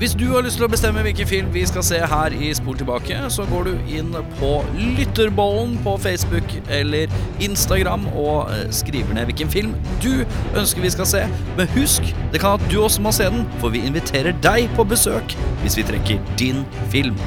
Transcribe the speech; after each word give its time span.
Hvis 0.00 0.14
du 0.16 0.30
har 0.32 0.40
lyst 0.40 0.56
til 0.56 0.64
å 0.64 0.70
bestemme 0.72 1.02
hvilken 1.04 1.28
film 1.28 1.48
vi 1.52 1.60
skal 1.68 1.82
se 1.84 1.98
her 2.08 2.32
i 2.32 2.46
Spol 2.56 2.78
tilbake, 2.80 3.18
så 3.28 3.44
går 3.50 3.66
du 3.68 3.90
inn 3.98 4.14
på 4.38 4.52
Lytterbollen 4.96 5.74
på 5.84 5.92
Facebook 6.00 6.54
eller 6.72 7.12
Instagram 7.44 8.06
og 8.14 8.48
eh, 8.48 8.62
skriver 8.72 9.12
ned 9.18 9.28
hvilken 9.28 9.52
film 9.52 9.74
du 10.00 10.22
ønsker 10.56 10.80
vi 10.86 10.94
skal 10.94 11.10
se. 11.10 11.20
Men 11.58 11.68
husk, 11.74 12.08
det 12.32 12.40
kan 12.40 12.56
at 12.56 12.64
du 12.72 12.78
også 12.80 13.04
må 13.04 13.12
se 13.12 13.28
den, 13.28 13.44
for 13.60 13.76
vi 13.76 13.84
inviterer 13.84 14.32
deg 14.40 14.72
på 14.78 14.88
besøk 14.88 15.36
hvis 15.60 15.76
vi 15.76 15.84
trekker 15.92 16.24
din 16.40 16.64
film. 16.88 17.20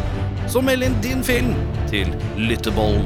Så 0.50 0.66
meld 0.66 0.90
inn 0.90 0.98
din 1.06 1.22
film 1.22 1.54
til 1.94 2.10
Lytterbollen. 2.42 3.06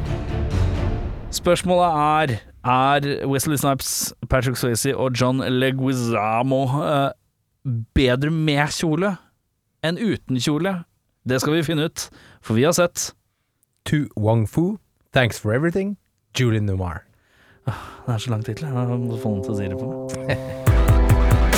Spørsmålet 1.35 1.91
er 1.91 2.37
Er 2.63 3.27
Wesley 3.27 3.59
Snipes, 3.59 4.13
Patrick 4.29 4.55
Swayze 4.55 4.95
og 4.95 5.11
John 5.11 5.43
Leguizamo 5.43 6.63
eh, 6.87 7.09
bedre 7.95 8.31
med 8.31 8.71
kjole 8.71 9.17
enn 9.83 9.97
uten 9.97 10.39
kjole? 10.41 10.83
Det 11.27 11.41
skal 11.41 11.53
vi 11.57 11.63
finne 11.67 11.85
ut, 11.89 12.09
for 12.41 12.55
vi 12.55 12.63
har 12.63 12.71
sett 12.77 13.11
To 13.85 14.05
Wong 14.15 14.47
Fu, 14.47 14.77
Thanks 15.13 15.39
for 15.39 15.53
Everything, 15.53 15.97
Julie 16.33 16.59
Numar. 16.61 17.03
Det 17.65 17.73
er 18.13 18.17
så 18.17 18.29
lang 18.29 18.43
tittel. 18.45 18.67
Jeg 18.67 18.73
må 18.73 19.17
få 19.17 19.29
noen 19.29 19.43
til 19.43 19.51
å 19.51 19.57
si 19.57 19.67
det 19.67 19.77
på 19.79 19.87
meg. 20.27 21.57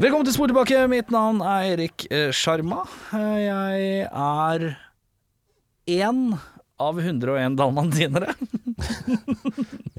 Velkommen 0.00 0.24
til 0.24 0.34
Spor 0.34 0.46
tilbake. 0.48 0.86
Mitt 0.88 1.10
navn 1.12 1.40
er 1.44 1.72
Erik 1.74 2.06
eh, 2.10 2.30
Sjarma. 2.32 2.82
Eh, 3.12 3.40
Jeg 3.44 4.06
er 4.08 4.64
én 5.90 6.38
av 6.80 7.00
101 7.00 7.56
dalmantinere. 7.60 8.34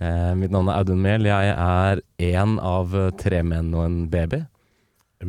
Eh, 0.02 0.32
mitt 0.34 0.50
navn 0.50 0.66
er 0.66 0.80
Audun 0.82 0.98
Mehl. 0.98 1.28
Jeg 1.30 1.52
er 1.54 2.00
én 2.26 2.56
av 2.66 2.96
tre 3.22 3.44
menn 3.46 3.68
og 3.78 3.84
en 3.86 3.98
baby. 4.10 4.40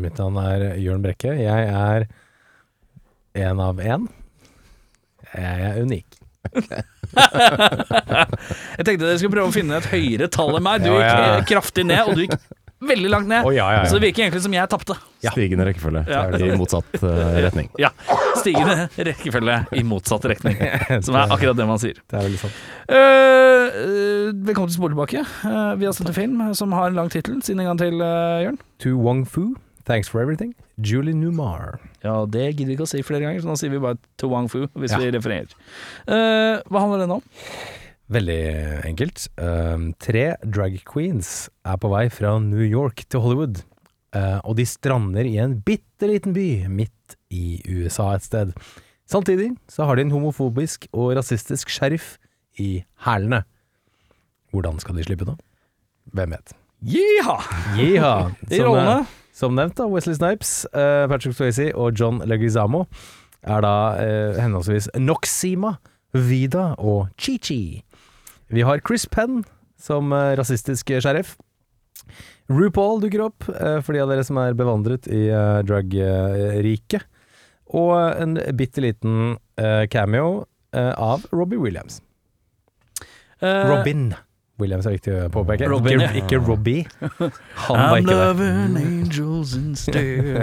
Mitt 0.01 0.17
navn 0.17 0.39
er 0.41 0.65
Jørn 0.81 1.03
Brekke. 1.05 1.35
Jeg 1.37 1.67
er 1.69 2.07
en 3.45 3.61
av 3.61 3.83
én. 3.85 4.07
Jeg 5.35 5.67
er 5.69 5.83
unik. 5.85 6.17
Jeg 8.73 8.87
tenkte 8.87 9.05
dere 9.05 9.19
skulle 9.21 9.35
prøve 9.37 9.51
å 9.51 9.55
finne 9.55 9.77
et 9.77 9.91
høyere 9.93 10.31
tall 10.33 10.57
enn 10.57 10.65
meg. 10.65 10.87
Du 10.87 10.89
gikk 10.97 11.51
kraftig 11.53 11.85
ned, 11.91 12.09
og 12.09 12.17
du 12.17 12.25
gikk 12.25 12.39
veldig 12.89 13.11
langt 13.13 13.29
ned. 13.31 13.47
Oh, 13.47 13.53
ja, 13.55 13.67
ja, 13.73 13.81
ja. 13.83 13.89
Så 13.91 13.99
det 13.99 14.09
virker 14.09 14.25
egentlig 14.27 14.43
som 14.45 14.55
jeg 14.57 14.69
tapte. 14.73 14.97
Stigende 15.23 15.67
rekkefølge 15.69 16.03
Ja. 16.11 16.23
i 16.37 16.51
motsatt 16.59 16.97
uh, 17.03 17.09
retning. 17.47 17.69
Ja, 17.81 17.91
Stigende 18.41 18.89
rekkefølge 18.99 19.59
i 19.79 19.83
motsatt 19.87 20.25
retning. 20.33 20.59
Som 21.07 21.15
er 21.21 21.31
akkurat 21.35 21.57
det 21.59 21.67
man 21.69 21.79
sier. 21.83 21.99
Det 22.11 22.19
er 22.19 22.27
veldig 22.27 22.41
sant. 22.43 22.63
Eh, 22.91 23.67
eh, 23.83 24.31
velkommen 24.49 24.71
til 24.73 24.79
Spor 24.81 24.91
tilbake. 24.95 25.23
Uh, 25.45 25.75
vi 25.79 25.87
har 25.87 25.95
sett 25.97 26.11
en 26.11 26.17
film 26.17 26.41
som 26.59 26.73
har 26.75 26.91
en 26.91 26.99
lang 26.99 27.11
tittel. 27.13 27.39
Si 27.43 27.55
den 27.55 27.63
en 27.65 27.71
gang 27.73 27.83
til, 27.85 28.01
uh, 28.03 28.41
Jørn. 28.43 28.59
To 28.83 28.97
Wong 28.99 29.23
Fu, 29.29 29.53
Thanks 29.85 30.07
for 30.09 30.23
Everything, 30.23 30.53
Julie 30.79 31.15
Numar. 31.15 31.81
Ja, 32.05 32.21
det 32.31 32.53
gidder 32.57 32.69
vi 32.71 32.77
ikke 32.77 32.85
å 32.87 32.91
si 32.91 33.01
flere 33.03 33.25
ganger, 33.25 33.43
så 33.43 33.51
nå 33.51 33.57
sier 33.59 33.73
vi 33.73 33.81
bare 33.83 33.99
To 34.23 34.29
Wong 34.31 34.47
Fu 34.51 34.61
hvis 34.79 34.93
Ja. 34.95 34.99
vi 35.03 35.11
refererer. 35.15 35.51
Eh, 36.07 36.63
hva 36.71 36.83
handler 36.85 37.03
den 37.03 37.17
om? 37.17 37.23
Veldig 38.13 38.41
enkelt. 38.89 39.29
Um, 39.41 39.93
tre 40.03 40.33
drag 40.45 40.81
queens 40.89 41.49
er 41.65 41.79
på 41.81 41.91
vei 41.93 42.09
fra 42.13 42.35
New 42.43 42.65
York 42.65 43.05
til 43.09 43.23
Hollywood, 43.25 43.63
uh, 44.17 44.41
og 44.45 44.57
de 44.59 44.67
strander 44.69 45.29
i 45.29 45.39
en 45.41 45.59
bitte 45.65 46.09
liten 46.11 46.35
by 46.37 46.67
midt 46.69 47.17
i 47.33 47.61
USA 47.71 48.11
et 48.17 48.27
sted. 48.27 48.53
Samtidig 49.09 49.53
så 49.71 49.87
har 49.89 49.97
de 49.97 50.07
en 50.07 50.13
homofobisk 50.13 50.87
og 50.93 51.15
rasistisk 51.17 51.71
sheriff 51.73 52.17
i 52.61 52.83
hælene. 53.07 53.43
Hvordan 54.53 54.81
skal 54.81 54.97
de 54.99 55.05
slippe 55.07 55.25
nå? 55.29 55.37
Hvem 56.13 56.35
vet? 56.37 56.53
Jiha! 56.83 57.39
Jiha! 57.79 58.15
I 58.53 58.61
rollene. 58.61 58.99
eh, 59.01 59.19
som 59.33 59.55
nevnt, 59.57 59.79
da, 59.79 59.87
Wesley 59.89 60.19
Snipes, 60.19 60.67
uh, 60.75 61.07
Patrick 61.09 61.37
Swayze 61.39 61.71
og 61.75 61.95
John 61.97 62.21
Leguizamo 62.29 62.85
er 63.43 63.63
da 63.65 63.73
uh, 63.97 64.37
henholdsvis 64.43 64.91
Noxima, 65.01 65.77
Vida 66.13 66.75
og 66.77 67.09
Chi-Chi. 67.17 67.81
Vi 68.53 68.63
har 68.63 68.83
Chris 68.85 69.07
Penn 69.09 69.45
som 69.81 70.13
eh, 70.13 70.35
rasistisk 70.37 70.91
sheriff. 71.01 71.37
RuPaul 72.53 73.01
dukker 73.01 73.25
opp, 73.25 73.47
eh, 73.49 73.79
for 73.81 73.97
de 73.97 74.03
av 74.03 74.13
dere 74.13 74.25
som 74.29 74.37
er 74.43 74.57
bevandret 74.59 75.09
i 75.09 75.25
eh, 75.33 75.61
drag-riket. 75.65 77.07
Og 77.73 77.95
en 77.97 78.37
bitte 78.59 78.83
liten 78.85 79.39
cameo 79.89 80.43
av 80.77 81.23
Robbie 81.33 81.57
Williams. 81.57 82.03
Robin 83.41 84.11
Williams 84.61 84.87
er 84.87 84.97
viktig 84.97 85.15
å 85.17 85.31
påpeke. 85.33 85.69
Robin, 85.71 86.03
ikke, 86.05 86.21
ikke 86.21 86.41
Robbie. 86.45 86.85
Han 87.67 87.81
var 87.81 87.97
ikke 87.97 88.03
ikke 88.03 88.13
det. 88.13 88.19
loving 88.21 88.77
angels 88.83 89.55
instead. 89.57 90.43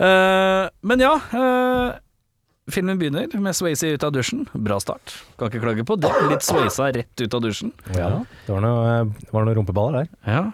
uh, 0.00 0.64
men 0.88 1.04
ja, 1.04 1.12
eh, 1.36 2.00
filmen 2.72 3.00
begynner 3.00 3.32
med 3.40 3.56
Swayze 3.56 3.90
ut 3.94 4.04
av 4.06 4.12
dusjen. 4.14 4.44
Bra 4.52 4.78
start. 4.80 5.16
Kan 5.38 5.50
ikke 5.50 5.62
klage 5.64 5.86
på 5.88 5.96
det. 6.00 6.12
Litt 6.30 6.46
Swayza 6.46 6.90
rett 6.94 7.24
ut 7.24 7.36
av 7.36 7.42
dusjen. 7.44 7.74
Ja, 7.96 8.22
det 8.46 8.54
var 8.54 8.64
noe, 8.64 8.94
noen 9.32 9.52
rumpeballer 9.58 10.04
der. 10.04 10.14
Ja. 10.28 10.44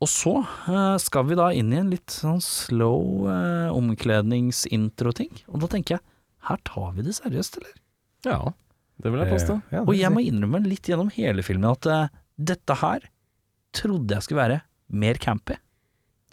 Og 0.00 0.08
så 0.08 0.32
eh, 0.40 0.96
skal 1.02 1.26
vi 1.28 1.36
da 1.36 1.50
inn 1.52 1.74
i 1.74 1.80
en 1.82 1.92
litt 1.92 2.14
sånn 2.14 2.40
slow 2.40 3.26
uh, 3.28 3.68
omkledningsintro-ting. 3.76 5.42
Og 5.52 5.60
da 5.60 5.68
tenker 5.74 5.98
jeg, 5.98 6.04
her 6.48 6.60
tar 6.64 6.94
vi 6.96 7.04
det 7.04 7.14
seriøst, 7.18 7.60
eller? 7.60 7.74
Ja, 8.24 8.40
det 9.00 9.12
vil 9.12 9.22
jeg 9.22 9.32
påstå. 9.34 9.56
Eh, 9.60 9.76
ja, 9.76 9.84
Og 9.84 9.96
jeg 9.96 10.12
må 10.12 10.24
innrømme 10.24 10.62
litt 10.64 10.88
gjennom 10.88 11.12
hele 11.14 11.44
filmen 11.44 11.68
at 11.72 11.88
eh, 11.88 12.06
dette 12.50 12.76
her 12.80 13.04
trodde 13.76 14.16
jeg 14.16 14.26
skulle 14.26 14.42
være 14.42 14.60
mer 15.00 15.20
campy. 15.22 15.56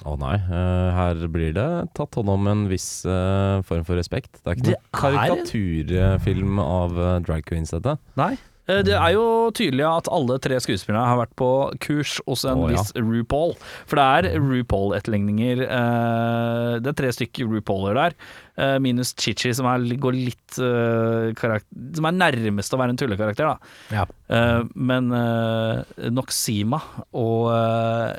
Å 0.06 0.14
nei, 0.22 0.36
eh, 0.38 0.90
her 0.94 1.24
blir 1.34 1.56
det 1.58 1.70
tatt 1.98 2.20
hånd 2.20 2.30
om 2.30 2.50
en 2.52 2.68
viss 2.70 3.02
eh, 3.10 3.64
form 3.66 3.86
for 3.88 3.98
respekt. 3.98 4.44
Det 4.44 4.52
er 4.52 4.60
ikke 4.60 4.68
Det 4.68 4.76
noen 4.76 5.00
karikaturfilm 5.02 6.62
av 6.62 7.00
eh, 7.02 7.16
drag 7.26 7.48
queens, 7.48 7.74
dette. 7.74 7.98
Nei. 8.20 8.36
Eh, 8.68 8.82
Det 8.84 8.94
er 8.96 9.14
jo 9.16 9.26
tydelig 9.56 9.86
at 9.88 10.10
alle 10.12 10.38
tre 10.44 10.58
skuespillerne 10.64 11.08
har 11.08 11.22
vært 11.22 11.36
på 11.40 11.50
kurs 11.84 12.18
hos 12.28 12.44
en 12.46 12.64
oh, 12.66 12.72
ja. 12.72 12.78
viss 12.82 12.92
RuPaul. 12.96 13.56
For 13.88 14.00
det 14.00 14.08
er 14.34 14.40
RuPaul-etterligninger. 14.44 15.64
eh, 15.68 16.74
Det 16.84 16.92
er 16.92 16.98
tre 17.00 17.12
stykker 17.16 17.48
RuPauler 17.48 17.96
der, 17.96 18.16
eh, 18.58 18.78
minus 18.84 19.14
Chichi, 19.16 19.54
som 19.54 19.66
er, 19.72 19.80
går 19.98 20.14
litt 20.18 20.58
Som 20.58 22.06
er 22.08 22.16
nærmest 22.16 22.74
å 22.74 22.80
være 22.80 22.94
en 22.94 22.98
tullekarakter, 23.00 23.46
da. 23.46 23.58
Ja. 23.92 24.06
Men 24.76 25.10
Noxima 26.12 26.80
og 27.14 27.52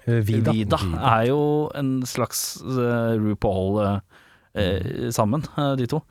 Vida. 0.06 0.53
Vida. 0.53 0.78
er 1.12 1.26
jo 1.28 1.41
en 1.75 2.03
slags 2.08 2.60
eh, 2.64 3.16
RuPaul 3.20 4.00
eh, 4.58 4.88
eh, 5.06 5.10
sammen, 5.14 5.44
eh, 5.56 5.74
de 5.80 5.86
to. 5.91 6.02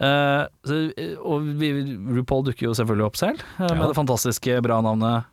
Eh, 0.00 0.42
så, 0.66 0.80
eh, 0.96 1.14
og 1.20 1.46
vi, 1.60 1.72
RuPaul 2.16 2.44
dukker 2.48 2.68
jo 2.70 2.74
selvfølgelig 2.78 3.06
opp 3.10 3.16
selv, 3.20 3.42
eh, 3.58 3.66
med 3.68 3.82
Ja. 3.82 3.88
det 3.92 3.96
fantastiske 3.98 4.60
bra 4.62 4.80
navnet 4.86 5.24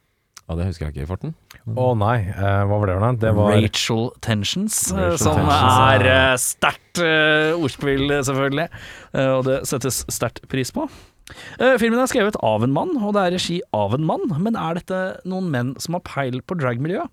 Ja, 0.49 0.55
det 0.59 0.65
husker 0.67 0.89
jeg 0.89 0.93
ikke 0.97 1.03
i 1.05 1.07
farten. 1.07 1.33
Å 1.71 1.85
nei, 1.95 2.17
eh, 2.27 2.63
hva 2.67 2.75
var 2.81 2.87
det 2.89 2.95
for 2.97 3.05
noe? 3.05 3.15
Det 3.21 3.29
var 3.37 3.53
Rachel 3.55 4.09
Tensions, 4.19 4.91
eh, 4.91 4.97
Rachel 4.97 5.17
som 5.21 5.37
Tensions, 5.39 5.77
er 5.93 6.03
uh, 6.03 6.35
sterkt 6.35 6.99
eh, 6.99 7.53
ordspill, 7.55 8.03
eh, 8.11 8.23
selvfølgelig. 8.27 8.65
Eh, 9.13 9.29
og 9.37 9.45
det 9.47 9.61
settes 9.71 10.01
sterkt 10.11 10.43
pris 10.51 10.69
på. 10.75 10.89
Eh, 11.57 11.77
filmen 11.79 11.97
er 12.03 12.11
skrevet 12.11 12.35
av 12.43 12.61
en 12.67 12.73
mann, 12.75 12.91
og 12.99 13.13
det 13.15 13.21
er 13.23 13.31
regi 13.37 13.61
av 13.73 13.93
en 13.95 14.03
mann. 14.03 14.27
Men 14.43 14.57
er 14.59 14.75
dette 14.81 14.99
noen 15.23 15.47
menn 15.49 15.71
som 15.79 15.95
har 15.95 16.01
peil 16.03 16.41
på 16.43 16.59
dragmiljøet? 16.59 17.07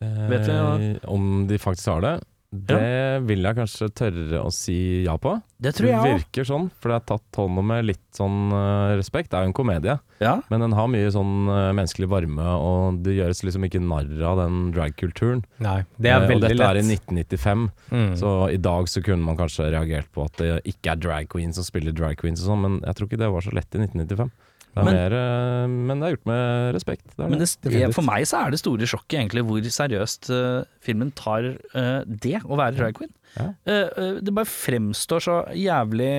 Vet 0.00 0.44
vi 0.46 0.52
hva- 0.52 0.78
Eh, 0.78 1.08
Om 1.08 1.46
de 1.48 1.56
faktisk 1.58 1.88
har 1.90 2.00
det, 2.04 2.22
det 2.50 3.20
vil 3.28 3.42
jeg 3.44 3.56
kanskje 3.58 3.86
tørre 3.92 4.38
å 4.40 4.48
si 4.54 5.04
ja 5.04 5.18
på. 5.20 5.34
Det 5.60 5.74
tror 5.76 5.88
jeg 5.90 5.98
også. 5.98 6.12
virker 6.16 6.46
sånn, 6.48 6.68
for 6.80 6.88
det 6.88 6.96
er 6.96 7.04
tatt 7.10 7.36
hånd 7.42 7.60
om 7.60 7.66
med 7.68 7.84
litt 7.84 8.00
sånn 8.16 8.52
uh, 8.54 8.94
respekt. 8.96 9.28
Det 9.30 9.36
er 9.36 9.44
jo 9.44 9.50
en 9.50 9.56
komedie, 9.58 9.98
Ja. 10.22 10.38
men 10.48 10.64
den 10.64 10.72
har 10.72 10.88
mye 10.88 11.10
sånn 11.12 11.34
uh, 11.50 11.72
menneskelig 11.76 12.08
varme, 12.08 12.46
og 12.56 13.02
det 13.04 13.18
gjøres 13.18 13.44
liksom 13.44 13.66
ikke 13.68 13.82
narr 13.84 14.24
av 14.30 14.40
den 14.40 14.72
dragkulturen. 14.72 15.44
Nei, 15.60 15.82
det 16.00 16.14
er 16.14 16.24
og 16.24 16.30
veldig 16.32 16.48
dette 16.54 16.70
er 16.72 16.80
i 16.80 16.86
1995, 16.88 17.68
Mm. 17.92 18.10
så 18.16 18.32
i 18.52 18.56
dag 18.56 18.88
så 18.88 19.02
kunne 19.04 19.24
man 19.28 19.36
kanskje 19.36 19.68
reagert 19.72 20.08
på 20.14 20.24
at 20.24 20.36
det 20.40 20.62
ikke 20.72 20.92
er 20.92 20.96
drag 21.04 21.28
queens 21.28 21.56
som 21.60 21.64
spiller 21.68 21.92
drag 21.92 22.16
queens 22.16 22.40
og 22.44 22.54
sånn, 22.54 22.64
men 22.64 22.80
jeg 22.80 22.96
tror 22.96 23.08
ikke 23.10 23.20
det 23.20 23.30
var 23.32 23.44
så 23.44 23.52
lett 23.52 23.74
i 23.76 23.84
1995. 23.84 24.30
Det 24.76 24.84
Men- 24.84 24.94
mer, 24.94 25.12
eh, 25.16 25.66
men 25.66 25.98
det 26.00 26.06
er 26.06 26.16
gjort 26.16 26.26
med 26.26 26.74
respekt. 26.74 27.04
Det 27.16 27.24
er 27.24 27.28
Men 27.28 27.38
det. 27.40 27.48
det, 27.62 27.94
for 27.94 28.02
meg 28.06 28.26
så 28.26 28.46
er 28.46 28.50
det 28.50 28.60
store 28.60 28.86
sjokket 28.86 29.18
egentlig 29.18 29.42
hvor 29.48 29.60
seriøst 29.60 30.30
uh, 30.30 30.64
filmen 30.80 31.10
tar 31.12 31.48
uh, 31.74 32.04
det 32.06 32.42
å 32.44 32.54
være 32.56 32.76
drag 32.76 32.94
queen. 32.94 33.10
Ja. 33.36 33.48
Uh, 33.66 34.20
det 34.22 34.34
bare 34.34 34.46
fremstår 34.46 35.20
så 35.24 35.38
jævlig 35.56 36.12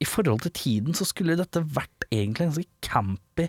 I 0.00 0.06
forhold 0.08 0.40
til 0.46 0.52
tiden 0.56 0.94
så 0.96 1.04
skulle 1.04 1.36
dette 1.36 1.60
vært 1.60 2.06
egentlig 2.12 2.46
en 2.46 2.52
ganske 2.54 2.68
campy 2.82 3.48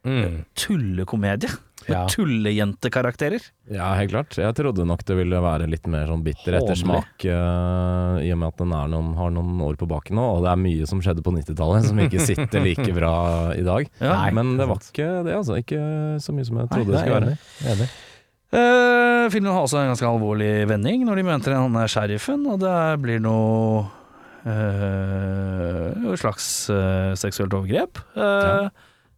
Mm. 0.00 0.46
tullekomedie. 0.56 1.50
Med 1.88 1.96
Ja. 1.96 2.06
tullejentekarakterer. 2.12 3.40
Ja, 3.70 3.94
helt 3.94 4.10
klart. 4.12 4.36
Jeg 4.36 4.54
trodde 4.54 4.84
nok 4.86 5.04
det 5.08 5.16
ville 5.16 5.40
være 5.40 5.68
litt 5.70 5.86
mer 5.86 6.06
sånn 6.06 6.22
bitter 6.22 6.58
ettersmak, 6.58 7.24
uh, 7.24 8.20
i 8.20 8.30
og 8.34 8.38
med 8.38 8.48
at 8.48 8.60
den 8.60 8.68
noen, 8.68 9.14
har 9.16 9.30
noen 9.30 9.62
år 9.64 9.78
på 9.80 9.88
baken 9.88 10.16
nå, 10.20 10.26
og 10.36 10.44
det 10.44 10.50
er 10.52 10.60
mye 10.60 10.86
som 10.90 11.00
skjedde 11.00 11.24
på 11.24 11.32
90-tallet 11.32 11.88
som 11.88 11.98
ikke 12.04 12.20
sitter 12.20 12.60
like 12.60 12.92
bra 12.96 13.14
i 13.56 13.64
dag. 13.66 13.88
Ja. 14.00 14.14
Nei, 14.16 14.30
Men 14.32 14.56
det 14.56 14.66
var 14.68 14.76
ikke 14.80 15.08
det, 15.26 15.34
altså. 15.34 15.56
Ikke 15.60 15.80
så 16.20 16.32
mye 16.32 16.46
som 16.46 16.60
jeg 16.60 16.70
trodde 16.70 16.88
Nei, 16.88 16.94
det 16.94 17.00
skulle 17.00 17.20
være. 17.20 17.38
enig. 17.74 17.88
Eh, 18.50 19.28
filmen 19.30 19.52
har 19.54 19.62
også 19.62 19.78
en 19.78 19.92
ganske 19.92 20.08
alvorlig 20.08 20.66
vending 20.66 21.04
når 21.06 21.20
de 21.20 21.24
møter 21.28 21.54
han 21.54 21.76
er 21.78 21.90
sheriffen, 21.92 22.42
og 22.50 22.58
det 22.64 22.76
blir 23.02 23.20
noe 23.22 23.84
uh, 24.42 26.16
slags 26.18 26.46
uh, 26.72 27.12
seksuelt 27.18 27.54
overgrep. 27.54 28.00
Uh, 28.16 28.70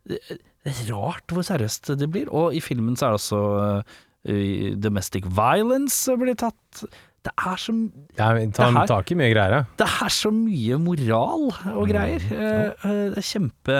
det, 0.08 0.18
det 0.62 0.72
er 0.72 0.92
rart 0.94 1.32
hvor 1.34 1.46
seriøst 1.46 1.92
det 1.98 2.08
blir, 2.12 2.28
og 2.30 2.54
i 2.54 2.60
filmen 2.62 2.94
så 2.98 3.08
er 3.08 3.14
det 3.14 3.20
også 3.20 3.40
uh, 3.82 4.76
domestic 4.78 5.26
violence 5.26 6.14
blir 6.20 6.38
tatt. 6.38 6.84
Det 7.22 7.32
er 7.38 7.58
så 7.58 7.72
Ja, 8.18 8.28
ta, 8.34 8.68
Det 8.70 8.76
her- 8.76 8.86
tak 8.90 9.10
i 9.10 9.14
mye 9.18 9.30
greier, 9.30 9.52
ja. 9.58 9.64
det 9.78 9.86
er 9.86 10.10
så 10.10 10.30
mye 10.34 10.78
moral 10.78 11.50
og 11.74 11.84
greier. 11.90 12.22
Eh, 12.30 12.72
uh, 12.82 13.10
Det 13.14 13.18
er 13.18 13.28
kjempe 13.28 13.76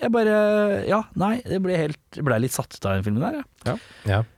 Jeg 0.00 0.10
bare 0.14 0.86
Ja, 0.88 1.02
nei, 1.14 1.40
det 1.46 1.60
ble 1.62 1.76
helt 1.78 2.18
ble 2.22 2.38
litt 2.42 2.54
satt 2.54 2.74
ut 2.74 2.86
av 2.86 2.98
den 2.98 3.06
filmen 3.06 3.22
der, 3.22 3.42
ja. 3.66 3.76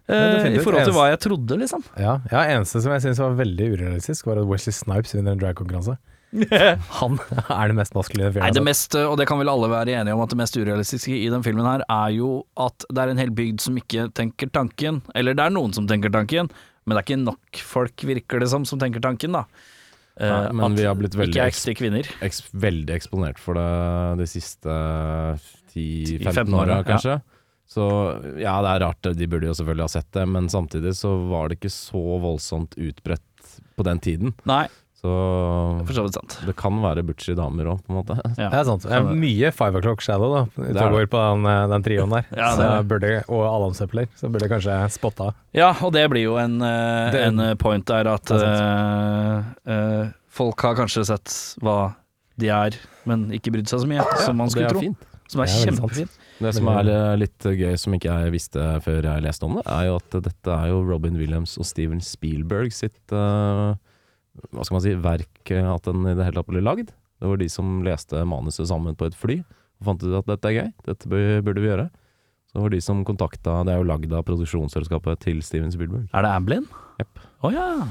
Eh, 0.08 0.36
definitivt. 0.36 0.60
I 0.60 0.64
forhold 0.64 0.84
til 0.88 0.96
hva 0.96 1.08
jeg 1.10 1.20
trodde, 1.20 1.58
liksom. 1.60 1.84
Ja, 2.00 2.20
ja 2.32 2.44
eneste 2.56 2.80
som 2.80 2.92
jeg 2.92 3.04
syns 3.04 3.20
var 3.20 3.36
veldig 3.36 3.68
urealistisk, 3.76 4.26
var 4.26 4.40
at 4.40 4.48
Wesley 4.48 4.72
Snipes 4.72 5.12
vinner 5.14 5.32
en 5.36 5.40
dragkonkurranse. 5.40 5.98
Han 7.00 7.16
er 7.50 7.72
det 7.72 7.76
mest 7.80 7.94
maskuline 7.96 8.30
Nei, 8.38 8.50
det 8.54 8.62
mest, 8.62 8.94
og 9.00 9.16
det 9.18 9.26
kan 9.26 9.40
vel 9.40 9.50
alle 9.50 9.70
være 9.72 9.96
enige 9.98 10.14
om, 10.14 10.22
at 10.22 10.30
det 10.30 10.38
mest 10.38 10.54
urealistiske 10.60 11.16
i 11.16 11.26
den 11.32 11.42
filmen 11.42 11.66
her 11.66 11.82
er 11.90 12.12
jo 12.14 12.30
at 12.60 12.86
det 12.88 13.02
er 13.02 13.12
en 13.14 13.18
hel 13.22 13.32
bygd 13.34 13.64
som 13.64 13.78
ikke 13.80 14.06
tenker 14.14 14.52
tanken. 14.54 15.00
Eller 15.18 15.34
det 15.34 15.42
er 15.48 15.54
noen 15.56 15.74
som 15.74 15.88
tenker 15.90 16.12
tanken, 16.14 16.50
men 16.86 16.94
det 16.94 17.02
er 17.02 17.08
ikke 17.08 17.20
nok 17.24 17.60
folk, 17.72 18.06
virker 18.06 18.42
det 18.44 18.50
som, 18.52 18.64
som 18.68 18.78
tenker 18.82 19.02
tanken, 19.02 19.34
da. 19.34 19.44
Eh, 20.20 20.28
Nei, 20.30 20.52
men 20.52 20.64
at 20.72 20.78
vi 20.78 20.86
har 20.86 20.96
blitt 20.98 21.14
veldig 21.18 21.40
er 21.40 21.50
eks- 21.50 22.46
veldig 22.52 22.94
eksponert 22.94 23.38
for 23.40 23.56
det 23.58 23.68
de 24.22 24.26
siste 24.30 24.78
10-15 25.74 26.32
15 26.34 26.54
åra, 26.54 26.80
kanskje. 26.84 27.18
kanskje. 27.18 27.20
Så 27.70 27.84
ja, 28.42 28.56
det 28.64 28.70
er 28.72 28.80
rart, 28.82 29.10
de 29.14 29.26
burde 29.30 29.46
jo 29.46 29.54
selvfølgelig 29.54 29.86
ha 29.86 29.92
sett 29.92 30.08
det, 30.16 30.24
men 30.26 30.48
samtidig 30.50 30.90
så 30.98 31.12
var 31.30 31.48
det 31.48 31.60
ikke 31.60 31.70
så 31.70 32.00
voldsomt 32.22 32.74
utbredt 32.74 33.52
på 33.78 33.86
den 33.86 34.00
tiden. 34.02 34.32
Nei, 34.50 34.64
Så 35.00 35.10
for 35.88 35.96
så 35.96 36.02
vidt 36.04 36.16
sant. 36.18 36.34
det 36.44 36.52
kan 36.60 36.76
være 36.82 37.00
butchy 37.08 37.32
damer 37.38 37.70
òg, 37.72 37.78
på 37.86 37.94
en 37.94 37.98
måte. 38.02 38.16
Ja. 38.36 38.50
Det 38.52 38.58
er 38.58 38.66
sant. 38.68 38.82
Det 38.84 38.92
er 38.98 39.06
mye 39.16 39.50
Five 39.56 39.80
O'Clock 39.80 40.04
Shadow 40.04 40.34
da 40.36 40.42
er 40.60 40.92
det. 40.92 41.06
på 41.14 41.22
den, 41.24 41.46
eh, 41.48 41.62
den 41.72 41.86
trioen 41.86 42.12
der. 42.12 42.26
Ja, 42.36 42.50
så 42.58 42.68
burde, 42.84 43.14
og 43.32 43.44
Allan 43.48 43.72
Søppeler. 43.78 44.10
Så 44.20 44.28
burde 44.28 44.50
kanskje 44.52 44.76
spotta. 44.92 45.30
Ja, 45.56 45.72
og 45.80 45.94
det 45.96 46.04
blir 46.12 46.26
jo 46.28 46.36
en, 46.36 46.60
eh, 46.60 47.10
Det- 47.16 47.26
en 47.30 47.56
point 47.56 47.86
der 47.86 48.08
at 48.12 48.30
uh, 48.30 48.36
eh, 48.44 49.72
eh, 49.72 50.08
folk 50.28 50.60
har 50.60 50.76
kanskje 50.76 51.06
sett 51.08 51.32
hva 51.64 51.94
de 52.40 52.48
er, 52.52 52.76
men 53.08 53.30
ikke 53.32 53.52
brydd 53.52 53.68
seg 53.68 53.80
så 53.80 53.88
mye, 53.88 54.04
som 54.24 54.36
man 54.36 54.48
skulle 54.52 54.68
tro. 54.68 54.80
fint. 54.80 55.06
Som 55.30 55.40
er 55.42 55.46
Det 55.46 55.54
er 55.54 55.70
kjempefint. 55.70 56.16
Det 56.40 56.54
som 56.56 56.68
er 56.72 56.88
eh, 56.88 57.16
litt 57.20 57.38
gøy, 57.44 57.74
som 57.78 57.92
ikke 57.94 58.08
jeg 58.24 58.32
visste 58.32 58.62
før 58.82 59.02
jeg 59.04 59.22
leste 59.22 59.44
om 59.46 59.56
det, 59.56 59.64
er 59.68 59.86
jo 59.90 59.96
at 60.00 60.10
dette 60.24 60.48
er 60.56 60.68
jo 60.72 60.82
Robin 60.88 61.16
Williams 61.20 61.56
og 61.60 61.64
Steven 61.68 62.00
Spielberg 62.00 62.72
sitt 62.72 63.12
eh, 63.12 63.74
Hva 64.50 64.64
skal 64.64 64.76
man 64.76 64.84
si 64.84 64.96
verk 65.02 65.52
at 65.58 65.88
den 65.88 66.04
i 66.06 66.14
det 66.14 66.26
hele 66.26 66.38
tatt 66.38 66.50
ble 66.50 66.62
lagd. 66.62 66.92
Det 67.20 67.28
var 67.28 67.40
de 67.40 67.48
som 67.52 67.80
leste 67.84 68.22
manuset 68.28 68.68
sammen 68.70 68.96
på 68.96 69.10
et 69.10 69.18
fly 69.18 69.40
og 69.80 69.88
fant 69.88 70.04
ut 70.04 70.14
at 70.18 70.28
dette 70.28 70.50
er 70.50 70.56
gøy, 70.58 70.70
dette 70.86 71.08
burde 71.08 71.62
vi 71.62 71.70
gjøre. 71.70 71.88
Så 72.50 72.58
det 72.58 72.64
var 72.64 72.72
de 72.74 72.80
som 72.82 73.00
kontakta 73.06 73.60
Det 73.64 73.72
er 73.72 73.78
jo 73.78 73.86
lagd 73.86 74.12
av 74.12 74.24
produksjonsselskapet 74.26 75.20
til 75.22 75.38
Steven 75.46 75.70
Spielberg. 75.72 76.08
Er 76.10 76.26
det 76.26 76.32
Amblin? 76.34 76.66
Jepp. 76.98 77.20
Oh, 77.46 77.52
ja. 77.54 77.86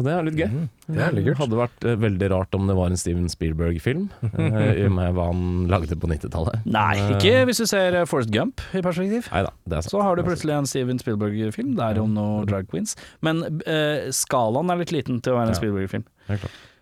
Så 0.00 0.04
det 0.06 0.12
er 0.16 0.22
litt 0.24 0.38
gøy. 0.38 0.46
Mm, 0.48 0.68
det 0.96 1.00
er 1.04 1.12
litt 1.12 1.26
kult. 1.26 1.38
hadde 1.42 1.56
vært 1.58 1.84
uh, 1.84 1.94
veldig 2.00 2.28
rart 2.32 2.56
om 2.56 2.70
det 2.70 2.76
var 2.78 2.88
en 2.88 2.96
Steven 2.96 3.26
Spielberg-film, 3.28 4.06
uh, 4.24 4.54
i 4.72 4.86
og 4.86 4.94
med 4.96 5.12
hva 5.18 5.26
han 5.28 5.42
lagde 5.68 5.98
på 6.00 6.08
90-tallet. 6.08 6.64
Nei, 6.64 6.94
ikke 7.18 7.42
hvis 7.50 7.60
du 7.60 7.66
ser 7.68 7.98
eh, 8.00 8.06
Forrest 8.08 8.32
Gump 8.32 8.64
i 8.72 8.80
perspektiv. 8.80 9.28
Neida, 9.28 9.52
det 9.68 9.76
er 9.76 9.84
sant. 9.84 9.92
Så 9.92 10.00
har 10.06 10.16
du 10.16 10.24
plutselig 10.24 10.56
en 10.56 10.70
Steven 10.70 11.02
Spielberg-film 11.02 11.74
der 11.76 12.00
om 12.00 12.16
noen 12.16 12.48
drag 12.48 12.70
queens. 12.72 12.96
Men 13.20 13.44
uh, 13.44 14.08
skalaen 14.16 14.72
er 14.72 14.80
litt 14.80 14.96
liten 14.96 15.20
til 15.20 15.36
å 15.36 15.40
være 15.42 15.52
en 15.52 15.54
Ja. 15.54 15.60
Spielberg-film. 15.60 16.08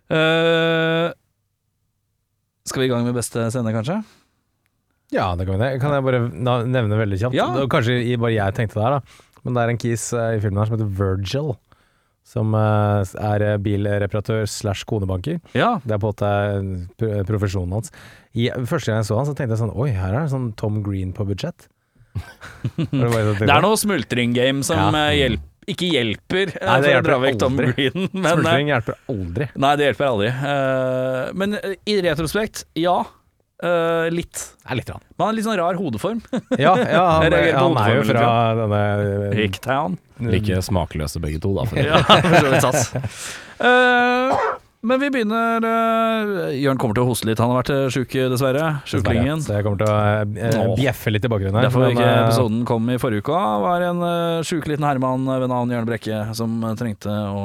Eh, 0.08 1.10
skal 2.70 2.84
vi 2.84 2.86
i 2.86 2.92
gang 2.92 3.08
med 3.08 3.18
beste 3.18 3.50
scene, 3.50 3.74
kanskje? 3.74 3.98
Ja, 5.10 5.32
det 5.34 5.48
kan 5.48 5.58
vi 5.58 5.64
det. 5.64 5.80
Kan 5.82 5.96
jeg 5.96 6.06
bare 6.06 6.26
nevne 6.68 7.00
veldig 7.00 7.18
kjapt? 7.24 7.34
Ja. 7.34 7.48
Kanskje 7.66 7.98
bare 8.14 8.36
jeg 8.36 8.54
tenkte 8.54 8.78
det 8.78 8.86
her, 8.86 9.00
da. 9.00 9.24
Men 9.42 9.56
det 9.56 9.64
er 9.64 9.72
en 9.72 9.80
kis 9.80 10.12
i 10.12 10.38
filmen 10.42 10.62
her 10.62 10.70
som 10.70 10.78
heter 10.78 10.94
Virgil. 11.02 11.56
Som 12.28 12.52
eh, 12.58 13.08
er 13.24 13.44
eh, 13.46 13.58
bilreparatør 13.64 14.42
slash 14.52 14.84
konebanker. 14.90 15.38
Ja. 15.56 15.78
Det 15.84 15.94
er 15.96 16.02
på 16.02 16.10
en 16.12 16.68
måte 16.92 17.24
profesjonen 17.30 17.72
hans. 17.78 17.92
I, 18.36 18.50
første 18.68 18.92
gang 18.92 19.00
jeg 19.00 19.08
så 19.08 19.16
han, 19.16 19.26
så 19.30 19.32
tenkte 19.34 19.56
jeg 19.56 19.62
sånn 19.62 19.72
Oi, 19.74 19.88
her 19.96 20.12
er 20.12 20.26
det 20.26 20.32
sånn 20.34 20.50
Tom 20.60 20.82
Green 20.84 21.14
på 21.16 21.24
budsjett. 21.28 21.68
det, 22.76 22.88
sånn- 22.90 23.38
Det 23.44 23.48
er 23.54 23.64
noe 23.64 23.78
smultring-game 23.80 24.64
som 24.66 24.80
Ja. 24.94 25.06
hjelper 25.14 25.46
ikke 25.68 25.84
hjelper 25.92 26.48
eh, 26.56 26.64
Nei, 26.64 26.76
det 26.80 26.86
for 26.86 26.88
å 26.88 26.92
hjelper 26.94 27.08
dra 27.10 27.16
vekk 27.20 27.38
Tom. 27.42 27.56
Green. 27.60 28.06
Men, 28.14 28.24
eh, 28.24 28.36
Smultring 28.38 28.70
hjelper 28.72 28.94
aldri. 29.12 29.48
nei, 29.64 29.72
det 29.76 29.88
hjelper 29.90 30.06
aldri. 30.08 30.28
Eh, 30.52 31.24
men 31.36 31.56
eh, 31.58 31.74
i 31.92 31.96
retrospekt, 32.06 32.62
ja. 32.80 32.94
Eh, 33.62 34.08
litt. 34.14 34.44
Er 34.68 34.78
litt 34.78 34.90
rann. 34.92 35.02
Men 35.16 35.24
han 35.24 35.30
har 35.30 35.38
litt 35.38 35.48
sånn 35.48 35.58
rar 35.60 35.80
hodeform. 35.80 36.22
Ja, 36.64 36.74
ja 36.78 37.04
han, 37.22 37.32
han 37.32 37.80
er 37.82 37.96
jo 37.96 38.06
fra 38.10 38.28
denne 38.58 39.32
Hicktown. 39.38 39.98
Like 40.22 40.62
smakløse 40.66 41.22
begge 41.22 41.42
to, 41.42 41.54
da. 41.58 41.66
For 41.70 41.82
Ja, 41.90 42.02
for 42.06 42.38
så 42.38 42.54
vidt 42.54 42.66
sats. 42.66 43.36
Eh, 43.58 44.48
men 44.80 45.00
vi 45.02 45.08
begynner 45.10 45.64
uh, 45.64 46.50
Jørn 46.54 46.78
kommer 46.78 46.94
til 46.98 47.02
å 47.02 47.08
hoste 47.08 47.26
litt. 47.26 47.40
Han 47.42 47.50
har 47.50 47.58
vært 47.60 47.72
eh, 47.74 47.86
sjuk, 47.92 48.12
dessverre. 48.30 48.66
Sjuklingen. 48.88 49.40
Så 49.42 49.56
jeg 49.56 49.66
kommer 49.66 49.80
til 49.80 49.90
å 49.90 50.68
uh, 50.70 50.74
bjeffe 50.78 51.10
litt 51.10 51.26
i 51.26 51.30
bakgrunnen 51.32 51.58
her. 51.58 51.66
Derfor 51.66 51.86
men, 51.86 51.96
ikke 51.96 52.06
eh, 52.06 52.20
episoden 52.26 52.60
kom 52.68 52.90
i 52.92 52.98
forrige 53.02 53.24
uke, 53.26 53.40
var 53.64 53.86
en 53.88 54.04
uh, 54.04 54.42
sjuk 54.46 54.68
liten 54.70 54.86
herremann 54.86 55.26
ved 55.26 55.50
navn 55.50 55.74
Jørn 55.74 55.88
Brekke 55.88 56.20
som 56.38 56.60
eh, 56.62 56.76
trengte 56.78 57.10
å 57.10 57.42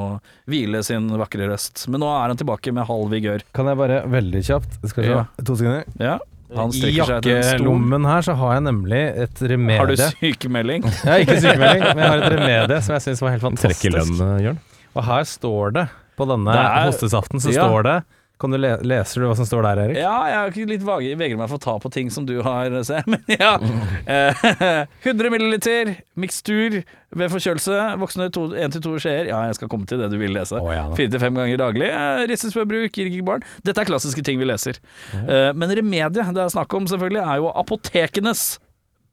hvile 0.50 0.84
sin 0.86 1.08
vakre 1.18 1.48
røst. 1.50 1.88
Men 1.90 2.04
nå 2.04 2.12
er 2.12 2.30
han 2.30 2.38
tilbake 2.38 2.74
med 2.76 2.86
halv 2.90 3.10
vigør. 3.14 3.42
Kan 3.56 3.70
jeg 3.72 3.80
bare 3.82 4.04
veldig 4.14 4.44
kjapt 4.46 4.78
Skal 4.84 5.02
vi 5.02 5.10
se, 5.10 5.18
Ja. 5.18 5.26
to 5.42 5.58
sekunder. 5.58 5.90
Ja, 5.98 6.20
han 6.54 6.70
I 6.76 6.92
jakkelommen 6.94 8.06
her 8.06 8.22
så 8.22 8.36
har 8.38 8.54
jeg 8.58 8.66
nemlig 8.68 9.02
et 9.24 9.42
remedie. 9.42 9.80
Har 9.80 9.90
du 9.90 9.96
sykemelding? 9.98 10.86
Jeg 11.02 11.10
har 11.10 11.24
ikke 11.24 11.40
sykemelding, 11.40 11.84
men 11.88 12.02
jeg 12.04 12.12
har 12.12 12.22
et 12.22 12.34
remedie 12.36 12.80
som 12.84 12.94
jeg 12.94 13.04
syns 13.08 13.22
var 13.24 13.34
helt 13.34 13.42
fantastisk. 13.42 13.80
Trekker 13.80 13.96
lønn, 13.96 14.22
eh, 14.22 14.42
Jørn. 14.46 14.60
Og 14.94 15.06
her 15.08 15.24
står 15.26 15.74
det, 15.74 15.84
på 16.18 16.26
denne 16.30 16.54
er- 16.54 16.86
hostesaften, 16.90 17.40
så 17.40 17.52
Ja. 17.54 17.66
står 17.68 17.82
det 17.90 17.96
Kan 18.40 18.50
du 18.50 18.58
le 18.58 18.76
Leser 18.82 19.20
du 19.22 19.28
hva 19.28 19.36
som 19.38 19.46
står 19.46 19.62
der, 19.62 19.78
Erik? 19.84 19.96
Ja, 19.96 20.26
jeg 20.26 20.64
er 20.64 20.66
litt 20.66 20.82
vage, 20.82 21.14
vegrer 21.16 21.38
meg 21.38 21.48
for 21.48 21.56
å 21.56 21.62
ta 21.62 21.78
på 21.78 21.90
ting 21.94 22.10
som 22.10 22.26
du 22.26 22.42
har, 22.42 22.66
se. 22.82 22.98
Men 23.06 23.22
ja. 23.30 23.56
Mm. 23.62 24.86
100 25.04 25.30
milliliter 25.30 25.92
mikstur 26.18 26.82
ved 27.14 27.30
forkjølelse. 27.30 27.78
Voksne 28.02 28.26
1-2 28.34 28.98
skjeer. 29.00 29.28
Ja, 29.30 29.44
jeg 29.46 29.54
skal 29.54 29.68
komme 29.70 29.86
til 29.86 29.98
det 30.02 30.10
du 30.10 30.18
vil 30.18 30.34
lese. 30.34 30.58
Fire 30.98 31.10
til 31.14 31.20
fem 31.22 31.34
ganger 31.38 31.56
daglig. 31.62 31.88
Eh, 31.94 32.26
Ristes 32.30 32.56
ved 32.58 32.66
bruk, 32.68 32.90
gir 32.98 33.06
ikke 33.08 33.24
barn. 33.24 33.46
Dette 33.64 33.80
er 33.84 33.88
klassiske 33.88 34.24
ting 34.26 34.38
vi 34.42 34.50
leser. 34.50 34.80
Mm. 35.14 35.56
men 35.56 35.70
remediet 35.78 36.34
det 36.34 36.42
er 36.42 36.50
snakk 36.52 36.74
om, 36.74 36.86
selvfølgelig, 36.90 37.22
er 37.22 37.36
jo 37.40 37.52
apotekenes 37.54 38.58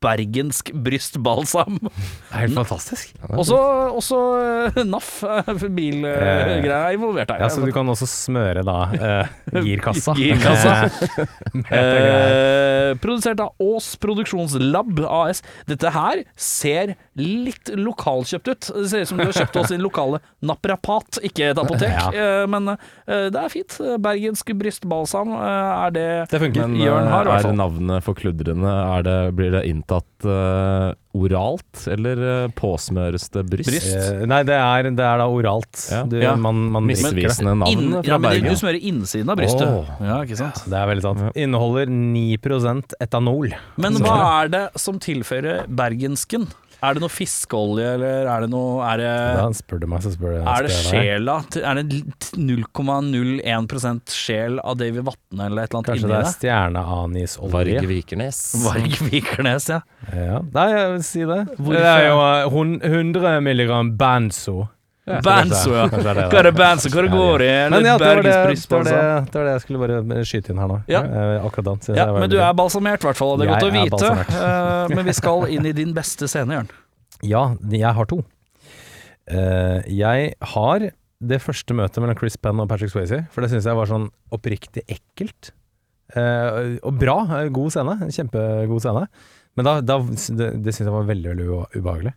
bergensk 0.02 0.72
brystbalsam. 0.86 1.80
Det 2.32 2.36
er 2.36 2.46
helt 2.46 2.58
fantastisk. 2.58 3.12
Også, 3.30 3.58
også 3.98 4.20
eh, 4.76 4.82
NAF, 4.88 5.10
uh, 5.24 5.52
er 5.52 6.96
involvert 6.96 7.32
her. 7.34 7.42
Ja, 7.44 7.50
Så 7.52 7.62
du 7.66 7.72
kan 7.76 7.88
også 7.92 8.08
smøre 8.10 8.64
da 8.66 8.78
uh, 8.96 9.62
girkassa. 9.66 10.16
Girkassa. 10.18 10.76
Med- 10.88 11.28
med 11.54 11.66
dette. 11.70 12.42
Eh, 12.92 12.96
produsert 13.02 13.40
av 13.44 13.54
Ås 13.62 13.94
Produksjonslab 14.02 15.00
AS. 15.08 15.42
Dette 15.70 15.92
her 15.94 16.24
ser 16.40 16.96
litt 17.20 17.72
lokalkjøpt 17.78 18.52
ut. 18.52 18.70
Det 18.82 18.88
ser 18.92 19.06
ut 19.06 19.12
som 19.12 19.22
du 19.22 19.26
har 19.28 19.36
kjøpt 19.36 19.60
oss 19.62 19.72
din 19.74 19.84
lokale 19.84 20.22
naprapat, 20.46 21.20
ikke 21.28 21.52
et 21.52 21.62
apotek. 21.62 21.92
Ja. 21.92 22.08
Eh, 22.12 22.46
men 22.52 22.74
eh, 22.74 23.28
det 23.32 23.38
er 23.42 23.52
fint. 23.54 23.78
Bergensk 24.02 24.54
brystbalsam 24.60 25.36
eh, 25.38 25.86
er 25.88 25.96
det 25.96 26.08
Det 26.32 26.42
funker. 26.46 26.68
Men 26.68 26.80
Jørn 26.82 27.12
har, 27.12 27.30
i 27.30 27.36
eh, 27.38 27.50
er 27.52 27.60
navnet 27.60 28.08
forkludrende? 28.08 28.76
Er 28.98 29.06
det, 29.08 29.18
blir 29.38 29.54
det 29.56 29.66
inntatt 29.70 29.91
eh, 29.92 30.94
oralt, 31.12 31.82
eller 31.92 32.22
uh, 32.24 32.52
påsmøres 32.56 33.28
det 33.34 33.44
bryst? 33.50 33.68
Bryst? 33.68 33.92
Eh, 33.92 34.24
nei, 34.30 34.42
det 34.48 34.56
er, 34.56 34.90
det 34.96 35.06
er 35.06 35.20
da 35.22 35.28
oralt. 35.28 35.84
Ja. 35.92 36.02
Du, 36.08 36.16
Ja. 36.22 36.36
Man, 36.40 36.64
man. 36.72 36.88
Misvisende 36.88 37.56
navn 37.60 37.72
Inn, 37.72 37.92
fra 37.98 38.04
ja, 38.08 38.18
men 38.22 38.30
Bergen. 38.30 38.56
du 38.56 38.62
smører 38.62 38.88
innsiden 38.92 39.32
av 39.34 39.40
brystet. 39.40 39.68
Oh. 39.68 39.92
Ja, 40.00 40.22
ikke 40.24 40.40
sant? 40.40 40.64
Det 40.72 40.80
er 40.80 40.90
veldig 40.92 41.06
sant. 41.06 41.40
Inneholder 41.40 41.92
9% 41.92 42.98
etanol. 43.04 43.56
Men 43.82 44.00
hva 44.02 44.18
er 44.42 44.54
det 44.54 44.66
som 44.80 45.00
tilfører 45.02 45.66
bergensken 45.68 46.48
Er 46.82 46.96
det 46.98 47.02
noe 47.04 47.14
fiskeolje, 47.14 47.92
eller 47.96 48.26
er 48.26 48.42
det 48.42 48.50
noe 48.50 48.82
Er 48.90 48.98
det, 48.98 49.10
Da 49.38 49.44
spør 49.54 49.80
du 49.84 49.88
meg, 49.92 50.02
så 50.02 50.12
spør 50.16 50.40
han. 50.40 50.48
er 50.50 50.66
det 50.66 50.72
sjela? 50.74 51.36
Er 51.62 51.78
det 51.78 52.02
0,01% 52.42 54.14
sjel 54.16 54.58
av 54.64 54.78
David 54.80 55.06
Vatne 55.08 55.46
eller 55.48 55.64
et 55.66 55.72
eller 55.72 55.80
annet 55.82 55.92
Kanskje 55.92 56.08
inni 56.08 56.12
det 56.12 56.18
Kanskje 56.18 56.18
det? 56.18 56.26
er 56.26 56.36
stjerneanisolje? 56.40 57.54
Varg 57.54 57.88
Vikernes. 57.92 58.40
Varg 58.66 58.98
Vikernes, 59.12 59.70
ja. 59.72 59.80
Ja. 60.12 60.42
Nei, 60.56 60.68
jeg 60.74 60.92
vil 60.96 61.06
si 61.08 61.26
det. 61.30 61.40
Hvorfor? 61.58 61.78
Det 61.78 61.86
er 61.94 62.06
jo 62.10 62.20
eh, 62.26 62.92
100 62.92 63.42
milligram 63.46 63.94
Banzo. 64.00 64.58
Banzo, 65.26 65.72
ja. 65.76 65.86
Er 65.92 66.20
Hva 66.32 66.40
er 66.42 66.48
det 66.50 66.54
Banzo? 66.58 66.90
Hva 66.94 67.04
det 67.06 67.12
går 67.14 67.44
i? 67.46 67.50
Men 67.74 67.86
ja, 67.88 67.96
det 67.98 68.08
var 68.08 68.22
det, 68.22 68.32
det, 68.32 68.36
var 68.72 68.84
det, 68.88 68.96
det 69.32 69.40
var 69.40 69.48
det 69.48 69.54
jeg 69.56 69.64
skulle 69.66 69.82
bare 69.84 70.24
skyte 70.28 70.54
inn 70.54 70.62
her 70.64 70.72
nå. 70.72 70.78
Ja. 70.92 71.02
Eh, 71.06 71.46
Akkurat 71.48 71.68
da. 71.72 71.96
Ja, 72.00 72.06
men 72.16 72.30
du 72.32 72.38
er 72.40 72.54
balsamert, 72.58 73.04
i 73.04 73.10
hvert 73.10 73.20
fall. 73.20 73.36
Det 73.42 73.48
er 73.48 73.52
Jeg 73.52 73.92
godt 73.92 74.02
å 74.04 74.14
vite. 74.16 74.40
Eh, 74.42 74.96
men 74.96 75.06
vi 75.12 75.16
skal 75.18 75.48
inn 75.58 75.66
i 75.70 75.74
din 75.78 75.94
beste 75.98 76.30
scene, 76.32 76.60
Jørn. 76.60 76.72
Ja, 77.22 77.44
jeg 77.76 77.94
har 78.00 78.10
to. 78.10 78.22
Eh, 79.32 79.82
jeg 79.94 80.34
har 80.56 80.88
det 81.22 81.38
første 81.44 81.76
møtet 81.78 82.02
mellom 82.02 82.18
Chris 82.18 82.38
Penn 82.42 82.60
og 82.64 82.70
Patrick 82.72 82.90
Swayze, 82.94 83.24
for 83.32 83.46
det 83.46 83.52
syns 83.52 83.68
jeg 83.70 83.78
var 83.78 83.90
sånn 83.90 84.08
oppriktig 84.34 84.82
ekkelt. 84.90 85.52
Eh, 86.18 86.78
og 86.84 86.98
bra. 87.00 87.20
God 87.54 87.72
scene. 87.76 87.94
Kjempegod 88.12 88.82
scene. 88.84 89.06
Men 89.60 89.68
da, 89.68 89.78
da 89.86 90.00
det, 90.02 90.48
det 90.64 90.74
syns 90.74 90.88
jeg 90.88 90.96
var 90.96 91.08
veldig, 91.08 91.30
veldig 91.36 91.48
ube- 91.52 91.70
ubehagelig. 91.78 92.14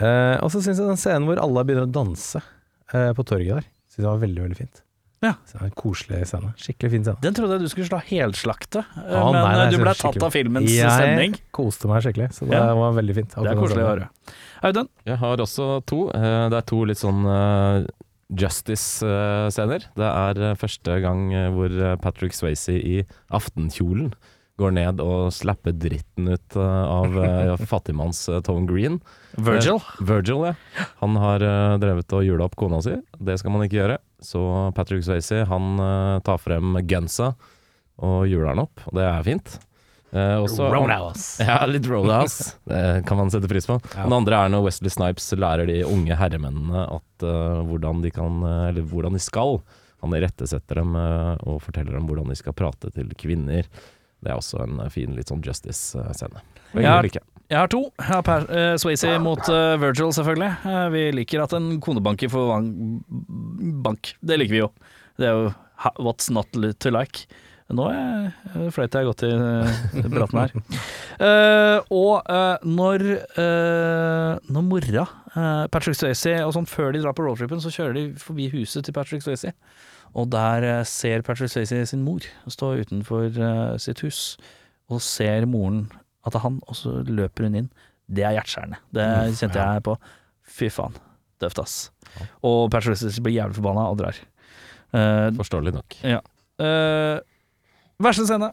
Eh, 0.00 0.36
og 0.42 0.50
så 0.50 0.60
syns 0.64 0.80
jeg 0.80 0.88
den 0.90 0.98
scenen 0.98 1.28
hvor 1.28 1.38
alle 1.42 1.62
begynner 1.66 1.86
å 1.86 1.92
danse 1.94 2.40
eh, 2.92 3.12
på 3.14 3.22
torget 3.28 3.60
der, 3.60 3.68
synes 3.90 4.02
jeg 4.02 4.10
var 4.10 4.22
veldig, 4.24 4.42
veldig 4.48 4.58
fint. 4.58 4.80
Ja. 5.24 5.30
Så 5.48 5.54
det 5.56 5.60
var 5.62 5.68
en 5.70 5.76
koselig 5.80 6.18
scene. 6.28 6.50
Skikkelig 6.60 6.90
fin 6.92 7.04
scene. 7.06 7.20
Den 7.24 7.36
trodde 7.36 7.56
jeg 7.56 7.62
du 7.64 7.70
skulle 7.72 7.86
slå 7.88 8.00
helslakte, 8.10 8.82
eh, 8.98 9.14
Å, 9.16 9.28
men 9.32 9.38
nei, 9.40 9.52
nei, 9.56 9.66
eh, 9.68 9.70
du 9.72 9.78
ble 9.80 9.94
tatt 9.96 10.18
av 10.26 10.34
filmens 10.34 10.68
stemning. 10.74 11.36
Jeg 11.38 11.52
koste 11.56 11.88
meg 11.88 12.02
skikkelig, 12.04 12.26
så 12.36 12.48
det 12.50 12.58
Ja. 12.58 12.74
var 12.76 12.92
veldig 12.98 13.14
fint. 13.22 13.36
Det 13.38 13.52
er 13.54 13.60
koselig 13.62 13.84
å 13.86 13.92
høre. 13.94 14.08
Audun? 14.64 14.88
Jeg 15.06 15.16
har 15.22 15.36
også 15.46 15.68
to. 15.86 16.00
Eh, 16.10 16.48
Det 16.52 16.58
er 16.58 16.66
to 16.68 16.84
litt 16.84 16.98
sånn 17.00 17.24
eh, 17.24 17.86
Justice-scener. 18.74 19.84
Det 19.96 20.08
er 20.10 20.40
eh, 20.50 20.54
første 20.60 20.98
gang 21.04 21.26
eh, 21.32 21.48
hvor 21.54 21.70
eh, 21.72 21.96
Patrick 22.02 22.34
Swayze 22.36 22.74
i 22.76 23.02
aftenkjolen 23.34 24.12
går 24.60 24.74
ned 24.76 25.02
og 25.02 25.32
slapper 25.34 25.74
dritten 25.74 26.28
ut 26.30 26.56
eh, 26.56 26.84
av 26.84 27.18
eh, 27.24 27.64
fattigmanns 27.72 28.22
eh, 28.28 28.40
Tom 28.46 28.68
Green. 28.70 29.00
Virgil? 29.34 29.80
Virgil, 30.00 30.44
ja. 30.50 30.86
Han 31.02 31.18
har 31.18 31.42
drevet 31.82 32.14
og 32.14 32.22
jula 32.26 32.46
opp 32.46 32.54
kona 32.60 32.78
si. 32.84 32.94
Det 33.18 33.38
skal 33.40 33.54
man 33.54 33.66
ikke 33.66 33.80
gjøre. 33.80 33.98
Så 34.22 34.40
Patrick 34.76 35.04
Swayze 35.04 35.42
han 35.50 35.74
tar 36.24 36.38
frem 36.40 36.78
gunsa 36.86 37.32
og 38.02 38.24
juler 38.30 38.52
den 38.52 38.62
opp, 38.64 38.84
og 38.88 38.94
det 38.98 39.04
er 39.06 39.26
fint. 39.26 39.56
Eh, 40.14 40.36
også- 40.38 40.68
ja, 41.48 41.58
litt 41.66 41.86
roadhouse. 41.90 42.54
Det 42.64 43.04
kan 43.06 43.18
man 43.18 43.30
sette 43.30 43.48
pris 43.50 43.66
på. 43.66 43.80
Ja. 43.96 44.04
Den 44.04 44.12
andre 44.12 44.44
er 44.44 44.52
når 44.54 44.68
Wesley 44.68 44.90
Snipes 44.90 45.32
lærer 45.34 45.66
de 45.66 45.80
unge 45.82 46.14
herremennene 46.14 46.84
at 46.86 47.26
uh, 47.26 47.64
hvordan 47.66 48.02
de 48.04 48.12
kan, 48.14 48.38
eller 48.70 48.86
hvordan 48.86 49.18
de 49.18 49.22
skal. 49.22 49.58
Han 50.04 50.14
irettesetter 50.14 50.78
dem 50.82 50.94
uh, 50.94 51.34
og 51.42 51.58
forteller 51.64 51.98
dem 51.98 52.06
hvordan 52.06 52.30
de 52.30 52.38
skal 52.38 52.54
prate 52.54 52.92
til 52.94 53.10
kvinner. 53.18 53.66
Det 54.24 54.32
er 54.32 54.40
også 54.40 54.64
en 54.64 54.80
eh, 54.80 54.90
fin 54.92 55.14
litt 55.16 55.30
sånn 55.30 55.44
justice-scene. 55.44 56.42
Jeg 57.52 57.60
har 57.60 57.68
to. 57.70 57.82
Jeg 58.00 58.08
har 58.08 58.22
per, 58.24 58.46
uh, 58.48 58.74
Swayze 58.80 59.12
mot 59.22 59.40
uh, 59.52 59.76
Virgil, 59.78 60.10
selvfølgelig. 60.16 60.50
Uh, 60.64 60.86
vi 60.94 61.02
liker 61.20 61.44
at 61.44 61.52
en 61.56 61.74
konebanker 61.84 62.32
får 62.32 62.54
bank. 63.84 64.14
Det 64.24 64.38
liker 64.40 64.56
vi 64.56 64.62
jo. 64.62 64.70
Det 65.20 65.28
er 65.28 65.36
jo 65.36 65.50
ha- 65.84 65.96
what's 66.00 66.32
not 66.32 66.48
to 66.80 66.94
like. 66.94 67.26
Nå 67.74 67.84
fløyt 68.74 68.92
jeg 68.92 69.06
godt 69.08 69.22
i 69.24 69.30
praten 70.12 70.40
her. 70.42 70.50
Og 71.96 72.26
når, 72.68 73.04
når 74.52 74.66
mora, 74.68 75.06
Patrick 75.72 75.96
Swayze 75.96 76.34
og 76.44 76.52
sånn, 76.54 76.68
før 76.68 76.92
de 76.92 77.00
drar 77.00 77.16
på 77.16 77.24
roadtripen, 77.24 77.62
så 77.64 77.72
kjører 77.72 77.96
de 77.96 78.04
forbi 78.20 78.50
huset 78.52 78.84
til 78.84 78.94
Patrick 78.94 79.24
Swayze. 79.24 79.54
Og 80.14 80.28
der 80.32 80.66
eh, 80.68 80.84
ser 80.88 81.24
Patrick 81.26 81.52
Swayze 81.52 81.80
sin 81.90 82.04
mor 82.06 82.24
stå 82.50 82.74
utenfor 82.84 83.26
eh, 83.34 83.78
sitt 83.82 84.04
hus, 84.04 84.36
og 84.92 85.02
ser 85.02 85.48
moren 85.50 85.88
at 86.24 86.32
det 86.32 86.40
er 86.40 86.46
han, 86.46 86.60
og 86.68 86.78
så 86.78 87.00
løper 87.08 87.48
hun 87.48 87.58
inn. 87.62 87.72
Det 88.08 88.24
er 88.24 88.36
hjerteskjærende. 88.36 88.78
Det 88.94 89.08
kjente 89.40 89.60
jeg 89.60 89.84
på. 89.84 89.96
Fy 90.54 90.68
faen. 90.72 90.96
Døvt, 91.42 91.60
ass. 91.60 91.76
Og 92.46 92.68
Patrick 92.72 93.00
Swayze 93.00 93.24
blir 93.24 93.36
jævlig 93.36 93.58
forbanna 93.58 93.88
og 93.90 93.98
drar. 94.00 94.20
Uh, 94.94 95.28
Forståelig 95.40 95.74
nok. 95.74 95.96
eh, 96.62 97.18
verste 98.04 98.26
scene. 98.28 98.52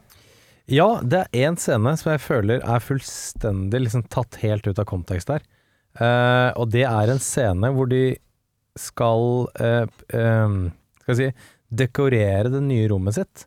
Ja, 0.70 0.88
det 1.02 1.24
er 1.24 1.48
én 1.48 1.58
scene 1.60 1.94
som 1.98 2.12
jeg 2.12 2.22
føler 2.22 2.62
er 2.62 2.82
fullstendig 2.82 3.82
liksom 3.84 4.04
tatt 4.12 4.38
helt 4.42 4.66
ut 4.66 4.78
av 4.78 4.86
kontekst 4.88 5.32
her. 5.32 5.44
Uh, 6.00 6.50
og 6.56 6.70
det 6.72 6.86
er 6.88 7.12
en 7.12 7.20
scene 7.20 7.68
hvor 7.76 7.90
de 7.90 8.14
skal 8.80 9.44
uh, 9.60 9.84
um, 10.16 10.70
Skal 11.02 11.12
vi 11.12 11.16
si 11.18 11.26
dekorere 11.72 12.52
det 12.52 12.62
nye 12.68 12.86
rommet 12.92 13.14
sitt. 13.20 13.46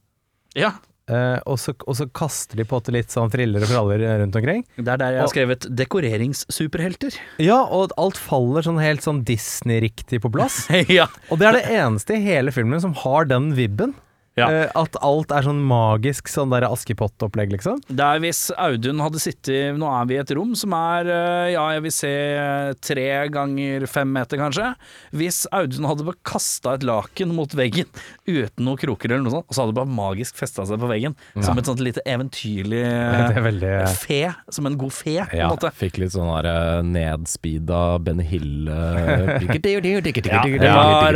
Ja, 0.57 0.73
Eh, 1.05 1.37
og, 1.45 1.59
så, 1.61 1.75
og 1.85 1.93
så 1.99 2.07
kaster 2.09 2.57
de 2.57 2.63
på 2.65 2.79
det 2.81 2.93
litt 2.95 3.11
sånn 3.13 3.29
friller 3.29 3.61
og 3.61 3.69
fraller 3.69 4.01
rundt 4.23 4.37
omkring. 4.39 4.63
det 4.75 4.87
er 4.89 4.97
der 4.97 5.11
jeg 5.13 5.19
har 5.21 5.27
Og- 5.27 5.33
skrevet 5.35 5.67
'dekoreringssuperhelter'. 5.69 7.17
Ja, 7.45 7.59
og 7.61 7.91
alt 8.01 8.17
faller 8.17 8.65
sånn 8.65 8.81
helt 8.81 9.03
sånn 9.05 9.23
Disney-riktig 9.23 10.19
på 10.23 10.31
plass. 10.33 10.65
ja. 10.89 11.05
Og 11.29 11.37
det 11.37 11.45
er 11.45 11.53
det 11.59 11.65
eneste 11.77 12.15
i 12.17 12.23
hele 12.25 12.49
filmen 12.51 12.81
som 12.81 12.95
har 13.03 13.25
den 13.29 13.51
vibben. 13.53 13.93
Ja. 14.35 14.49
Eh, 14.51 14.71
at 14.75 14.97
alt 14.99 15.31
er 15.31 15.45
sånn 15.45 15.61
magisk, 15.63 16.27
sånn 16.27 16.51
der 16.51 16.65
Askepott-opplegg, 16.67 17.53
liksom. 17.55 17.77
Det 17.87 18.03
er 18.03 18.19
hvis 18.19 18.41
Audun 18.59 18.99
hadde 18.99 19.21
sittet 19.23 19.77
Nå 19.79 19.87
er 19.87 20.07
vi 20.09 20.17
i 20.17 20.19
et 20.19 20.31
rom 20.35 20.51
som 20.59 20.73
er, 20.75 21.07
eh, 21.07 21.51
ja, 21.53 21.63
jeg 21.71 21.83
vil 21.85 21.93
se 21.95 22.11
eh, 22.11 22.73
tre 22.83 23.05
ganger 23.31 23.85
fem 23.87 24.11
meter, 24.11 24.41
kanskje. 24.41 24.73
Hvis 25.15 25.45
Audun 25.55 25.87
hadde 25.87 26.03
bare 26.09 26.19
kasta 26.27 26.73
et 26.75 26.83
laken 26.83 27.31
mot 27.37 27.55
veggen 27.55 27.87
uten 28.27 28.65
noen 28.67 28.79
kroker 28.81 29.13
eller 29.13 29.23
noe 29.23 29.35
sånt, 29.37 29.47
og 29.47 29.55
så 29.55 29.63
hadde 29.63 29.71
det 29.71 29.79
bare 29.79 29.95
magisk 30.01 30.35
festa 30.41 30.65
seg 30.67 30.81
på 30.83 30.89
veggen, 30.91 31.15
som 31.39 31.61
et 31.61 31.69
sånt 31.71 31.83
lite 31.83 32.03
eventyrlig 32.03 32.83
veldig 33.47 33.71
fe. 34.01 34.19
Som 34.51 34.67
en 34.67 34.75
god 34.81 34.91
fe, 34.97 35.15
på 35.23 35.31
en 35.31 35.45
Ja. 35.45 35.47
måte. 35.53 35.71
Fikk 35.79 36.01
litt 36.01 36.11
sånn 36.15 36.27
der 36.43 36.83
nedspeeda 36.83 37.85
Ben 38.03 38.19
Hill 38.19 38.67
ja, 38.67 40.43
det 40.43 40.75
var, 40.75 41.15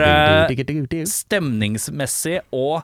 Stemningsmessig 1.10 2.40
og 2.56 2.82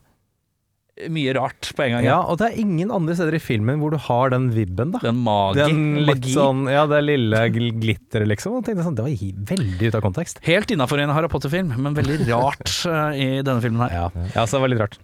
mye 1.12 1.34
rart 1.36 1.72
på 1.76 1.84
en 1.84 1.92
gang. 1.98 2.06
Ja, 2.08 2.22
og 2.24 2.38
det 2.40 2.48
er 2.54 2.60
ingen 2.62 2.92
andre 2.96 3.16
steder 3.18 3.36
i 3.36 3.42
filmen 3.44 3.82
hvor 3.82 3.92
du 3.92 3.98
har 4.00 4.32
den 4.32 4.46
vibben, 4.56 4.94
da. 4.96 5.02
Den 5.04 5.18
magi, 5.26 5.60
Den 5.60 5.82
litt 6.08 6.22
magi. 6.24 6.36
sånn, 6.38 6.62
ja, 6.72 6.86
det 6.88 7.02
lille 7.04 7.42
gl- 7.52 7.74
glitteret, 7.82 8.30
liksom. 8.32 8.62
Sånn, 8.64 8.96
det 8.96 9.04
var 9.04 9.12
veldig 9.56 9.90
ute 9.90 10.00
av 10.00 10.06
kontekst. 10.06 10.40
Helt 10.48 10.72
innafor 10.72 11.02
en 11.04 11.12
Harry 11.12 11.28
Potter-film, 11.32 11.74
men 11.76 11.98
veldig 11.98 12.22
rart 12.32 12.72
eh, 12.88 13.20
i 13.20 13.28
denne 13.44 13.60
filmen 13.66 13.84
her. 13.88 13.92
Ja, 13.92 14.28
ja 14.38 14.46
så 14.48 14.56
det 14.58 14.64
var 14.66 14.72
litt 14.76 14.84
rart. 14.86 14.98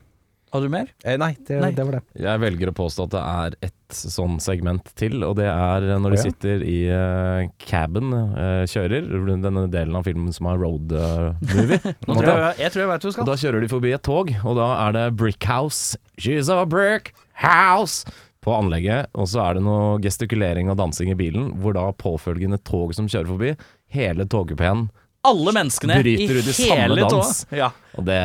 Har 0.52 0.62
du 0.66 0.68
mer? 0.72 0.90
Eh, 1.08 1.16
nei, 1.20 1.32
det, 1.48 1.60
Nei. 1.64 1.70
det 1.72 1.84
var 1.88 1.96
det. 1.96 2.02
Jeg 2.20 2.42
velger 2.44 2.72
å 2.72 2.74
påstå 2.76 3.06
at 3.08 3.14
det 3.14 3.22
er 3.24 3.54
et 3.70 3.96
sånn 3.96 4.34
segment 4.44 4.90
til, 5.00 5.22
og 5.24 5.38
det 5.40 5.46
er 5.48 5.86
når 6.00 6.16
de 6.16 6.18
Å, 6.18 6.20
ja. 6.20 6.26
sitter 6.28 6.66
i 6.68 6.76
uh, 6.92 7.46
caben, 7.64 8.12
eh, 8.16 8.64
kjører, 8.72 9.08
denne 9.44 9.64
delen 9.72 9.96
av 10.00 10.08
filmen 10.08 10.32
som 10.36 10.50
er 10.52 10.60
road 10.60 10.92
eh, 10.92 11.54
movie. 11.54 11.80
Nå 12.08 12.18
tror 12.20 12.30
jeg, 12.34 12.58
jeg 12.66 12.74
tror 12.76 12.84
jeg 12.84 12.92
vet 12.92 13.06
hvor 13.06 13.08
du 13.08 13.12
Og 13.12 13.16
skal. 13.16 13.30
da 13.32 13.38
kjører 13.46 13.64
de 13.64 13.72
forbi 13.72 13.94
et 13.96 14.04
tog, 14.08 14.34
og 14.44 14.60
da 14.60 14.68
er 14.90 14.98
det 15.00 15.06
Brick 15.20 15.48
House. 15.48 15.96
She's 16.20 16.52
a 16.52 16.66
brick 16.68 17.14
house! 17.44 18.04
På 18.42 18.56
anlegget, 18.58 19.12
og 19.14 19.28
så 19.30 19.44
er 19.46 19.60
det 19.60 19.66
noe 19.68 20.00
gestikulering 20.02 20.72
og 20.74 20.80
dansing 20.80 21.12
i 21.14 21.18
bilen, 21.20 21.52
hvor 21.62 21.76
da 21.78 21.84
påfølgende 21.94 22.58
tog 22.66 22.92
som 22.98 23.08
kjører 23.12 23.30
forbi, 23.30 23.52
hele 23.94 24.26
togkupeen, 24.26 24.88
Alle 25.22 25.52
menneskene 25.54 26.00
Bryter 26.02 26.40
ut 26.40 26.48
i 26.50 26.66
hele 26.66 27.04
dans. 27.06 27.44
Ja. 27.54 27.68
og 27.94 28.06
det, 28.08 28.16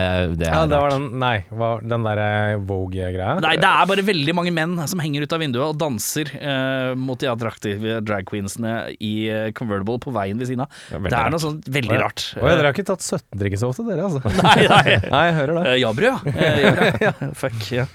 det 0.41 0.47
er 0.49 0.55
Ja, 0.55 0.61
det 0.71 0.79
var 0.81 0.95
den, 0.95 1.11
nei, 1.21 1.35
var 1.53 1.83
den 1.85 2.07
der 2.07 2.21
eh, 2.23 2.53
Vogue-greia. 2.65 3.35
Nei, 3.45 3.51
det 3.61 3.69
er 3.69 3.91
bare 3.91 4.05
veldig 4.07 4.35
mange 4.39 4.53
menn 4.57 4.79
som 4.89 5.03
henger 5.05 5.27
ut 5.27 5.35
av 5.37 5.43
vinduet 5.45 5.65
og 5.67 5.77
danser 5.83 6.33
eh, 6.39 6.95
mot 6.97 7.21
de 7.21 7.29
attraktive 7.29 7.99
drag 8.01 8.25
queensene 8.31 8.73
i 8.97 9.13
eh, 9.29 9.51
convertible 9.57 9.99
på 10.07 10.15
veien 10.17 10.41
ved 10.41 10.49
siden 10.49 10.65
av. 10.65 10.81
Ja, 10.95 11.03
det 11.05 11.21
er 11.21 11.37
noe 11.37 11.45
sånt 11.45 11.69
veldig 11.77 12.01
rart. 12.01 12.25
Og 12.41 12.49
dere 12.49 12.65
har 12.65 12.73
ikke 12.73 12.89
tatt 12.95 13.05
17-drikke 13.05 13.61
så 13.61 13.75
ofte, 13.75 13.85
dere, 13.91 14.09
altså? 14.09 14.25
Nei, 14.47 14.65
nei. 14.73 14.99
Nei, 15.19 15.25
jeg 15.29 15.39
hører 15.43 15.59
det. 15.61 15.69
Eh, 15.69 15.79
Jabru, 15.85 16.09
ja. 16.09 16.19
Eh, 16.33 16.61
Jabru, 16.65 16.91
ja. 17.11 17.15
Fuck, 17.45 17.63
ja. 17.77 17.89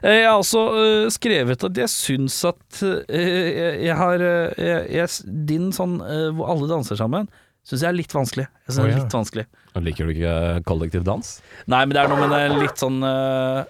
Eh, 0.00 0.22
Jeg 0.22 0.28
har 0.30 0.40
også 0.40 0.66
uh, 0.72 1.06
skrevet 1.12 1.68
at 1.68 1.78
jeg 1.84 1.92
syns 1.92 2.40
at 2.48 2.82
uh, 2.84 3.00
jeg, 3.12 3.80
jeg 3.84 3.96
har 4.00 4.22
uh, 4.22 4.52
jeg, 4.56 4.86
jeg, 4.96 5.34
Din 5.48 5.68
sånn 5.76 5.98
hvor 6.36 6.52
alle 6.52 6.68
danser 6.70 6.96
sammen, 6.98 7.28
syns 7.66 7.82
jeg 7.82 7.90
er 7.90 7.96
litt 7.98 8.14
vanskelig. 8.14 8.46
Jeg 8.46 8.72
synes 8.72 8.78
Å, 8.78 8.86
det 8.86 8.94
er 8.94 9.00
litt 9.02 9.16
vanskelig. 9.16 9.46
Liker 9.86 10.08
du 10.08 10.14
ikke 10.14 10.34
kollektiv 10.68 11.06
dans? 11.06 11.32
Nei, 11.68 11.82
men 11.84 11.96
det 11.96 12.02
er 12.02 12.12
noe 12.12 12.20
med 12.22 12.32
det 12.32 12.60
litt 12.62 12.80
sånn 12.80 13.00
uh, 13.04 13.64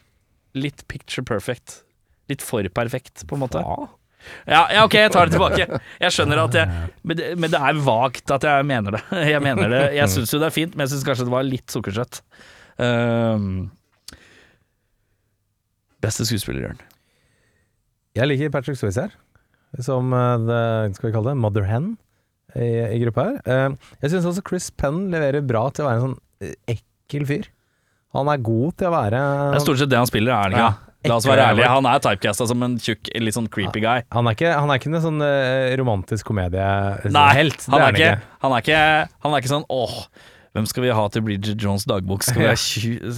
Litt 0.57 0.85
picture 0.88 1.25
perfect. 1.26 1.81
Litt 2.31 2.45
for 2.45 2.67
perfekt, 2.73 3.25
på 3.29 3.37
en 3.37 3.43
måte. 3.43 3.61
Ja, 4.49 4.62
ja, 4.73 4.85
ok, 4.85 4.97
jeg 4.99 5.12
tar 5.15 5.29
det 5.29 5.37
tilbake. 5.37 5.81
Jeg 6.03 6.15
skjønner 6.15 6.41
at 6.47 6.57
jeg 6.59 6.87
Men 7.07 7.19
det, 7.19 7.26
men 7.38 7.53
det 7.53 7.61
er 7.62 7.83
vagt 7.87 8.33
at 8.35 8.47
jeg 8.47 8.67
mener 8.67 8.97
det. 8.97 9.03
Jeg 9.35 9.43
mener 9.45 9.71
det 9.71 9.83
Jeg 9.95 10.11
syns 10.11 10.33
jo 10.35 10.41
det 10.43 10.49
er 10.49 10.55
fint, 10.57 10.75
men 10.75 10.87
jeg 10.87 10.95
syns 10.95 11.05
kanskje 11.07 11.26
det 11.29 11.35
var 11.37 11.47
litt 11.47 11.73
sukkersøtt. 11.73 12.23
Um, 12.81 13.69
beste 16.03 16.26
skuespiller, 16.26 16.67
Jørn. 16.67 16.83
Jeg 18.17 18.31
liker 18.31 18.53
Patrick 18.53 18.81
Swayze 18.81 19.07
her, 19.07 19.15
som 19.85 20.12
eh, 20.17 20.45
the, 20.49 20.61
skal 20.97 21.11
vi 21.11 21.15
kalle 21.15 21.35
det, 21.35 21.41
Mother 21.43 21.67
Hen 21.69 21.95
i, 22.56 22.70
i 22.96 23.02
gruppa 23.04 23.28
her. 23.28 23.36
Eh, 23.44 23.92
jeg 24.04 24.14
syns 24.14 24.30
også 24.32 24.44
Chris 24.46 24.70
Penn 24.75 25.06
leverer 25.12 25.44
bra 25.46 25.66
til 25.75 25.84
å 25.84 25.90
være 25.90 26.00
en 26.00 26.06
sånn 26.08 26.18
eh, 26.42 26.56
ekkel 26.76 27.28
fyr. 27.28 27.46
Han 28.16 28.30
er 28.32 28.42
god 28.44 28.76
til 28.80 28.88
å 28.88 28.94
være 28.94 29.22
Det 29.52 29.58
er 29.60 29.64
stort 29.66 29.80
sett 29.82 29.92
det 29.92 30.00
han 30.00 30.08
spiller, 30.08 30.32
er 30.32 30.44
han 30.46 30.56
ikke? 30.56 30.66
Ja. 30.66 30.75
La 31.06 31.18
oss 31.20 31.26
være 31.28 31.44
ærlige, 31.52 31.68
han 31.70 31.86
er 31.86 32.00
typecasta 32.02 32.46
som 32.50 32.62
en 32.66 32.72
tjukk, 32.82 33.10
litt 33.22 33.36
sånn 33.36 33.46
creepy 33.52 33.82
guy. 33.84 34.00
Han 34.14 34.26
er 34.26 34.34
ikke, 34.34 34.52
han 34.56 34.72
er 34.72 34.80
ikke 34.80 34.90
en 34.90 35.02
sånn 35.04 35.20
eh, 35.22 35.75
romantisk 35.78 36.26
komediehelt. 36.32 37.12
Nei, 37.14 37.26
han 37.36 37.44
er, 37.46 37.84
han 37.84 37.94
ikke, 37.94 38.08
han, 38.42 38.56
er 38.56 38.64
ikke, 38.64 38.80
han 39.22 39.36
er 39.36 39.44
ikke 39.44 39.52
sånn 39.52 39.68
åh, 39.70 40.00
hvem 40.56 40.64
skal 40.64 40.86
vi 40.86 40.92
ha 40.96 41.02
til 41.12 41.20
Bridget 41.20 41.60
Jones 41.60 41.84
dagbok? 41.84 42.22
Skal 42.25 42.40
vi 42.40 42.46
ha. 42.48 42.54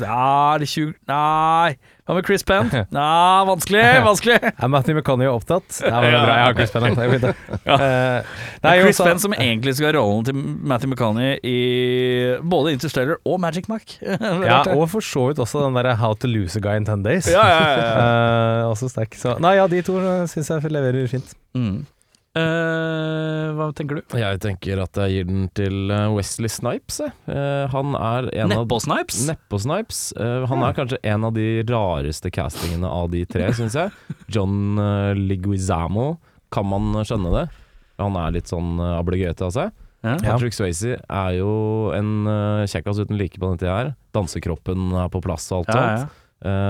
Ja, 0.03 0.55
er 0.57 0.63
det 0.65 0.67
tju... 0.67 0.89
Nei. 1.07 1.77
Hva 2.03 2.17
med 2.17 2.25
Chris 2.27 2.43
Penn? 2.43 2.67
Nei, 2.97 3.43
vanskelig, 3.47 3.83
vanskelig. 4.03 4.39
Er 4.51 4.71
Matthew 4.73 4.97
McConney 4.97 5.29
opptatt? 5.31 5.77
Nei, 5.85 6.01
men 6.03 6.17
det 6.17 6.23
bra. 6.25 6.33
Jeg 6.35 6.49
har 6.49 6.57
Chris 6.57 6.73
Penn. 6.75 6.87
Jeg 6.89 7.13
er 7.15 7.23
det. 7.23 7.31
Ja. 7.69 7.77
Eh, 7.77 8.33
nei, 8.65 8.73
Chris 8.81 8.99
Penn 9.05 9.23
som 9.23 9.37
egentlig 9.37 9.77
skal 9.79 9.93
ha 9.93 9.93
rollen 10.01 10.27
til 10.27 10.35
Matthew 10.41 10.91
McConney 10.91 11.37
i 11.47 11.59
både 12.43 12.73
Interstellar 12.75 13.21
og 13.23 13.39
Magic 13.45 13.71
Mark. 13.71 13.95
Ja, 14.49 14.63
og 14.73 14.89
for 14.91 15.05
så 15.05 15.29
vidt 15.29 15.43
også 15.43 15.61
den 15.67 15.77
derre 15.79 15.93
How 16.01 16.17
to 16.19 16.31
lose 16.31 16.59
a 16.59 16.63
guy 16.65 16.75
in 16.81 16.89
ten 16.89 17.05
days. 17.05 17.29
ja, 17.31 17.45
ja, 17.45 17.61
ja, 17.61 17.85
ja. 17.85 18.65
uh, 18.65 18.71
også 18.73 18.89
sterk. 18.91 19.15
Så 19.21 19.37
Nei, 19.45 19.55
ja, 19.61 19.69
de 19.71 19.85
to 19.87 20.01
syns 20.33 20.51
jeg 20.51 20.75
leverer 20.75 21.07
fint. 21.13 21.37
Mm. 21.55 21.85
Eh, 22.39 23.49
hva 23.57 23.69
tenker 23.77 23.99
du? 23.99 24.15
Jeg 24.19 24.41
tenker 24.43 24.81
at 24.83 24.99
jeg 25.03 25.15
gir 25.17 25.27
den 25.29 25.47
til 25.57 25.91
eh, 25.95 26.07
Wesley 26.15 26.51
Snipes. 26.53 27.01
Uh, 27.27 27.67
han 27.73 27.97
er 27.99 28.29
en 28.43 28.53
av 28.55 28.65
Neppå-snipes? 28.65 29.25
Neppo 29.29 29.61
Snipes. 29.63 30.01
Uh, 30.19 30.45
han 30.51 30.63
er 30.67 30.77
kanskje 30.77 31.01
en 31.11 31.27
av 31.29 31.35
de 31.37 31.47
rareste 31.69 32.31
castingene 32.35 32.89
av 32.89 33.11
de 33.13 33.25
tre, 33.29 33.49
syns 33.59 33.77
jeg. 33.79 33.93
John 34.35 34.79
uh, 34.81 35.13
Liguizamo, 35.19 36.13
kan 36.55 36.69
man 36.71 37.03
skjønne 37.05 37.35
det? 37.35 37.45
Han 37.99 38.19
er 38.21 38.37
litt 38.39 38.51
sånn 38.53 38.77
uh, 38.81 38.97
ablegøte 39.01 39.49
av 39.49 39.55
seg. 39.57 39.75
Ja. 40.07 40.15
Ja. 40.15 40.19
Patrick 40.37 40.55
Swayze 40.55 41.01
er 41.03 41.31
jo 41.41 41.53
en 41.97 42.13
uh, 42.31 42.63
kjekkas 42.71 43.01
uten 43.03 43.19
like 43.19 43.41
på 43.41 43.49
denne 43.49 43.59
tida 43.59 43.79
her. 43.81 43.95
Dansekroppen 44.15 44.93
er 44.95 45.11
på 45.13 45.23
plass 45.25 45.49
og 45.51 45.65
alt 45.65 45.75
Ja, 45.75 45.81
sånt. 46.05 46.13
ja. 46.15 46.25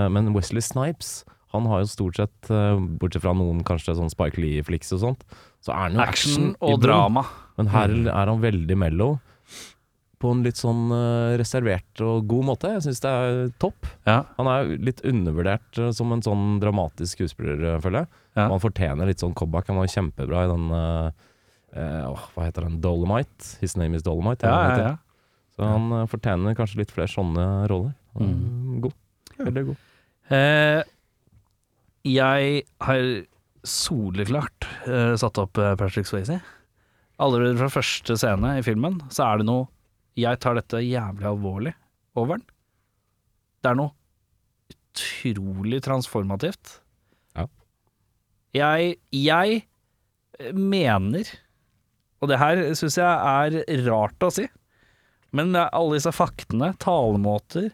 Men 0.08 0.30
Wesley 0.32 0.64
Snipes, 0.64 1.26
han 1.52 1.66
har 1.68 1.82
jo 1.82 1.90
stort 1.92 2.16
sett, 2.16 2.48
bortsett 2.48 3.20
fra 3.20 3.34
noen 3.36 3.58
kanskje 3.68 3.92
sånn 3.98 4.08
Spike 4.08 4.40
Lee-flicks 4.40 4.94
og 4.96 5.02
sånt, 5.02 5.26
så 5.64 5.74
er 5.74 5.80
han 5.86 5.96
jo 5.98 6.02
Action 6.04 6.32
action, 6.32 6.52
og 6.60 6.82
drama. 6.82 7.24
Men 7.58 7.72
her 7.74 7.94
er 8.12 8.30
han 8.30 8.42
veldig 8.42 8.76
mellow. 8.78 9.18
På 10.18 10.32
en 10.34 10.42
litt 10.42 10.58
sånn 10.58 10.88
eh, 10.90 11.36
reservert 11.38 12.02
og 12.02 12.26
god 12.30 12.46
måte. 12.48 12.72
Jeg 12.74 12.88
syns 12.88 13.02
det 13.04 13.10
er 13.10 13.36
topp. 13.62 13.86
Ja. 14.08 14.24
Han 14.38 14.50
er 14.50 14.72
litt 14.82 15.02
undervurdert 15.06 15.78
eh, 15.78 15.92
som 15.94 16.10
en 16.14 16.24
sånn 16.26 16.58
dramatisk 16.62 17.20
skuespiller, 17.20 17.60
eh, 17.74 17.78
føler 17.84 18.02
jeg. 18.02 18.10
Ja. 18.38 18.48
Han 18.50 18.62
fortjener 18.62 19.10
litt 19.10 19.22
sånn 19.22 19.36
comeback. 19.38 19.70
Han 19.70 19.78
var 19.78 19.90
kjempebra 19.92 20.44
i 20.46 20.50
den 20.50 20.70
Uh, 21.68 21.82
eh, 21.82 22.24
Hva 22.34 22.46
heter 22.46 22.64
den? 22.64 22.80
Dolomite? 22.80 23.58
His 23.60 23.76
name 23.76 23.94
is 23.96 24.02
Dolomite. 24.02 24.48
Ja, 24.48 24.70
ja, 24.72 24.78
ja. 24.88 24.94
Så 25.56 25.66
han 25.66 25.90
uh, 25.92 26.06
fortjener 26.08 26.56
kanskje 26.56 26.80
litt 26.82 26.94
flere 26.94 27.10
sånne 27.12 27.68
roller. 27.70 27.94
Er 28.16 28.24
Mm. 28.24 28.80
God. 28.82 28.94
Veldig 29.38 29.64
god. 29.68 29.82
Uh, 30.32 30.82
jeg 32.08 32.62
har 32.80 33.02
soleklart 33.66 34.66
uh, 34.86 35.14
satt 35.18 35.38
opp 35.40 35.58
eh, 35.58 35.74
Patrick 35.78 36.08
Swayze. 36.08 36.38
Allerede 37.18 37.58
fra 37.58 37.70
første 37.72 38.14
scene 38.18 38.58
i 38.58 38.64
filmen 38.66 39.00
så 39.10 39.24
er 39.26 39.40
det 39.40 39.48
noe 39.48 39.66
Jeg 40.18 40.38
tar 40.42 40.58
dette 40.58 40.82
jævlig 40.82 41.26
alvorlig 41.30 41.72
over 42.18 42.38
den. 42.38 42.44
Det 43.62 43.70
er 43.70 43.78
noe 43.78 43.94
utrolig 44.98 45.80
transformativt. 45.84 46.78
Ja. 47.38 47.46
Jeg, 48.54 48.96
jeg 49.14 49.62
mener, 50.54 51.30
og 52.22 52.30
det 52.30 52.40
her 52.42 52.62
syns 52.78 52.98
jeg 52.98 53.06
er 53.06 53.86
rart 53.86 54.26
å 54.26 54.30
si, 54.34 54.46
men 55.34 55.54
alle 55.58 55.98
disse 55.98 56.14
faktene, 56.14 56.72
talemåter 56.80 57.68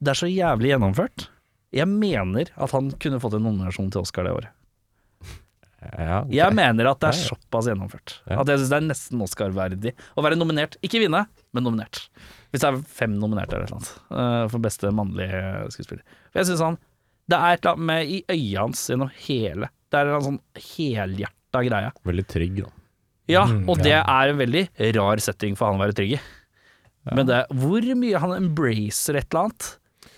Det 0.00 0.12
er 0.12 0.18
så 0.18 0.28
jævlig 0.30 0.70
gjennomført. 0.72 1.26
Jeg 1.76 1.88
mener 1.90 2.50
at 2.56 2.72
han 2.72 2.90
kunne 3.00 3.20
fått 3.20 3.36
en 3.36 3.46
nominasjon 3.46 3.90
til 3.92 4.02
Oscar 4.02 4.26
det 4.26 4.34
året. 4.36 4.52
Ja, 5.92 6.18
okay. 6.22 6.34
Jeg 6.38 6.54
mener 6.58 6.88
at 6.90 7.00
det 7.02 7.08
er 7.12 7.18
såpass 7.20 7.68
gjennomført. 7.70 8.16
Ja. 8.26 8.40
At 8.42 8.50
jeg 8.52 8.60
syns 8.62 8.72
det 8.72 8.78
er 8.80 8.86
nesten 8.88 9.22
Oscar-verdig 9.26 9.92
å 10.16 10.24
være 10.26 10.38
nominert. 10.38 10.76
Ikke 10.86 11.00
vinne, 11.02 11.24
men 11.56 11.66
nominert. 11.66 12.02
Hvis 12.50 12.62
det 12.64 12.70
er 12.70 12.80
fem 12.98 13.16
nominerte 13.20 13.56
eller 13.58 13.68
noe 13.70 13.80
sånt 13.82 13.92
eh, 14.10 14.44
for 14.52 14.62
beste 14.64 14.90
mannlige 14.94 15.40
skuespiller. 15.74 16.04
For 16.30 16.40
jeg 16.42 16.50
synes 16.50 16.64
han 16.64 16.78
Det 17.26 17.36
er 17.38 17.56
et 17.56 17.64
eller 17.64 17.74
annet 17.74 17.86
med 17.90 18.10
i 18.14 18.18
øyet 18.30 18.58
hans 18.60 18.82
gjennom 18.90 19.10
hele 19.26 19.68
Det 19.90 19.98
er 20.00 20.10
en 20.14 20.26
sånn 20.28 20.40
helhjerta 20.62 21.62
greie. 21.66 21.92
Veldig 22.06 22.26
trygg, 22.30 22.60
da. 22.64 22.72
Ja, 23.26 23.42
Mm, 23.50 23.64
og 23.68 23.80
det 23.82 23.96
er 23.98 24.30
en 24.30 24.38
veldig 24.38 24.64
rar 24.94 25.18
setting 25.18 25.56
for 25.58 25.66
han 25.72 25.80
å 25.80 25.82
være 25.82 25.96
trygg 25.98 26.12
i. 26.14 26.20
Men 27.14 27.26
det, 27.26 27.40
hvor 27.54 27.82
mye 27.98 28.18
han 28.22 28.32
embracer 28.36 29.18
et 29.18 29.26
eller 29.30 29.48
annet, 29.48 29.66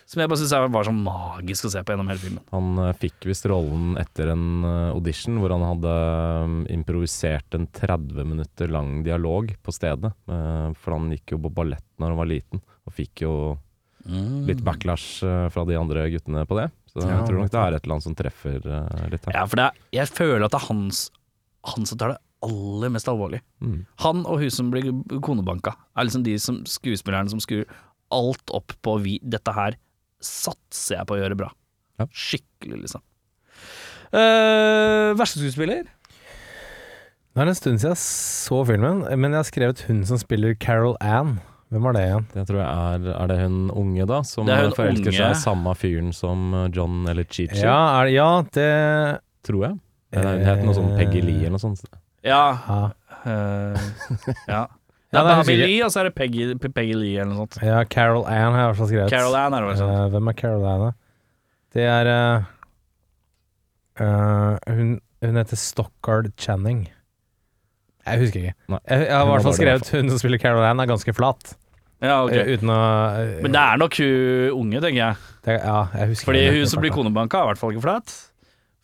som 0.09 0.23
jeg 0.23 0.31
bare 0.31 0.41
syns 0.41 0.73
var 0.73 0.87
sånn 0.89 1.01
magisk 1.05 1.67
å 1.69 1.71
se 1.73 1.83
på 1.85 1.93
gjennom 1.93 2.09
hele 2.09 2.23
filmen. 2.23 2.45
Han 2.55 2.81
eh, 2.81 2.95
fikk 2.97 3.27
visst 3.29 3.45
rollen 3.51 3.93
etter 4.01 4.31
en 4.33 4.65
eh, 4.65 4.95
audition 4.95 5.37
hvor 5.43 5.53
han 5.53 5.65
hadde 5.67 5.95
eh, 5.95 6.55
improvisert 6.79 7.57
en 7.59 7.67
30 7.77 8.25
minutter 8.25 8.73
lang 8.73 9.03
dialog 9.05 9.53
på 9.61 9.75
stedet. 9.75 10.15
for 10.29 10.95
han 10.95 11.11
gikk 11.13 11.35
jo 11.35 11.41
på 11.45 11.53
ballett 11.53 11.85
når 12.01 12.15
han 12.15 12.21
var 12.23 12.31
liten, 12.31 12.63
og 12.89 12.95
fikk 12.95 13.25
jo 13.27 13.33
litt 14.49 14.63
backlash 14.65 15.21
fra 15.53 15.65
de 15.69 15.77
andre 15.77 16.07
guttene 16.15 16.47
på 16.49 16.57
det. 16.57 16.69
Så 16.89 17.03
jeg 17.03 17.27
tror 17.29 17.43
nok 17.43 17.51
det 17.53 17.61
er 17.61 17.75
et 17.77 17.83
eller 17.85 17.97
annet 17.97 18.07
som 18.07 18.17
treffer 18.17 18.57
litt 19.13 19.27
her. 19.29 19.35
Ja, 19.37 19.43
for 19.45 19.61
det 19.61 19.67
er, 19.67 19.83
jeg 19.99 20.13
føler 20.15 20.47
at 20.47 20.55
det 20.55 20.61
er 20.61 20.69
hans, 20.71 21.03
han 21.75 21.89
som 21.89 22.01
tar 22.01 22.15
det 22.15 22.21
aller 22.47 22.95
mest 22.95 23.11
alvorlig. 23.11 23.43
Mm. 23.61 23.83
Han 24.07 24.25
og 24.25 24.41
hun 24.41 24.55
som 24.55 24.71
blir 24.73 24.89
konebanka, 25.25 25.75
er 25.99 26.09
liksom 26.09 26.25
de 26.25 26.39
som, 26.41 26.63
skuespillerne 26.65 27.35
som 27.35 27.43
skrur 27.45 27.69
alt 28.15 28.55
opp 28.57 28.73
på 28.85 28.97
vi, 29.05 29.19
dette 29.21 29.53
her 29.53 29.77
satser 30.25 30.99
jeg 31.01 31.09
på 31.09 31.17
å 31.17 31.21
gjøre 31.21 31.39
bra. 31.39 31.53
Ja. 31.99 32.07
Skikkelig, 32.15 32.83
liksom. 32.87 33.05
Uh, 34.09 35.13
verste 35.19 35.43
skuespiller? 35.43 35.87
Det 37.37 37.45
er 37.45 37.51
en 37.53 37.55
stund 37.59 37.79
siden 37.79 37.93
jeg 37.93 38.03
så 38.03 38.63
filmen, 38.67 39.05
men 39.21 39.35
jeg 39.35 39.39
har 39.39 39.47
skrevet 39.47 39.83
hun 39.87 40.01
som 40.09 40.19
spiller 40.19 40.57
Carol 40.59 40.97
Ann. 41.05 41.37
Hvem 41.69 41.85
var 41.85 41.95
det 41.95 42.05
igjen? 42.07 42.25
Det 42.33 42.45
tror 42.49 42.59
jeg 42.63 42.69
er 42.73 43.09
Er 43.13 43.29
det 43.29 43.37
hun 43.43 43.59
unge, 43.77 44.07
da? 44.09 44.23
Som 44.25 44.49
Det 44.49 44.55
er 44.55 44.63
hun 44.65 44.71
eh, 44.73 44.77
forelsker 44.79 45.11
unge. 45.11 45.19
seg 45.19 45.35
i 45.35 45.41
samme 45.43 45.75
fyren 45.77 46.15
som 46.17 46.55
eh, 46.57 46.71
John 46.73 47.03
eller 47.11 47.29
Chichi? 47.29 47.61
Ja, 47.61 48.01
er 48.01 48.09
det, 48.09 48.15
ja 48.17 48.31
det 48.57 48.71
Tror 49.45 49.67
jeg. 49.67 49.77
Det 50.17 50.25
het 50.49 50.65
noe 50.65 50.77
sånn 50.77 50.95
Peggy 50.97 51.21
Lee 51.21 51.45
eller 51.45 51.59
noe 51.59 51.63
sånt. 51.63 51.85
Ja. 52.25 52.41
ja. 52.65 52.81
eh, 53.29 53.91
ja. 54.49 54.65
Det 55.09 55.17
er 55.23 55.25
Bobby 55.39 55.55
Lee, 55.57 55.81
og 55.87 55.91
så 55.95 56.01
er 56.03 56.09
det 56.11 56.15
Peggy, 56.19 56.51
Peggy 56.61 56.93
Lee 56.95 57.17
eller 57.23 57.33
noe 57.33 57.47
sånt. 57.47 57.57
ja, 57.65 57.79
Carol 57.89 58.27
Ann 58.29 58.53
har 58.53 58.59
jeg 58.61 58.67
i 58.67 58.69
hvert 58.69 58.77
fall 58.83 58.91
skrevet. 58.91 59.11
Carol 59.15 59.37
Ann 59.41 59.55
er 59.57 59.65
det 59.65 59.69
vel 59.71 59.79
sånn. 59.81 59.93
Eh, 59.97 60.09
hvem 60.13 60.29
er 60.29 60.37
Carol 60.37 60.67
Ann, 60.69 60.83
da? 60.85 60.91
Det 61.79 61.87
er 61.89 62.11
uh, 64.01 64.59
hun, 64.69 64.93
hun 65.25 65.41
heter 65.41 65.57
Stockard 65.61 66.31
Channing. 66.41 66.87
Jeg 68.09 68.23
husker 68.23 68.41
ikke. 68.43 68.55
Nei. 68.73 68.79
Jeg, 68.89 69.07
jeg 69.09 69.17
har 69.17 69.25
i 69.27 69.31
hvert 69.33 69.45
fall 69.49 69.57
skrevet 69.59 69.91
hun 69.97 70.13
som 70.13 70.21
spiller 70.21 70.41
Carol 70.43 70.65
Ann, 70.65 70.81
er 70.85 70.89
ganske 70.89 71.13
flat. 71.17 71.55
Ja, 72.05 72.21
ok. 72.25 72.33
Uh, 72.37 72.53
uten 72.55 72.71
å 72.71 72.79
uh, 72.79 73.33
Men 73.43 73.55
det 73.57 73.63
er 73.65 73.81
nok 73.81 73.97
hun 73.99 74.61
unge, 74.61 74.83
tenker 74.85 75.01
jeg. 75.03 75.15
det, 75.49 75.57
Ja, 75.65 75.79
jeg 75.99 76.13
husker 76.13 76.29
Fordi 76.31 76.45
hun 76.55 76.69
som 76.71 76.85
blir 76.85 76.93
konebanka, 76.95 77.41
er 77.41 77.49
i 77.49 77.51
hvert 77.53 77.61
fall 77.65 77.73
ikke 77.75 77.85
flat. 77.89 78.15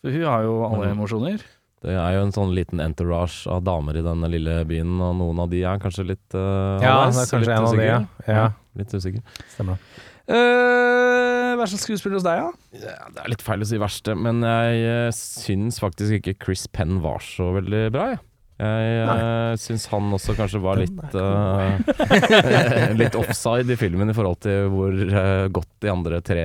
For 0.04 0.12
hun 0.16 0.24
har 0.28 0.42
jo 0.48 0.56
alle 0.66 0.88
Mhm. 0.90 0.96
emosjoner. 0.98 1.44
Det 1.84 1.94
er 1.94 2.16
jo 2.16 2.24
en 2.24 2.34
sånn 2.34 2.54
liten 2.56 2.80
entourage 2.80 3.44
av 3.50 3.62
damer 3.66 4.00
i 4.00 4.04
denne 4.04 4.30
lille 4.32 4.58
byen, 4.68 4.96
og 5.04 5.14
noen 5.20 5.44
av 5.44 5.52
de 5.52 5.62
er 5.68 5.80
kanskje 5.82 6.06
litt 6.14 6.36
uh, 6.36 6.80
Ja, 6.80 6.96
det 7.10 7.22
er 7.26 7.30
kanskje 7.30 7.54
en 7.54 7.68
av 7.68 7.76
de, 7.76 7.86
ja. 7.86 8.00
ja. 8.26 8.48
Litt 8.80 8.94
usikker. 8.94 9.24
Stemmer 9.52 9.76
det. 9.76 10.02
Uh, 10.24 11.52
verste 11.60 11.76
skuespiller 11.82 12.16
hos 12.16 12.24
deg, 12.24 12.40
ja? 12.40 12.52
Ja, 12.80 13.08
det 13.12 13.24
er 13.26 13.34
litt 13.34 13.44
feil 13.44 13.60
å 13.60 13.68
si 13.68 13.80
verste, 13.80 14.14
men 14.16 14.40
jeg 14.40 14.86
uh, 14.88 15.16
syns 15.16 15.80
faktisk 15.82 16.16
ikke 16.18 16.38
Chris 16.46 16.64
Penn 16.72 17.02
var 17.04 17.20
så 17.24 17.50
veldig 17.58 17.88
bra, 17.92 18.14
jeg. 18.14 18.24
Jeg 18.54 19.06
uh, 19.10 19.56
syns 19.58 19.88
han 19.90 20.12
også 20.14 20.36
kanskje 20.38 20.60
var 20.62 20.78
Den 20.78 20.92
litt 20.94 21.16
uh, 21.18 22.92
Litt 23.00 23.16
offside 23.18 23.74
i 23.74 23.78
filmen 23.78 24.12
i 24.12 24.14
forhold 24.14 24.38
til 24.46 24.68
hvor 24.70 24.94
uh, 24.94 25.50
godt 25.50 25.72
de 25.82 25.90
andre 25.90 26.20
tre 26.22 26.44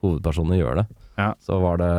hovedpersonene 0.00 0.60
gjør 0.60 0.80
det. 0.80 0.86
Ja. 1.20 1.28
Så 1.44 1.58
var 1.60 1.80
det 1.82 1.90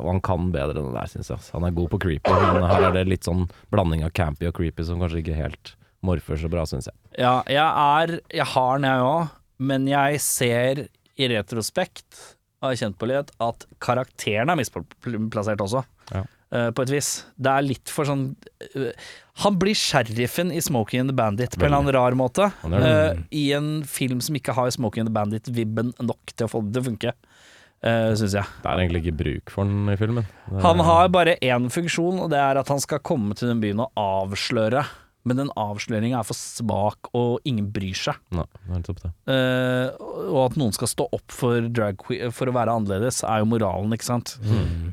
Og 0.00 0.08
han 0.12 0.22
kan 0.24 0.48
bedre 0.54 0.78
enn 0.78 0.88
det 0.92 0.96
der, 0.96 1.10
syns 1.10 1.32
jeg. 1.32 1.42
Han 1.56 1.66
er 1.66 1.76
god 1.76 1.90
på 1.92 2.00
creepy, 2.06 2.38
men 2.54 2.66
her 2.70 2.88
er 2.88 2.96
det 2.96 3.04
litt 3.10 3.26
sånn 3.26 3.48
blanding 3.72 4.06
av 4.06 4.14
campy 4.16 4.48
og 4.50 4.56
creepy 4.60 4.86
som 4.86 5.02
kanskje 5.02 5.24
ikke 5.24 5.38
helt 5.38 5.74
morfer 6.06 6.40
så 6.40 6.48
bra, 6.52 6.64
syns 6.68 6.88
jeg. 6.88 6.96
Ja, 7.20 7.40
jeg 7.50 7.66
er 7.66 8.20
Jeg 8.32 8.48
har 8.54 8.78
den, 8.78 8.88
jeg 8.88 9.06
òg. 9.10 9.36
Men 9.60 9.88
jeg 9.90 10.20
ser 10.24 10.86
i 11.20 11.28
retrospekt, 11.28 12.36
har 12.62 12.72
jeg 12.72 12.84
kjent 12.84 13.00
på 13.00 13.08
litt, 13.10 13.32
at 13.44 13.66
karakteren 13.82 14.52
er 14.52 14.60
misplassert 14.60 15.60
også. 15.60 15.82
Ja. 16.14 16.24
Uh, 16.50 16.70
på 16.74 16.82
et 16.82 16.90
vis. 16.90 17.08
Det 17.38 17.50
er 17.50 17.62
litt 17.62 17.90
for 17.94 18.08
sånn 18.08 18.24
uh, 18.74 19.10
Han 19.44 19.58
blir 19.60 19.76
sheriffen 19.78 20.48
i 20.50 20.58
Smoking 20.58 21.04
and 21.04 21.12
the 21.12 21.14
Bandit 21.14 21.54
på 21.54 21.62
en 21.62 21.68
eller 21.68 21.84
annen 21.84 21.94
rar 21.94 22.16
måte. 22.18 22.48
Eh, 22.66 23.20
I 23.38 23.44
en 23.54 23.68
film 23.86 24.18
som 24.24 24.34
ikke 24.34 24.56
har 24.56 24.72
Smoking 24.74 25.04
and 25.04 25.12
the 25.12 25.14
Bandit-vibben 25.14 25.92
nok 26.02 26.34
til 26.34 26.48
å 26.48 26.50
få 26.50 26.64
det 26.66 26.74
til 26.74 26.82
å 26.82 26.88
funke, 26.88 27.14
uh, 27.86 28.10
syns 28.18 28.38
jeg. 28.38 28.56
Det 28.62 28.70
er 28.70 28.82
egentlig 28.84 29.04
ikke 29.04 29.18
bruk 29.20 29.54
for 29.54 29.68
den 29.68 29.92
i 29.92 29.98
filmen. 30.00 30.26
Er... 30.50 30.62
Han 30.64 30.82
har 30.86 31.12
bare 31.12 31.36
én 31.44 31.70
funksjon, 31.72 32.22
og 32.24 32.32
det 32.32 32.40
er 32.40 32.60
at 32.60 32.72
han 32.72 32.82
skal 32.82 33.02
komme 33.04 33.36
til 33.38 33.52
den 33.52 33.62
byen 33.62 33.84
og 33.86 33.92
avsløre 34.00 34.86
men 35.28 35.36
den 35.36 35.50
avsløringa 35.58 36.20
er 36.22 36.26
for 36.26 36.36
svak, 36.36 37.10
og 37.16 37.44
ingen 37.48 37.66
bryr 37.74 37.96
seg. 37.96 38.16
Nei. 38.32 38.46
Eh, 39.28 39.90
og 40.30 40.38
at 40.46 40.56
noen 40.60 40.72
skal 40.72 40.88
stå 40.88 41.06
opp 41.12 41.34
for 41.34 41.68
for 42.32 42.48
å 42.48 42.54
være 42.56 42.76
annerledes, 42.78 43.20
er 43.28 43.42
jo 43.42 43.50
moralen, 43.50 43.92
ikke 43.96 44.08
sant. 44.08 44.38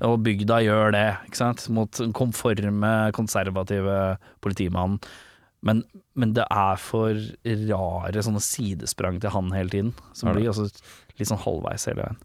Og 0.04 0.17
bygda 0.26 0.60
gjør 0.65 0.91
det, 0.97 1.08
ikke 1.30 1.39
sant. 1.39 1.63
Mot 1.73 1.95
den 2.02 2.12
konforme, 2.17 2.93
konservative 3.15 4.17
politimannen. 4.43 5.00
Men, 5.65 5.82
men 6.13 6.36
det 6.38 6.45
er 6.54 6.78
for 6.80 7.17
rare 7.71 8.23
sånne 8.23 8.43
sidesprang 8.43 9.17
til 9.23 9.34
han 9.34 9.56
hele 9.56 9.73
tiden, 9.73 9.95
som 10.13 10.36
blir 10.36 10.52
litt 10.52 11.32
sånn 11.32 11.45
halvveis 11.47 11.88
hele 11.89 12.04
veien. 12.04 12.19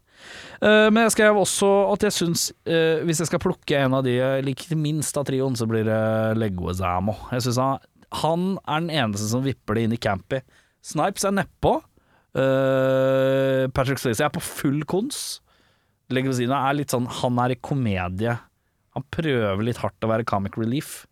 Eh, 0.63 0.87
men 0.93 1.03
jeg 1.05 1.15
skrev 1.15 1.39
også 1.41 1.69
at 1.91 2.05
jeg 2.07 2.15
syns 2.15 2.45
eh, 2.63 3.01
Hvis 3.03 3.19
jeg 3.19 3.27
skal 3.27 3.41
plukke 3.43 3.79
en 3.81 3.97
av 3.97 4.05
de 4.05 4.13
jeg 4.15 4.45
liker 4.47 4.79
minst 4.79 5.17
av 5.19 5.25
trioen, 5.27 5.57
så 5.59 5.67
blir 5.69 5.87
det 5.87 6.01
Leguizamo. 6.39 7.15
Jeg 7.33 7.47
syns 7.47 7.59
han, 7.61 7.87
han 8.21 8.45
er 8.63 8.85
den 8.85 8.93
eneste 9.03 9.31
som 9.31 9.43
vipper 9.45 9.77
det 9.77 9.87
inn 9.87 9.97
i 9.97 10.01
campy. 10.01 10.43
Snipes 10.83 11.25
er 11.27 11.35
nedpå. 11.35 11.77
Uh, 12.33 13.69
Patrick 13.77 13.99
Swayze 14.01 14.25
er 14.25 14.33
på 14.33 14.41
full 14.43 14.81
kons. 14.89 15.41
Leguizamo 16.13 16.57
er 16.57 16.79
litt 16.79 16.93
sånn 16.93 17.05
Han 17.21 17.37
er 17.43 17.53
i 17.53 17.61
komedie. 17.61 18.37
Han 18.93 19.05
prøver 19.13 19.65
litt 19.65 19.81
hardt 19.81 20.05
å 20.05 20.11
være 20.11 20.27
comic 20.29 20.57
relief. 20.59 21.03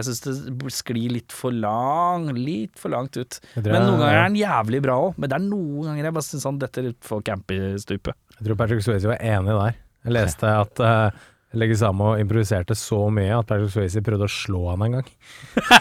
Jeg 0.00 0.08
syns 0.08 0.22
det 0.24 0.72
sklir 0.74 1.12
litt 1.12 1.34
for 1.36 1.54
lang 1.54 2.30
Litt 2.36 2.78
for 2.80 2.92
langt 2.92 3.18
ut. 3.20 3.40
Jeg 3.54 3.66
Men 3.66 3.84
noen 3.84 4.00
ganger 4.00 4.16
er 4.16 4.24
han 4.24 4.38
jævlig 4.38 4.80
bra 4.84 4.96
òg. 5.08 5.18
Men 5.20 5.32
det 5.32 5.36
er 5.36 5.44
noen 5.44 5.90
ganger 5.90 6.08
jeg 6.08 6.16
bare 6.16 6.28
syns 6.30 6.46
han 6.48 6.60
detter 6.62 6.92
utfor 6.94 7.24
campy-stupet. 7.26 8.16
Jeg 8.38 8.48
tror 8.48 8.58
Patrick 8.62 8.86
Swayze 8.86 9.10
var 9.10 9.20
enig 9.20 9.52
der. 9.52 9.76
Jeg 10.08 10.16
leste 10.16 10.48
at 10.48 10.80
uh, 10.80 11.26
Legisamo 11.52 12.12
improviserte 12.16 12.76
så 12.78 13.08
mye 13.10 13.34
at 13.34 13.48
Patrick 13.50 13.72
Swayze 13.74 14.02
prøvde 14.06 14.28
å 14.28 14.30
slå 14.30 14.60
han 14.70 14.84
en 14.86 14.96
gang. 14.98 15.08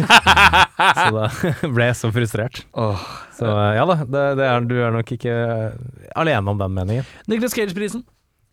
så 1.00 1.10
da 1.14 1.28
ble 1.76 1.90
jeg 1.92 1.98
så 2.00 2.10
frustrert. 2.14 2.64
Så 3.38 3.46
eh, 3.46 3.76
ja 3.78 3.86
da, 3.86 4.00
det, 4.02 4.24
det 4.40 4.48
er, 4.50 4.66
du 4.66 4.76
er 4.82 4.96
nok 4.96 5.14
ikke 5.14 5.36
eh, 5.36 5.78
alene 6.18 6.56
om 6.56 6.60
den 6.60 6.74
meningen. 6.74 7.14
Nicholas 7.30 7.54
Cage-prisen. 7.54 8.02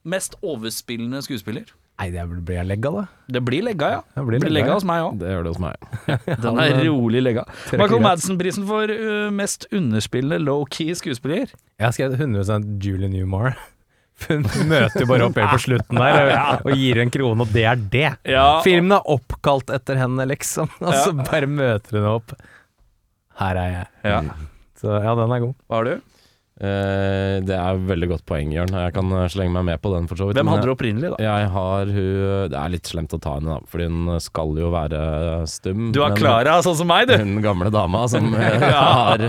Mest 0.07 0.37
overspillende 0.45 1.25
skuespiller. 1.25 1.73
Nei, 1.97 2.11
det 2.13 2.25
blir 2.29 2.65
legga, 2.69 2.91
da. 2.93 3.05
Det 3.33 3.41
blir 3.41 3.63
legga, 3.65 3.89
ja. 3.95 4.01
Det 4.13 4.25
blir 4.27 4.43
legga, 4.43 4.53
legga 4.53 4.75
hos 4.77 4.85
meg 4.85 5.05
òg. 5.07 5.15
Det 5.23 5.31
gjør 5.33 5.47
det 5.47 5.53
hos 5.55 5.61
meg. 5.63 5.87
Den 6.45 6.59
er 6.61 6.81
rolig 6.85 7.23
legga. 7.25 7.47
Michael. 7.73 8.03
Madsen-prisen 8.05 8.67
for 8.69 8.93
uh, 8.93 9.31
mest 9.33 9.65
underspillende 9.73 10.43
low-key 10.45 10.93
skuespiller. 10.99 11.55
Jeg 11.81 11.87
har 11.87 11.97
skrevet 11.97 12.21
100 12.21 12.69
Julie 12.85 13.09
Newmar. 13.13 13.57
Hun 14.27 14.45
møter 14.69 15.03
jo 15.03 15.09
bare 15.09 15.29
opp 15.29 15.41
helt 15.41 15.53
på 15.53 15.63
slutten 15.67 15.99
der 16.01 16.31
og, 16.65 16.71
gir 16.77 17.01
en 17.03 17.11
krone, 17.13 17.45
og 17.45 17.51
det 17.53 17.65
er 17.69 17.81
det. 17.93 18.11
Ja. 18.33 18.47
Filmen 18.65 18.95
er 18.97 19.09
oppkalt 19.13 19.73
etter 19.77 20.01
henne, 20.01 20.25
liksom. 20.29 20.71
Og 20.81 20.93
så 20.97 21.13
bare 21.17 21.49
møter 21.49 22.01
hun 22.01 22.11
opp. 22.15 22.37
Her 23.41 23.61
er 23.61 23.73
jeg. 23.75 23.89
Ja. 24.09 24.21
Så 24.81 25.01
ja, 25.01 25.17
den 25.17 25.33
er 25.37 25.45
god. 25.45 25.57
Hva 25.69 25.81
har 25.81 25.89
du? 25.91 26.16
Eh, 26.57 27.37
det 27.45 27.53
er 27.53 27.81
veldig 27.85 28.07
godt 28.15 28.23
poeng, 28.29 28.49
Jørn. 28.55 28.73
Jeg 28.73 28.95
kan 28.97 29.11
eh, 29.13 29.27
slenge 29.33 29.53
meg 29.59 29.67
med 29.69 29.81
på 29.85 29.91
den, 29.93 30.07
for 30.09 30.17
så 30.17 30.29
vidt. 30.31 30.39
Hvem 30.41 30.49
hadde 30.55 30.65
du 30.65 30.73
opprinnelig, 30.73 31.11
da? 31.13 31.19
Jeg 31.21 31.51
har 31.53 31.91
hun 31.93 32.51
Det 32.53 32.57
er 32.63 32.73
litt 32.73 32.89
slemt 32.89 33.13
å 33.13 33.21
ta 33.21 33.35
henne, 33.37 33.59
da, 33.59 33.69
fordi 33.69 33.89
hun 33.93 34.21
skal 34.25 34.57
jo 34.63 34.71
være 34.73 35.01
stum. 35.53 35.91
Du 35.93 36.01
har 36.01 36.17
Klara, 36.17 36.59
sånn 36.65 36.79
som 36.81 36.89
meg, 36.89 37.11
du. 37.11 37.17
Hun 37.21 37.43
gamle 37.45 37.69
dama 37.75 38.07
som 38.09 38.33
eh, 38.41 38.69
har 38.73 39.27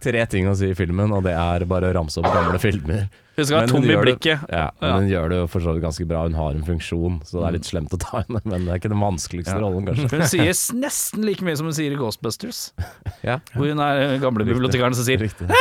tre 0.00 0.24
ting 0.32 0.48
å 0.48 0.56
si 0.56 0.70
i 0.72 0.78
filmen, 0.78 1.12
og 1.12 1.26
det 1.28 1.36
er 1.36 1.66
bare 1.68 1.90
å 1.92 1.98
ramse 2.00 2.22
opp 2.22 2.30
gamle 2.32 2.60
filmer. 2.62 3.10
Hun 3.40 3.46
skal 3.46 3.60
ha 3.62 3.68
tom 3.70 3.84
i 3.84 3.94
blikket. 3.96 4.40
det-. 4.48 4.56
Ja, 4.56 4.66
men 4.80 4.88
Ja. 4.90 4.96
hun 5.00 5.08
gjør 5.12 5.28
det 5.32 5.36
jo 5.42 5.44
for 5.52 5.64
så 5.64 5.72
vidt 5.76 5.84
ganske 5.84 6.06
bra. 6.08 6.24
Hun 6.28 6.34
har 6.36 6.56
en 6.56 6.64
funksjon, 6.66 7.20
så 7.28 7.38
det 7.40 7.46
er 7.50 7.54
litt 7.58 7.68
slemt 7.68 7.92
å 7.96 8.00
ta 8.00 8.20
henne. 8.24 8.40
Men 8.50 8.64
det 8.66 8.72
er 8.74 8.80
ikke 8.82 8.90
den 8.92 9.00
vanskeligste 9.04 9.54
Ja. 9.56 9.60
rollen, 9.62 9.86
kanskje. 9.88 10.10
Hun 10.12 10.26
sier 10.28 10.56
nesten 10.80 11.24
like 11.28 11.44
mye 11.46 11.56
som 11.60 11.68
hun 11.70 11.76
sier 11.76 11.92
i 11.92 12.00
Ghostbusters. 12.00 12.70
Ja. 13.24 13.36
Hvor 13.52 13.68
hun 13.68 13.80
er 13.84 14.16
gamle 14.20 14.44
bibliotekaren 14.48 14.96
som 14.96 15.04
sier 15.04 15.20
Riktig. 15.20 15.44
Riktig. 15.48 15.56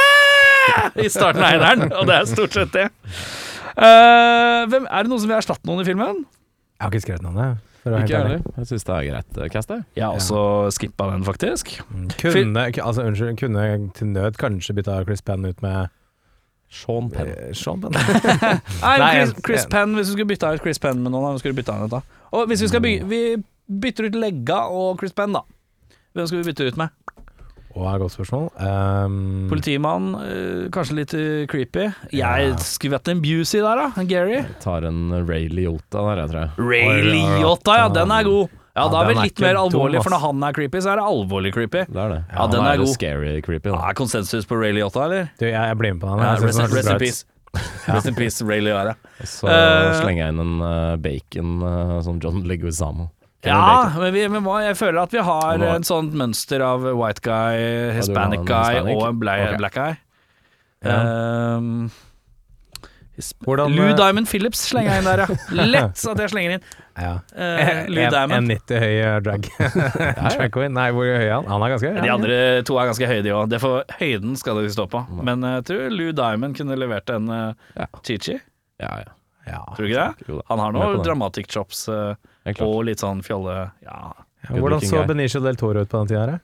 i 1.05 1.09
starten 1.11 1.43
av 1.43 1.55
eneren, 1.55 1.93
og 1.93 2.09
det 2.09 2.17
er 2.17 2.27
stort 2.29 2.57
sett 2.57 2.75
det. 2.75 2.89
Uh, 3.79 4.65
hvem, 4.69 4.85
er 4.89 5.05
det 5.05 5.11
noen 5.11 5.21
som 5.21 5.29
vil 5.29 5.37
erstatte 5.37 5.67
noen 5.69 5.83
i 5.83 5.87
filmen? 5.87 6.23
Jeg 6.79 6.85
har 6.85 6.93
ikke 6.93 7.03
skrevet 7.03 7.25
noen, 7.25 7.59
For 7.79 7.95
å 7.95 7.99
Ikke 7.99 8.01
helt 8.01 8.11
jeg 8.11 8.19
ærlig. 8.19 8.39
heller. 8.39 8.57
Jeg 8.59 8.69
syns 8.69 8.87
det 8.87 8.95
er 8.95 9.05
greit 9.07 9.37
eh, 9.39 9.51
cast, 9.53 9.69
jeg. 9.71 9.85
Jeg 9.95 10.03
har 10.05 10.17
også 10.17 10.41
skippa 10.75 11.07
den, 11.13 11.23
faktisk. 11.27 11.71
Mm. 11.87 12.09
Kunne, 12.19 12.65
altså, 12.83 13.05
unnskyld, 13.07 13.37
kunne 13.39 13.69
til 13.95 14.11
nød 14.11 14.39
kanskje 14.39 14.75
bytta 14.75 14.97
Chris 15.07 15.23
Penn 15.23 15.47
ut 15.47 15.63
med 15.63 15.93
Sean 16.69 17.07
Penn. 17.13 17.31
Uh, 17.31 17.53
Sean 17.55 17.79
Penn. 17.81 17.95
Nei, 18.83 18.97
Nei, 19.03 19.13
Chris, 19.15 19.33
Chris 19.45 19.69
Penn, 19.71 19.95
hvis 19.95 20.11
du 20.11 20.17
skulle 20.17 20.31
bytta 20.33 20.51
ut 20.55 20.65
Chris 20.65 20.79
Penn 20.79 20.99
med 21.03 21.15
noen, 21.15 21.31
hvem 21.31 21.39
skulle 21.41 21.55
du 21.55 21.61
bytta 21.61 21.79
ut 21.85 21.95
da? 21.95 22.03
Og 22.35 22.51
hvis 22.51 22.61
vi 22.61 22.67
skal 22.69 22.83
by 22.83 22.91
Vi 23.09 23.21
bytter 23.81 24.09
ut 24.09 24.19
Legga 24.19 24.59
og 24.73 24.99
Chris 24.99 25.15
Penn, 25.15 25.33
da. 25.35 25.45
Hvem 26.17 26.27
skal 26.27 26.41
vi 26.41 26.49
bytte 26.51 26.67
ut 26.67 26.77
med? 26.79 26.91
Og 27.79 27.85
er 27.87 27.95
et 27.95 28.01
godt 28.03 28.11
spørsmål. 28.17 28.47
Um, 28.59 29.17
Politimann, 29.47 30.07
øh, 30.19 30.65
kanskje 30.75 30.95
litt 30.97 31.13
øh, 31.15 31.47
creepy. 31.47 31.85
Jeg 32.11 32.49
Ja. 32.51 32.55
skulle 32.59 32.97
vært 32.97 33.07
en 33.13 33.21
Busey 33.23 33.61
der, 33.63 33.79
da. 33.79 34.01
En 34.01 34.07
Gary. 34.09 34.41
Tar 34.59 34.83
en 34.89 35.13
Ray 35.29 35.47
Liotta 35.47 36.01
der, 36.09 36.23
jeg 36.25 36.29
tror 36.33 36.39
jeg. 36.41 36.49
Ray 36.59 37.03
Liotta, 37.07 37.77
ja, 37.79 37.87
den 37.95 38.11
er 38.11 38.23
god. 38.27 38.49
Ja, 38.75 38.83
Ja, 38.85 38.87
da 38.93 38.99
er 39.01 39.07
vi 39.09 39.13
er 39.17 39.23
litt 39.25 39.39
er 39.41 39.43
mer 39.47 39.57
alvorlig, 39.59 40.01
for 40.03 40.09
når 40.13 40.19
han 40.23 40.43
er 40.47 40.53
creepy, 40.55 40.79
så 40.79 40.91
er 40.93 40.99
det 41.01 41.03
alvorlig 41.09 41.49
creepy. 41.55 41.81
Det 41.89 41.99
er 41.99 42.09
det. 42.13 42.19
Ja, 42.31 42.45
den 42.47 42.61
Han 42.63 42.69
er 42.73 42.77
god. 42.83 42.87
Scary 42.93 43.41
creepy, 43.41 43.67
Ja, 43.67 43.75
da. 43.75 43.89
er 43.89 43.93
konsensus 43.97 44.45
på 44.45 44.55
Ray 44.61 44.71
Liotta, 44.77 45.03
eller? 45.07 45.27
du, 45.39 45.45
jeg, 45.45 45.53
jeg 45.55 45.77
blir 45.77 45.93
med 45.93 46.01
på 46.01 46.07
den. 46.07 46.19
Ja, 46.23 46.33
Jeg 46.35 46.43
rest, 46.43 46.75
rest 46.75 46.89
in 46.93 46.99
peace. 46.99 47.25
Rest 47.89 48.07
in 48.07 48.15
peace, 48.15 48.45
Ray 48.45 48.61
Liotta. 48.61 48.93
Så 49.25 49.47
uh, 49.49 49.95
slenger 49.99 50.21
jeg 50.27 50.35
inn 50.35 50.39
en 50.45 50.61
uh, 50.61 50.95
bacon 51.01 51.55
uh, 51.63 51.99
som 52.05 52.19
John 52.23 52.43
Leguizamo. 52.47 53.09
Ja, 53.47 53.91
men 53.95 54.11
vi, 54.13 54.25
må, 54.27 54.57
jeg 54.59 54.75
føler 54.75 54.99
at 55.05 55.13
vi 55.15 55.21
har 55.23 55.63
en 55.63 55.85
sånn 55.87 56.11
mønster 56.19 56.63
av 56.65 56.83
white 56.83 57.23
guy, 57.23 57.61
hispanic 57.95 58.43
guy 58.49 58.81
og 58.83 59.05
en 59.07 59.21
blei, 59.21 59.39
okay. 59.45 59.59
black 59.61 59.77
guy. 59.79 59.95
Ja. 60.83 60.99
Um, 61.59 61.89
Hvordan, 63.43 63.73
Lou 63.75 63.89
eh, 63.89 63.95
Diamond 63.99 64.29
Phillips 64.31 64.61
slenger 64.69 64.93
jeg 64.93 65.03
inn 65.03 65.09
der, 65.09 65.21
ja. 65.25 65.39
Lett 65.73 66.03
at 66.07 66.21
jeg 66.23 66.31
slenger 66.31 66.55
inn. 66.55 66.67
Ja. 66.95 67.11
Uh, 67.35 67.81
Lou 67.91 68.03
En- 68.05 68.13
Diamond. 68.15 68.53
1,90 68.53 68.79
høy 68.83 68.93
eh, 68.93 69.17
drag. 69.25 69.49
drag 70.37 70.53
queen. 70.55 70.75
Nei, 70.77 70.87
hvor 70.95 71.07
høy 71.09 71.25
er 71.25 71.33
han? 71.33 71.49
Han 71.51 71.65
er 71.65 71.73
ganske 71.75 71.91
høy. 71.91 71.99
De 72.05 72.13
andre 72.13 72.39
to 72.67 72.79
er 72.79 72.91
ganske 72.91 73.11
høye, 73.11 73.25
de 73.25 73.35
òg. 73.35 73.55
Høyden 73.99 74.39
skal 74.39 74.61
de 74.63 74.71
stå 74.75 74.87
på. 74.91 75.03
Men 75.19 75.43
eh, 75.43 75.57
jeg 75.59 75.67
tror 75.71 75.95
Lou 75.97 76.11
Diamond 76.15 76.59
kunne 76.59 76.79
levert 76.79 77.11
en 77.15 77.31
uh, 77.31 77.69
Ja. 77.75 77.89
Chichi. 78.07 78.39
Ja, 78.79 78.93
ja. 79.03 79.63
Tror 79.73 79.83
du 79.83 79.89
ikke 79.89 80.07
det? 80.07 80.41
Han 80.47 80.61
har 80.61 80.71
Med 80.75 80.79
på 80.79 80.87
noe 80.93 80.99
det. 81.01 81.07
dramatic 81.07 81.51
chops 81.51 81.87
klart. 81.89 82.28
Og 82.65 82.83
litt 82.87 82.99
sånn 82.99 83.21
fjolle 83.25 83.71
Ja. 83.83 84.13
Ja, 84.39 84.55
Hvordan 84.55 84.79
så. 84.81 85.01
Benicio 85.07 85.41
del 85.43 85.55
Toro 85.59 85.81
ut 85.83 85.89
på 85.91 85.99
den 85.99 86.07
tida? 86.07 86.21
her, 86.25 86.39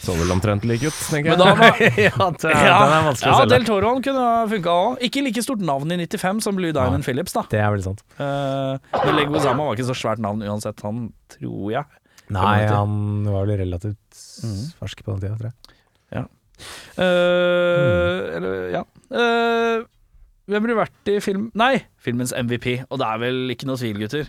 Så 0.00 0.14
vel 0.16 0.30
omtrent 0.32 0.64
like 0.64 0.86
ut, 0.88 0.96
tenker 1.10 1.36
Men 1.36 1.38
da 1.38 1.46
ja, 1.52 1.70
det 1.76 1.90
ja, 2.06 2.28
den 2.30 2.94
er 2.96 3.04
vanskelig 3.04 3.32
å 3.32 3.36
selge. 3.36 3.42
Ja, 3.42 3.44
Del 3.52 3.64
Toroen 3.68 4.02
kunne 4.04 4.22
ha 4.24 4.46
funka 4.48 4.72
òg. 4.72 4.98
Ikke 5.04 5.22
like 5.24 5.42
stort 5.44 5.60
navn 5.60 5.92
i 5.92 5.96
95 6.06 6.40
som 6.42 6.56
Blue 6.56 6.72
Diamond 6.72 7.04
Phillips, 7.04 7.32
da. 7.36 7.42
Det 7.50 7.60
er 7.60 7.70
veldig 7.74 7.84
sant. 7.84 8.02
Uh, 8.18 8.78
men 9.04 9.16
Leguizamo 9.20 9.66
var 9.68 9.76
ikke 9.76 9.88
så 9.90 9.96
svært 9.96 10.18
navn 10.24 10.40
uansett, 10.46 10.80
han 10.86 11.10
tror 11.36 11.70
jeg. 11.74 11.84
Nei, 12.32 12.66
han 12.66 13.24
var 13.28 13.46
vel 13.46 13.58
relativt 13.64 14.00
Mhm. 14.42 14.72
fersk 14.80 15.04
på 15.04 15.12
den 15.16 15.20
tida, 15.26 15.36
tror 15.36 15.52
jeg. 15.52 16.26
Eh, 16.96 18.36
Eller, 18.36 18.70
ja. 18.72 18.82
Uh, 19.12 19.84
hvem 20.48 20.62
burde 20.64 20.76
vært 20.78 21.10
i 21.12 21.18
film 21.20 21.50
Nei, 21.58 21.82
filmens 22.02 22.32
MVP. 22.32 22.78
Og 22.90 23.00
det 23.02 23.06
er 23.08 23.20
vel 23.22 23.52
ikke 23.54 23.68
noe 23.68 23.76
tvil, 23.80 23.98
gutter. 24.00 24.28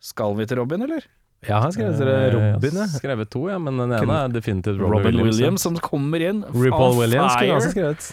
Skal 0.00 0.36
vi 0.38 0.46
til 0.46 0.58
Robin, 0.60 0.82
eller? 0.86 1.02
Ja, 1.46 1.60
han 1.62 1.70
skrevet 1.74 1.98
dere 2.02 2.14
Eh, 2.28 2.54
Robin, 2.54 2.70
Jeg 2.74 2.88
har 2.90 2.98
skrevet 2.98 3.28
to, 3.30 3.48
ja, 3.48 3.58
men 3.62 3.76
den 3.78 3.92
ene 3.94 4.14
er 4.24 4.28
definitivt 4.34 4.78
Robin, 4.80 4.92
Robin 4.98 5.14
Williams, 5.14 5.36
Williams. 5.38 5.62
som 5.62 5.76
kommer 5.78 6.20
inn. 6.20 6.42
RuPaul 6.54 6.96
Williams 6.98 7.36
kunne 7.38 7.58
også 7.60 7.70
skrevet. 7.76 8.08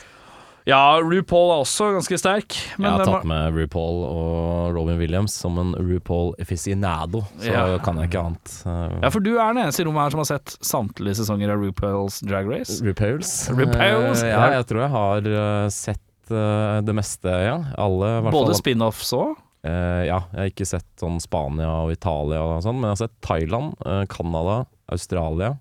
Ja, 0.65 0.97
RuPaul 0.97 1.51
er 1.53 1.59
også 1.61 1.91
ganske 1.93 2.17
sterk. 2.17 2.55
Jeg 2.79 2.89
har 2.89 3.03
tatt 3.05 3.25
med 3.29 3.53
RuPaul 3.53 3.99
og 4.07 4.73
Robin 4.73 4.97
Williams 4.97 5.33
som 5.37 5.59
en 5.61 5.75
RuPaul 5.77 6.33
aficionado, 6.41 7.21
så 7.37 7.51
Ja. 7.51 7.77
kan 7.85 7.97
jeg 8.01 8.09
ikke 8.09 8.23
annet. 8.25 9.01
Ja, 9.03 9.09
for 9.09 9.19
du 9.19 9.37
er 9.37 9.53
den 9.53 9.61
eneste 9.63 9.81
i 9.81 9.85
rommet 9.85 10.01
her 10.05 10.09
som 10.09 10.19
har 10.23 10.25
sett 10.25 10.57
samtlige 10.65 11.15
sesonger 11.21 11.51
av 11.53 11.59
RuPaul's 11.61 12.17
Drag 12.27 12.49
Race. 12.49 12.81
RuPauls. 12.81 13.49
RuPauls, 13.53 14.23
Eh, 14.23 14.29
ja. 14.29 14.49
jeg 14.57 14.65
tror 14.65 14.81
jeg 14.81 14.89
har 14.89 15.17
eh, 15.65 15.69
sett 15.69 16.01
det 16.29 16.95
meste, 16.95 17.29
ja. 17.29 17.57
Alle, 17.77 18.31
Både 18.31 18.55
spin-offs 18.57 19.13
òg. 19.13 19.35
Eh, 19.65 20.01
ja, 20.05 20.19
jeg 20.31 20.37
har 20.39 20.49
ikke 20.51 20.67
sett 20.69 20.85
sånn 21.01 21.17
Spania 21.23 21.69
og 21.85 21.91
Italia 21.95 22.41
og 22.45 22.59
sånn, 22.61 22.77
men 22.77 22.91
jeg 22.91 22.95
har 22.97 23.01
sett 23.07 23.15
Thailand, 23.25 23.73
eh, 23.85 24.03
Canada, 24.11 24.59
Australia, 24.93 25.55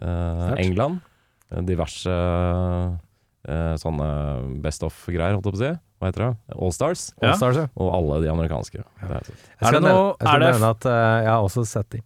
eh, 0.00 0.54
England. 0.64 1.02
diverse 1.68 2.10
eh, 2.10 3.74
sånne 3.78 4.06
best 4.64 4.82
of-greier, 4.86 5.36
holdt 5.36 5.44
jeg 5.50 5.54
på 5.54 5.60
å 5.60 5.62
si. 5.62 5.72
Hva 6.00 6.08
heter 6.10 6.24
det? 6.24 6.30
Allstars. 6.56 7.04
Ja. 7.20 7.28
All 7.30 7.38
Stars, 7.38 7.58
ja. 7.60 7.66
Og 7.80 7.92
alle 7.94 8.18
de 8.24 8.30
amerikanske. 8.32 8.80
Det 8.82 9.06
har 9.06 9.14
jeg. 9.20 9.36
Skal, 9.36 9.68
Er 9.68 9.72
det 9.76 9.82
noe- 9.84 9.92
nevne, 9.92 10.16
jeg 10.18 10.26
skal 10.26 10.34
er 10.34 10.40
det- 10.40 10.52
nevne 10.54 10.70
at 10.70 10.84
jeg 10.84 11.28
har 11.30 11.42
også 11.44 11.66
sett 11.66 11.90
de. 11.90 12.00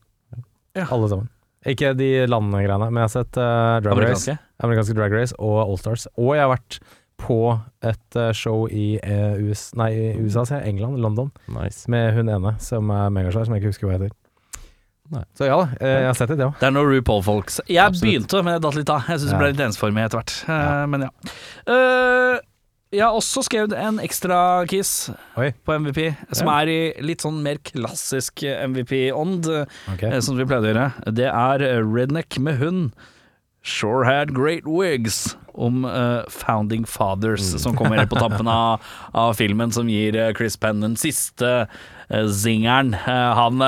Ja. 0.76 0.84
Alle 0.90 1.08
sammen. 1.08 1.28
Ikke 1.66 1.96
de 1.96 2.26
landegreiene, 2.26 2.90
men 2.90 3.00
jeg 3.02 3.08
har 3.08 3.14
sett 3.24 3.36
uh, 3.36 3.80
Drag 3.80 3.98
Race, 3.98 4.30
Amerikanske. 4.30 4.38
amerikanske 4.62 4.94
Drag 4.94 5.12
Race 5.12 5.34
og 5.38 5.56
Allstars. 5.68 6.06
Og 6.16 6.34
jeg 6.36 6.42
har 6.46 6.52
vært 6.56 6.78
på 7.18 7.38
et 7.82 8.16
eh, 8.16 8.30
show 8.36 8.66
i 8.70 8.98
eh, 9.02 9.36
US, 9.48 9.68
nei, 9.78 9.90
USA, 10.22 10.44
sier 10.48 10.62
jeg, 10.62 10.74
England, 10.74 11.00
London, 11.02 11.30
Nice. 11.50 11.84
med 11.90 12.14
hun 12.16 12.28
ene 12.32 12.54
som 12.62 12.90
er 12.94 13.10
megasvær, 13.14 13.48
som 13.48 13.56
jeg 13.56 13.64
ikke 13.64 13.72
husker 13.74 13.88
hva 13.90 13.96
heter. 13.98 14.14
Nei. 15.08 15.22
Så 15.38 15.46
ja 15.48 15.56
da, 15.56 15.66
eh, 15.80 15.94
jeg 16.02 16.06
har 16.10 16.16
sett 16.18 16.28
det, 16.34 16.36
det 16.38 16.46
òg. 16.50 16.58
Det 16.60 16.66
er 16.68 16.74
noe 16.76 16.84
RuPaul-folks. 16.90 17.62
Jeg 17.66 17.80
Absolutt. 17.80 18.04
begynte, 18.04 18.42
men 18.44 18.54
jeg 18.58 18.62
datt 18.66 18.76
litt 18.76 18.90
av. 18.92 19.06
Jeg 19.08 19.22
syns 19.22 19.32
det 19.32 19.38
ble 19.40 19.50
litt 19.54 19.62
ensformig 19.64 20.04
etter 20.04 20.20
hvert. 20.20 20.34
Ja. 20.48 20.86
Men 20.92 21.06
ja. 21.06 21.10
Eh, 21.72 22.40
jeg 22.92 23.02
har 23.04 23.16
også 23.16 23.42
skrevet 23.44 23.74
en 23.76 23.98
ekstra 24.00 24.38
kiss 24.68 25.10
Oi. 25.36 25.50
på 25.64 25.74
MVP, 25.80 26.06
som 26.36 26.48
er 26.54 26.70
i 26.72 26.78
litt 27.04 27.20
sånn 27.24 27.40
mer 27.44 27.58
klassisk 27.60 28.40
MVP-ånd, 28.44 29.48
Ok. 29.92 30.02
eh, 30.08 30.20
som 30.24 30.38
vi 30.38 30.46
pleide 30.48 30.68
å 30.68 30.72
gjøre. 30.72 30.86
Det 31.18 31.28
er 31.28 31.66
Redneck 31.84 32.38
med 32.40 32.60
hund. 32.62 32.92
Sure 33.68 34.04
had 34.08 34.32
great 34.36 34.64
wigs. 34.66 35.36
Om 35.58 35.82
uh, 35.84 36.22
Founding 36.30 36.84
Fathers, 36.86 37.48
Mm. 37.52 37.58
som 37.64 37.76
kommer 37.76 38.04
på 38.06 38.16
tampen 38.22 38.46
av, 38.48 38.80
av 39.12 39.32
filmen, 39.34 39.72
som 39.74 39.88
gir 39.90 40.14
uh, 40.16 40.28
Chris 40.38 40.56
Penn 40.56 40.80
den 40.84 40.94
siste 40.96 41.50
uh, 41.66 42.28
zingeren. 42.30 42.94
Han 43.04 43.58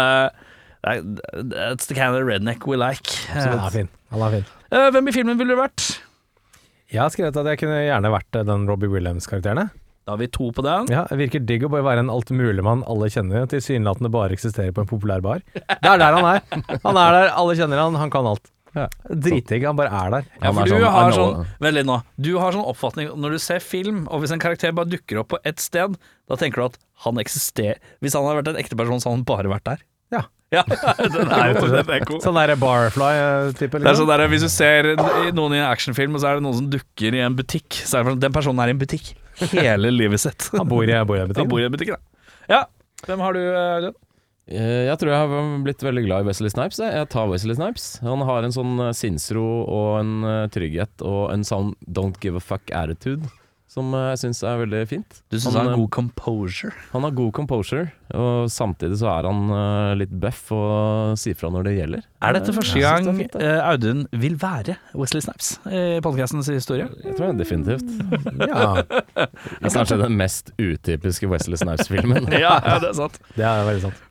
That's 0.80 1.86
the 1.86 1.94
kind 1.94 2.14
of 2.16 2.22
redneck 2.26 2.66
we 2.66 2.76
like. 2.80 3.10
Så 3.34 3.50
er 3.50 3.70
fin. 3.74 3.88
Han 4.14 4.22
er 4.24 4.38
fin. 4.38 4.46
Hvem 4.94 5.10
i 5.10 5.12
filmen 5.12 5.36
ville 5.40 5.52
du 5.56 5.60
vært? 5.60 5.88
Jeg 6.90 7.02
har 7.02 7.10
skrevet 7.12 7.36
at 7.36 7.46
jeg 7.52 7.60
kunne 7.60 7.82
gjerne 7.84 8.10
vært 8.14 8.38
den 8.48 8.64
Robbie 8.70 8.88
Williams-karakteren. 8.90 9.68
Da 10.08 10.14
har 10.14 10.18
vi 10.22 10.30
to 10.32 10.48
på 10.56 10.62
den. 10.64 10.88
Ja, 10.90 11.04
virker 11.14 11.42
digg 11.46 11.66
å 11.66 11.70
bare 11.70 11.84
være 11.86 12.02
en 12.06 12.10
altmuligmann 12.10 12.80
alle 12.90 13.10
kjenner, 13.12 13.44
tilsynelatende 13.52 14.10
bare 14.14 14.34
eksisterer 14.34 14.72
på 14.74 14.82
en 14.86 14.88
populær 14.90 15.20
bar. 15.22 15.42
Det 15.54 15.76
er 15.90 16.00
der 16.00 16.16
han 16.16 16.26
er. 16.32 16.40
Han 16.86 16.96
er 16.98 17.12
der, 17.18 17.28
alle 17.36 17.58
kjenner 17.60 17.82
han, 17.84 17.98
han 18.00 18.10
kan 18.14 18.26
alt. 18.30 18.48
Ja. 18.76 18.86
Dritdigg, 19.10 19.64
han 19.66 19.78
bare 19.78 19.90
er 19.90 20.12
der. 20.14 20.26
Ja, 20.38 20.52
for 20.52 20.62
er 20.62 20.70
du 20.70 20.74
sånn, 20.76 20.84
har 20.94 21.14
sånn 21.16 21.46
Veldig 21.64 21.84
nå. 21.88 21.96
Du 22.22 22.30
har 22.38 22.54
sånn 22.54 22.66
oppfatning 22.70 23.10
når 23.18 23.36
du 23.36 23.42
ser 23.42 23.62
film, 23.64 24.04
og 24.08 24.22
hvis 24.22 24.34
en 24.34 24.42
karakter 24.42 24.74
bare 24.76 24.90
dukker 24.92 25.22
opp 25.22 25.32
på 25.34 25.40
ett 25.48 25.62
sted, 25.62 25.96
da 26.30 26.38
tenker 26.38 26.62
du 26.62 26.66
at 26.68 26.78
han 27.06 27.18
eksisterer 27.22 27.80
Hvis 28.04 28.14
han 28.14 28.26
hadde 28.28 28.42
vært 28.42 28.52
en 28.52 28.60
ekte 28.62 28.78
person, 28.78 29.02
så 29.02 29.10
hadde 29.10 29.20
han 29.22 29.26
bare 29.32 29.52
vært 29.56 29.66
der. 29.72 29.82
Ja. 30.14 30.22
Ja, 30.50 30.64
den 31.14 31.30
er 31.30 31.54
god. 31.54 31.70
Den 31.76 31.90
er 31.94 32.04
god. 32.06 32.22
Sånn 32.24 32.38
der 32.38 32.54
Barfly-type. 32.58 33.78
Det 33.78 33.90
er 33.90 33.98
sånn 33.98 34.10
der, 34.10 34.24
Hvis 34.32 34.46
du 34.46 34.50
ser 34.50 34.92
noen 35.34 35.54
i 35.54 35.60
en 35.62 35.68
actionfilm, 35.70 36.14
og 36.18 36.22
så 36.22 36.32
er 36.32 36.40
det 36.40 36.46
noen 36.46 36.58
som 36.62 36.70
dukker 36.72 37.14
i 37.18 37.22
en 37.22 37.38
butikk, 37.38 37.82
så 37.82 37.98
er 38.00 38.06
det 38.06 38.14
sånn 38.14 38.22
den 38.26 38.34
personen 38.34 38.62
er 38.64 38.72
i 38.72 38.74
en 38.74 38.82
butikk 38.82 39.12
hele 39.54 39.90
livet 39.94 40.20
sitt. 40.20 40.50
Han 40.52 40.68
bor 40.68 40.84
i, 40.84 40.94
bor 41.06 41.16
i 41.16 41.22
en 41.22 41.30
butikk. 41.30 41.42
Han 41.42 41.50
bor 41.52 41.62
i 41.62 41.66
en 41.68 41.74
butikk, 41.74 41.94
da. 41.94 42.30
Ja. 42.50 42.64
Hvem 43.06 43.22
har 43.24 43.36
du, 43.36 43.40
eh, 43.40 43.76
Audun? 43.78 43.94
Eh, 44.50 44.86
Jeg 44.90 44.98
tror 44.98 45.12
jeg 45.14 45.20
har 45.30 45.50
blitt 45.64 45.84
veldig 45.86 46.04
glad 46.08 46.24
i 46.24 46.30
Wesley 46.30 46.50
Snipes. 46.52 46.80
Jeg, 46.82 46.94
jeg 46.98 47.10
tar 47.12 47.28
Wesley 47.30 47.54
Snipes. 47.58 47.90
Han 48.06 48.24
har 48.26 48.46
en 48.46 48.54
sånn 48.56 48.76
eh, 48.88 48.94
sinnsro 48.96 49.44
og 49.66 50.00
en 50.02 50.16
eh, 50.26 50.46
trygghet 50.54 51.04
og 51.06 51.28
en 51.34 51.46
sånn 51.46 51.74
don't 51.86 52.18
give 52.24 52.38
a 52.40 52.42
fuck-attitude 52.42 53.30
som 53.70 53.92
eh, 53.94 54.08
jeg 54.10 54.18
syns 54.24 54.40
er 54.42 54.56
veldig 54.64 54.80
fint. 54.90 55.20
Du 55.30 55.36
syns 55.38 55.54
han, 55.54 55.60
han 55.68 55.68
har 55.70 55.78
god 55.78 55.90
composure? 55.94 56.72
Han 56.90 57.06
har 57.06 57.14
god 57.14 57.30
composure, 57.36 57.84
og 58.18 58.48
samtidig 58.50 58.98
så 58.98 59.06
er 59.12 59.28
han 59.30 59.44
litt 60.00 60.10
buff 60.24 60.48
og 60.56 61.14
sier 61.22 61.38
fra 61.38 61.52
når 61.54 61.68
det 61.68 61.76
gjelder. 61.76 62.02
Er 62.26 62.34
dette 62.34 62.56
første 62.58 62.82
gang 62.82 63.06
det 63.06 63.14
fint, 63.20 63.38
Audun 63.62 64.02
vil 64.18 64.34
være 64.42 64.74
Wesley 64.98 65.22
Snipes 65.22 65.52
i 65.70 65.84
podcastens 66.02 66.50
historie? 66.50 66.90
Jeg 67.06 67.14
tror 67.14 67.30
det 67.30 67.36
er 67.36 67.42
definitivt. 67.44 67.96
Ja, 68.50 68.82
Det 68.82 69.70
er 69.70 69.78
kanskje 69.78 70.00
den 70.02 70.18
mest 70.18 70.50
utypiske 70.58 71.30
Wesley 71.30 71.62
Snipes-filmen. 71.62 72.26
ja, 72.34 72.56
ja, 72.58 72.78
det 72.82 72.90
er 72.90 72.98
sant. 73.04 73.22
det 73.38 73.46
er 73.46 73.66
veldig 73.70 73.86
sant. 73.86 74.06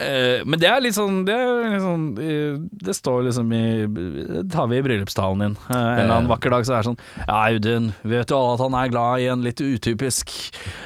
Eh, 0.00 0.40
Men 0.48 0.56
det 0.56 0.68
er 0.70 0.80
litt 0.80 0.94
sånn 0.96 1.18
Det, 1.28 1.34
litt 1.68 1.82
sånn, 1.84 2.04
eh, 2.16 2.54
det 2.80 2.94
står 2.96 3.26
liksom 3.26 3.50
i 3.52 3.64
Det 3.84 4.44
tar 4.54 4.70
vi 4.70 4.78
i 4.80 4.84
bryllupstalen 4.86 5.42
din. 5.44 5.56
Eh, 5.68 5.76
En 5.76 5.98
eller 6.06 6.14
annen 6.14 6.30
vakker 6.30 6.54
dag 6.54 6.64
så 6.64 6.78
er 6.78 6.80
det 6.80 6.88
sånn 6.88 7.00
Ja, 7.26 7.36
Audun, 7.50 7.90
vet 8.08 8.32
jo 8.32 8.38
alle 8.38 8.54
at 8.56 8.62
han 8.64 8.76
er 8.80 8.92
glad 8.94 9.20
i 9.20 9.26
en 9.28 9.44
litt 9.44 9.60
utypisk 9.60 10.32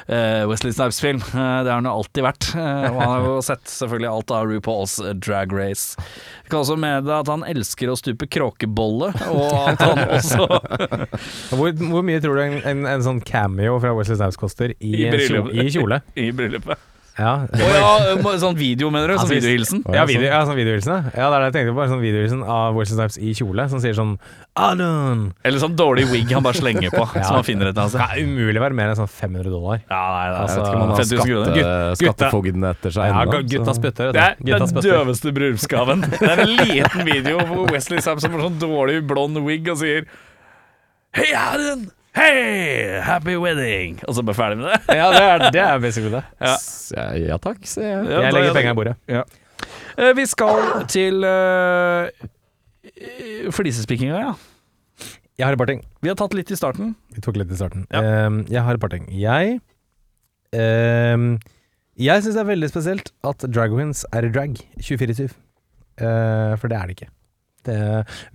Wesley 0.07 0.73
Snipes-film? 0.75 1.21
Det 1.31 1.69
har 1.71 1.71
han 1.79 1.87
jo 1.87 1.93
alltid 1.97 2.23
vært. 2.25 2.47
Og 2.55 2.97
han 2.99 3.09
har 3.09 3.23
jo 3.25 3.37
sett 3.45 3.63
selvfølgelig 3.71 4.09
alt 4.11 4.33
av 4.35 4.45
RuPaul's 4.51 4.95
Drag 5.23 5.53
Race. 5.55 5.95
Jeg 6.43 6.51
kan 6.51 6.59
også 6.61 6.77
meddele 6.77 7.17
at 7.23 7.31
han 7.31 7.45
elsker 7.47 7.89
å 7.89 7.95
stupe 7.97 8.27
kråkebolle, 8.29 9.09
og 9.33 9.55
at 9.71 9.81
han 9.81 10.03
også 10.19 10.45
Hvor, 11.55 11.71
hvor 11.73 12.05
mye 12.05 12.21
tror 12.23 12.37
du 12.37 12.43
en, 12.45 12.59
en, 12.69 12.83
en 12.91 13.05
sånn 13.07 13.21
cameo 13.25 13.79
fra 13.81 13.95
Wesley 13.97 14.19
Snipes 14.19 14.37
koster 14.41 14.75
i, 14.77 14.93
I 15.07 15.09
bryllup. 15.15 15.49
kjole? 15.73 16.01
I 16.27 16.29
bryllupet. 16.35 16.91
Ja, 17.15 17.47
Oh, 17.47 17.69
ja, 17.71 18.31
sånn 18.41 18.57
video, 18.59 18.89
mener 18.91 19.07
du? 19.07 19.13
Sånn 19.15 19.21
Altså, 19.23 19.35
videohilsen? 19.37 19.83
ja, 19.95 20.03
video, 20.03 20.25
ja 20.27 20.41
sånn 20.43 20.57
videohilsen. 20.57 21.05
ja. 21.15 21.29
Det 21.31 21.37
er 21.37 21.39
det 21.39 21.45
jeg 21.47 21.53
tenkte 21.55 21.75
på. 21.77 21.85
Sånn 21.87 22.01
videohilsen 22.03 22.41
av 22.43 22.75
Wesley 22.75 22.97
Snipes 22.97 23.17
i 23.23 23.31
kjole, 23.39 23.69
som 23.71 23.79
sier 23.79 23.95
sånn 23.95 24.17
Adon! 24.59 25.21
Eller 25.47 25.59
sånn 25.63 25.77
dårlig 25.79 26.09
wig 26.11 26.33
han 26.35 26.43
bare 26.43 26.59
slenger 26.59 26.91
på, 26.91 27.05
Ja. 27.15 27.23
som 27.23 27.37
han 27.39 27.47
finner 27.47 27.71
et 27.71 27.79
altså. 27.79 28.01
Det 28.03 28.19
er 28.19 28.27
umulig 28.27 28.59
å 28.59 28.65
være 28.65 28.75
mer 28.81 28.91
enn 28.91 28.99
sånn 28.99 29.07
500 29.07 29.47
dollar. 29.53 29.79
Ja, 29.87 30.01
nei, 30.11 30.27
nei, 30.27 30.35
Jeg 30.35 30.41
Altså, 30.43 30.59
vet 30.59 30.67
ikke 30.67 30.75
om 30.75 30.81
han 30.81 30.89
har 30.89 30.99
50 30.99 31.23
skatte, 31.55 31.97
skattefogden 32.03 32.69
etter 32.73 32.95
seg 32.99 33.11
Ja, 33.15 33.25
gutta 33.55 33.73
spytter. 33.79 34.11
Det 34.11 34.27
er 34.27 34.59
den 34.59 34.81
døveste 34.89 35.35
bryllupsgaven. 35.39 36.05
Det 36.19 36.31
er 36.35 36.43
en 36.43 36.55
liten 36.67 37.05
video 37.07 37.39
hvor 37.47 37.71
Wesley 37.71 37.99
Snipes 38.03 38.27
som 38.27 38.35
har 38.35 38.43
sånn 38.49 38.59
dårlig 38.59 38.99
blond 39.07 39.39
wig 39.47 39.67
og 39.71 39.79
sier 39.79 40.03
Hei, 41.15 41.31
Aden! 41.31 41.87
Hei, 42.15 42.99
happy 43.03 43.35
wedding! 43.35 43.97
Og 44.07 44.15
så 44.15 44.23
bare 44.23 44.37
ferdig 44.37 44.57
med 44.61 44.69
det. 44.71 44.95
Ja, 44.95 45.07
det 45.11 45.23
er, 45.23 45.41
det 45.51 45.61
er 45.61 45.79
basically 45.83 46.13
det. 46.13 46.21
Ja. 46.39 46.53
Ja, 46.95 47.07
ja 47.19 47.37
takk, 47.43 47.59
sier 47.67 47.89
jeg. 47.89 48.05
Ja, 48.07 48.21
Jeg 48.23 48.35
legger 48.37 48.55
penga 48.55 48.71
i 48.71 48.77
bordet. 48.77 48.93
Eh, 49.11 50.11
Vi 50.15 50.25
skal 50.31 50.85
til 50.91 51.25
uh, 51.27 52.07
flisespikkinga, 53.51 54.21
ja. 54.29 54.31
Jeg 55.35 55.43
har 55.49 55.57
et 55.57 55.59
par 55.59 55.67
ting. 55.67 55.81
Vi 55.99 56.07
har 56.07 56.15
tatt 56.15 56.33
litt 56.37 56.51
i 56.51 56.55
starten. 56.55 56.93
Vi 57.11 57.19
tok 57.25 57.35
litt 57.41 57.51
i 57.51 57.59
starten. 57.59 57.83
Ja. 57.91 58.27
Um, 58.29 58.45
jeg 58.47 58.63
har 58.63 58.79
et 58.79 58.83
par 58.85 58.93
ting. 58.95 59.09
Jeg 59.11 59.59
um, 60.55 61.27
Jeg 61.99 62.23
syns 62.23 62.37
det 62.37 62.43
er 62.45 62.51
veldig 62.53 62.71
spesielt 62.71 63.11
at 63.27 63.43
dragwins 63.51 64.05
er 64.15 64.29
i 64.29 64.31
drag 64.31 64.55
24-7. 64.79 65.35
Uh, 65.99 66.55
for 66.61 66.71
det 66.71 66.79
er 66.79 66.87
det 66.87 66.95
ikke. 66.95 67.11
Det, 67.65 67.75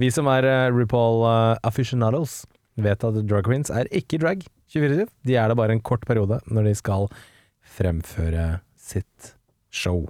vi 0.02 0.08
som 0.10 0.26
er 0.26 0.42
eh, 0.48 0.72
RuPaul 0.74 1.20
uh, 1.22 1.54
aficionados, 1.62 2.40
vet 2.84 3.04
at 3.04 3.20
drag 3.28 3.44
queens 3.46 3.70
er 3.70 3.88
ikke 3.94 4.18
drag 4.22 4.42
24-7. 4.74 5.06
De 5.26 5.36
er 5.36 5.48
det 5.50 5.56
bare 5.58 5.74
en 5.76 5.80
kort 5.82 6.04
periode 6.08 6.40
når 6.50 6.68
de 6.70 6.74
skal 6.78 7.08
fremføre 7.76 8.60
sitt 8.80 9.34
show. 9.70 10.08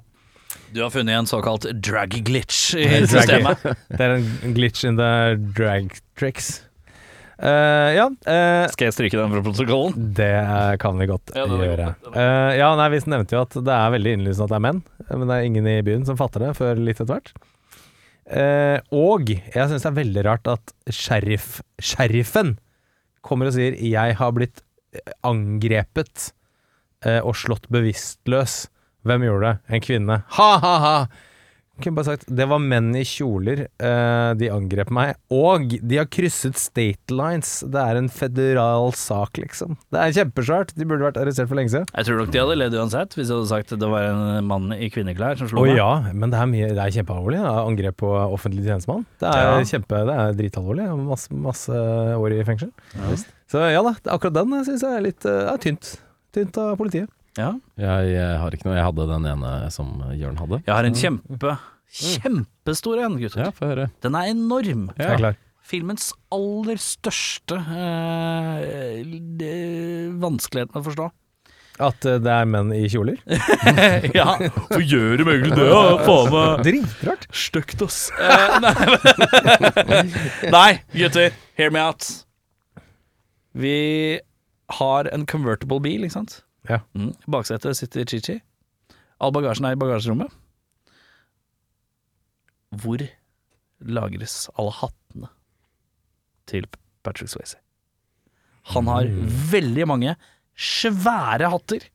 Du 0.74 0.80
har 0.82 0.90
funnet 0.94 1.14
en 1.18 1.26
såkalt 1.30 1.66
drag 1.82 2.14
glitch 2.26 2.74
i 2.78 2.84
Drag- 2.86 3.08
systemet. 3.10 3.62
Det 3.96 4.00
er 4.06 4.16
en 4.18 4.54
glitch 4.56 4.84
in 4.86 4.98
the 4.98 5.36
drag 5.56 5.92
tricks. 6.18 6.60
Uh, 7.40 7.88
ja, 7.96 8.04
uh, 8.28 8.66
Skal 8.68 8.90
jeg 8.90 8.94
stryke 8.98 9.16
den 9.16 9.30
fra 9.32 9.40
protokollen? 9.46 9.94
Det 10.18 10.28
kan 10.82 10.98
vi 11.00 11.06
godt 11.08 11.30
Ja, 11.34 11.46
gjøre. 11.48 11.86
godt, 12.02 12.10
Uh, 12.12 12.18
Eh, 12.20 12.58
ja, 12.60 12.66
nei, 12.76 12.88
Vi 12.92 12.98
nevnte 13.08 13.32
jo 13.38 13.40
at 13.46 13.54
det 13.64 13.72
er 13.78 13.94
veldig 13.94 14.12
innlysende 14.18 14.44
at 14.44 14.52
det 14.52 14.58
er 14.58 14.64
menn, 14.66 14.82
men 15.08 15.24
det 15.30 15.36
er 15.38 15.46
ingen 15.48 15.66
i 15.72 15.78
byen 15.86 16.04
som 16.04 16.18
fatter 16.20 16.44
det 16.44 16.50
før 16.58 16.76
litt 16.76 17.00
etter 17.00 17.14
hvert. 17.14 17.32
Eh, 18.30 18.78
og 18.94 19.30
jeg 19.32 19.66
syns 19.66 19.82
det 19.82 19.90
er 19.90 19.96
veldig 19.96 20.22
rart 20.26 20.50
at 20.50 20.74
sheriff, 20.94 21.58
sheriffen 21.82 22.58
kommer 23.26 23.50
og 23.50 23.56
sier 23.56 23.74
'jeg 23.74 24.16
har 24.16 24.30
blitt 24.32 24.62
eh, 24.94 25.12
angrepet 25.26 26.30
eh, 27.04 27.18
og 27.20 27.34
slått 27.34 27.66
bevisstløs'. 27.68 28.68
Hvem 29.02 29.24
gjorde 29.24 29.48
det? 29.48 29.74
En 29.74 29.80
kvinne. 29.80 30.22
Ha-ha-ha! 30.36 31.08
Kunne 31.80 31.96
bare 31.96 32.08
sagt 32.10 32.26
det 32.28 32.46
var 32.50 32.60
menn 32.62 32.90
i 32.98 33.02
kjoler, 33.08 33.64
eh, 33.80 34.34
de 34.40 34.50
angrep 34.52 34.90
meg, 34.92 35.14
og 35.32 35.72
de 35.80 35.96
har 36.00 36.06
krysset 36.12 36.56
state 36.60 37.10
lines. 37.14 37.60
Det 37.66 37.80
er 37.80 37.96
en 38.00 38.08
federal 38.12 38.92
sak, 38.96 39.38
liksom. 39.40 39.76
Det 39.90 40.00
er 40.00 40.14
kjempesvært. 40.20 40.74
De 40.76 40.84
burde 40.88 41.06
vært 41.08 41.20
arrestert 41.22 41.48
for 41.50 41.56
lenge 41.58 41.72
siden. 41.72 41.86
Jeg 41.96 42.06
tror 42.08 42.20
nok 42.22 42.30
de 42.34 42.42
hadde 42.42 42.58
ledd 42.60 42.76
uansett, 42.78 43.16
hvis 43.16 43.28
jeg 43.30 43.36
hadde 43.40 43.50
sagt 43.52 43.74
det 43.80 43.88
var 43.90 44.08
en 44.10 44.44
mann 44.46 44.70
i 44.76 44.90
kvinneklær 44.92 45.38
som 45.40 45.48
slo 45.50 45.62
Å 45.62 45.66
meg. 45.66 45.76
ja, 45.80 45.90
men 46.12 46.30
det 46.30 46.38
er, 46.40 46.46
mye, 46.52 46.68
det 46.76 46.84
er 46.84 46.94
kjempealvorlig. 47.00 47.40
Ja. 47.40 47.54
Angrep 47.64 47.96
på 48.02 48.10
offentlig 48.30 48.64
tjenestemann. 48.68 49.06
Det 49.20 49.28
er 49.30 49.46
Ja. 49.50 49.60
kjempe, 49.64 50.04
det 50.06 50.16
er 50.20 50.32
dritalvorlig. 50.38 50.88
Masse, 51.06 51.28
masse 51.32 51.70
år 52.16 52.36
i 52.38 52.44
fengsel. 52.44 52.70
Så 53.50 53.58
ja 53.72 53.80
da, 53.82 53.94
akkurat 54.14 54.34
den 54.36 54.52
syns 54.64 54.82
jeg 54.84 54.92
er 54.96 55.00
litt 55.08 55.24
eh, 55.26 55.48
er 55.52 55.58
tynt. 55.58 55.96
Tynt 56.32 56.56
av 56.62 56.76
politiet. 56.78 57.08
Ja. 57.38 57.52
Jeg, 57.78 58.08
jeg 58.14 58.38
har 58.42 58.56
ikke 58.56 58.66
noe. 58.66 58.78
Jeg 58.78 58.88
hadde 58.88 59.06
den 59.12 59.28
ene 59.30 59.52
som 59.74 59.92
Jørn 60.18 60.40
hadde. 60.40 60.62
Jeg 60.66 60.74
har 60.74 60.88
en 60.88 60.98
kjempe, 60.98 61.54
kjempestor 62.00 63.04
en, 63.04 63.20
gutter. 63.20 63.46
Ja, 63.46 63.54
få 63.54 63.70
høre. 63.70 63.86
Den 64.02 64.18
er 64.18 64.32
enorm. 64.32 64.90
Jeg 64.98 65.06
er 65.06 65.22
klar. 65.22 65.38
Filmens 65.70 66.10
aller 66.34 66.80
største 66.82 67.60
eh, 67.60 69.04
vanskelighet 69.04 70.22
vanskeligheten 70.24 70.80
å 70.80 70.86
forstå. 70.88 71.06
At 71.80 72.04
eh, 72.04 72.18
det 72.20 72.32
er 72.34 72.48
menn 72.48 72.72
i 72.76 72.82
kjoler? 72.92 73.20
ja, 74.18 74.34
Hvorfor 74.40 74.82
gjør 74.82 75.20
de 75.20 75.28
egentlig 75.32 75.56
det? 75.56 75.68
Ja, 75.70 75.84
faen 76.08 76.34
meg 76.34 76.64
Dritrart. 76.66 77.28
stygt, 77.32 77.84
ass. 77.86 78.00
Eh, 78.18 78.58
nei. 78.64 78.74
nei, 80.56 80.70
gutter, 80.96 81.38
hear 81.60 81.72
me 81.72 81.84
out. 81.86 82.10
Vi 83.56 83.76
har 84.80 85.08
en 85.14 85.26
convertible 85.26 85.80
bil, 85.86 86.04
ikke 86.06 86.18
sant? 86.18 86.40
Ja. 86.68 86.82
Mm. 86.94 87.14
Baksetet 87.30 87.78
sitter 87.78 88.04
Chichi. 88.08 88.40
All 89.20 89.32
bagasjen 89.32 89.68
er 89.68 89.76
i 89.76 89.80
bagasjerommet. 89.80 90.32
Hvor 92.80 93.02
lagres 93.80 94.44
alle 94.58 94.74
hattene 94.76 95.30
til 96.50 96.68
Patrick 97.04 97.32
Swayze? 97.32 97.58
Han 98.74 98.86
har 98.90 99.08
veldig 99.50 99.86
mange 99.88 100.14
svære 100.54 101.48
hatter. 101.50 101.86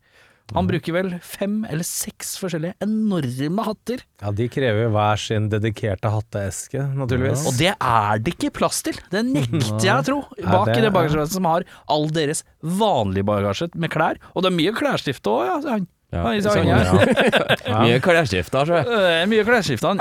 Han 0.54 0.68
bruker 0.70 0.94
vel 0.94 1.08
fem 1.26 1.64
eller 1.66 1.86
seks 1.88 2.36
forskjellige 2.38 2.76
enorme 2.86 3.66
hatter. 3.66 4.04
Ja, 4.22 4.30
de 4.36 4.46
krever 4.52 4.92
hver 4.94 5.18
sin 5.18 5.48
dedikerte 5.50 6.12
hatteeske, 6.14 6.84
naturligvis. 7.00 7.48
Og 7.50 7.58
det 7.58 7.72
er 7.74 8.22
det 8.22 8.36
ikke 8.36 8.54
plass 8.60 8.84
til. 8.86 9.00
Det 9.10 9.24
nekter 9.26 9.82
jeg 9.88 9.96
å 9.96 10.06
tro. 10.06 10.20
Bak 10.46 10.70
i 10.76 10.84
det 10.86 10.94
bagasjerommet 10.94 11.34
som 11.34 11.50
har 11.50 11.66
all 11.92 12.08
deres 12.14 12.44
vanlige 12.62 13.26
bagasje 13.32 13.72
med 13.74 13.94
klær. 13.96 14.22
Og 14.36 14.46
det 14.46 14.52
er 14.52 14.58
mye 14.60 14.76
klesskifte 14.78 15.34
òg, 15.34 15.66
ja. 15.66 15.80
Ja. 16.16 16.24
i 16.32 16.42
så 16.44 16.54
Sånn, 16.56 16.70
ja. 16.72 17.80
Mye 17.84 18.00
klesskifter, 18.04 18.56
da, 18.56 18.64
tror 18.66 18.78
jeg. 18.80 18.88
Øh, 18.88 19.22
mye 19.32 19.46
klesskifter. 19.48 20.00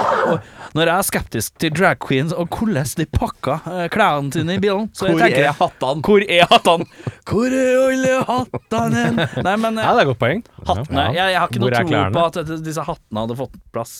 Når 0.74 0.90
jeg 0.90 0.94
er 0.94 1.06
skeptisk 1.08 1.56
til 1.62 1.74
drag 1.74 1.98
queens 2.02 2.34
og 2.34 2.48
hvordan 2.54 2.90
de 3.00 3.06
pakker 3.18 3.66
øh, 3.70 3.84
klærne 3.94 4.32
sine 4.34 4.56
i 4.56 4.62
bilen, 4.62 4.88
så 4.94 5.08
jeg 5.08 5.16
Hvor 5.16 5.24
tenker 5.24 5.48
er 5.48 5.58
hattene? 5.58 6.06
Hvor 6.08 6.26
er 6.38 6.48
hattene? 6.50 6.88
Hvor 7.30 7.58
er 7.60 7.82
alle 7.84 8.16
hattene 8.30 9.04
hen? 9.04 9.22
Nei, 9.46 9.56
men 9.66 9.82
Ja, 9.82 9.90
det 9.94 10.04
er 10.04 10.04
et 10.06 10.12
godt 10.12 10.22
poeng. 10.22 10.44
hattene 10.66 11.08
jeg, 11.14 11.32
jeg 11.34 11.40
har 11.40 11.50
ikke 11.50 11.64
noe 11.64 11.74
tro 11.74 12.04
på 12.18 12.26
at 12.30 12.54
disse 12.66 12.86
hattene 12.90 13.26
hadde 13.26 13.38
fått 13.38 13.58
plass. 13.74 13.96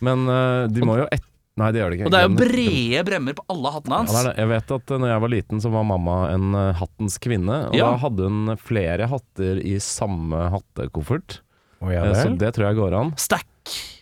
Men 0.00 0.24
uh, 0.30 0.64
de 0.72 0.86
må 0.86 0.96
jo 1.02 1.08
et... 1.12 1.26
Nei, 1.60 1.68
det 1.76 1.82
gjør 1.82 1.92
det 1.92 1.98
ikke. 2.00 2.08
Og 2.08 2.14
det 2.14 2.20
er 2.22 2.26
jo 2.28 2.38
brede 2.40 3.04
bremmer 3.10 3.36
på 3.38 3.44
alle 3.52 3.74
hattene 3.76 3.92
Ja, 3.94 4.00
hans. 4.00 4.14
det 4.16 4.20
er 4.22 4.30
det. 4.30 4.34
Jeg 4.40 4.50
vet 4.54 4.74
at 4.78 4.94
uh, 4.94 4.98
når 5.04 5.12
jeg 5.12 5.24
var 5.26 5.32
liten, 5.36 5.60
så 5.66 5.70
var 5.76 5.84
mamma 5.92 6.16
en 6.32 6.48
uh, 6.56 6.64
hattens 6.80 7.18
kvinne. 7.20 7.60
Og 7.70 7.76
Ja. 7.78 7.90
da 7.92 8.00
hadde 8.06 8.28
hun 8.30 8.56
flere 8.56 9.06
hatter 9.12 9.60
i 9.62 9.76
samme 9.84 10.46
hattekoffert. 10.56 11.40
Oh, 11.82 11.88
ja 11.92 12.02
Eh, 12.10 12.14
Så 12.24 12.34
det 12.40 12.54
tror 12.56 12.66
jeg 12.70 12.76
går 12.80 12.96
an. 12.98 13.14
Stack. 13.16 13.46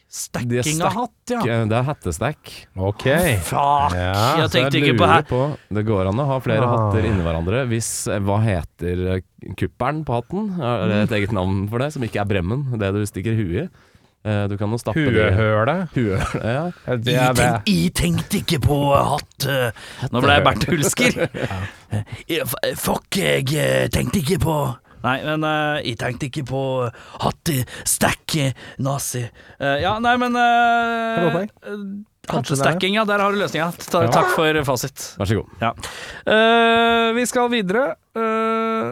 Stacking 0.09 0.81
av 0.83 0.94
hatt, 0.97 1.31
ja. 1.31 1.40
Eh, 1.44 1.64
Det 1.68 1.77
er 1.77 1.85
hattestack. 1.85 2.53
Ok. 2.81 3.05
Fuck, 3.44 3.92
Ja, 3.92 4.38
jeg 4.40 4.51
tenkte 4.51 4.71
tenkte 4.73 4.81
ikke 4.81 4.97
på 4.99 5.07
her. 5.11 5.23
på 5.29 5.40
Det 5.77 5.85
går 5.87 6.09
an 6.09 6.18
å 6.18 6.27
ha 6.27 6.38
flere 6.40 6.64
Ah. 6.64 6.88
hatter 6.88 7.05
inni 7.07 7.23
hverandre 7.23 7.66
hvis 7.68 7.90
eh, 8.09 8.18
Hva 8.18 8.38
heter 8.42 9.03
eh, 9.16 9.21
kuppelen 9.55 10.05
på 10.09 10.16
hatten? 10.16 10.49
Er 10.59 10.88
det 10.88 11.11
et 11.11 11.16
eget 11.21 11.33
navn 11.37 11.68
for 11.68 11.79
det? 11.79 11.92
Som 11.92 12.03
ikke 12.03 12.23
er 12.23 12.25
bremmen, 12.25 12.64
det 12.81 12.90
du 12.97 13.05
stikker 13.07 13.37
huet 13.37 13.68
i? 13.68 13.68
Eh, 14.29 14.43
Du 14.51 14.57
kan 14.61 14.73
jo 14.75 14.79
stappe 14.81 15.05
det 15.09 15.25
i 15.25 15.37
Huehølet. 15.37 15.95
huet. 15.95 16.35
Ja. 16.43 16.64
Ja, 16.87 16.97
Det 16.97 17.14
er 17.14 17.38
det. 17.38 17.49
Jeg 17.71 17.95
tenkte 17.97 18.43
ikke 18.43 18.61
på 18.64 18.77
hatt 18.95 19.47
øh, 19.49 19.71
Nå 20.12 20.21
ble 20.25 20.37
jeg 20.37 20.45
Bernt 20.45 20.69
Hulsker. 20.69 21.23
Eh, 22.29 22.45
Fuck, 22.77 23.17
jeg 23.17 23.49
eh, 23.57 23.88
tenkte 23.88 24.21
ikke 24.21 24.38
på 24.45 24.59
Nei, 24.99 25.21
men 25.23 25.45
uh, 25.47 25.79
jeg 25.79 25.95
tenkte 26.01 26.27
ikke 26.27 26.43
på 26.49 26.61
hatt, 27.23 27.51
stack, 27.87 28.35
nazi. 28.83 29.23
Uh, 29.62 29.77
ja, 29.79 29.93
nei, 30.03 30.17
men 30.19 30.35
uh. 30.35 31.38
Hattestacking, 32.29 32.97
ja, 32.99 33.05
der 33.09 33.23
har 33.23 33.33
du 33.33 33.38
løsninga. 33.41 33.71
Ta, 33.79 34.03
Ja. 34.05 34.11
Takk 34.12 34.35
for 34.35 34.59
fasit. 34.67 35.05
Vær 35.21 35.31
så 35.31 35.38
god. 35.38 35.55
Ja. 35.62 35.71
Uh, 36.27 37.14
vi 37.17 37.25
skal 37.31 37.49
videre. 37.55 37.95
Eh, 38.19 38.91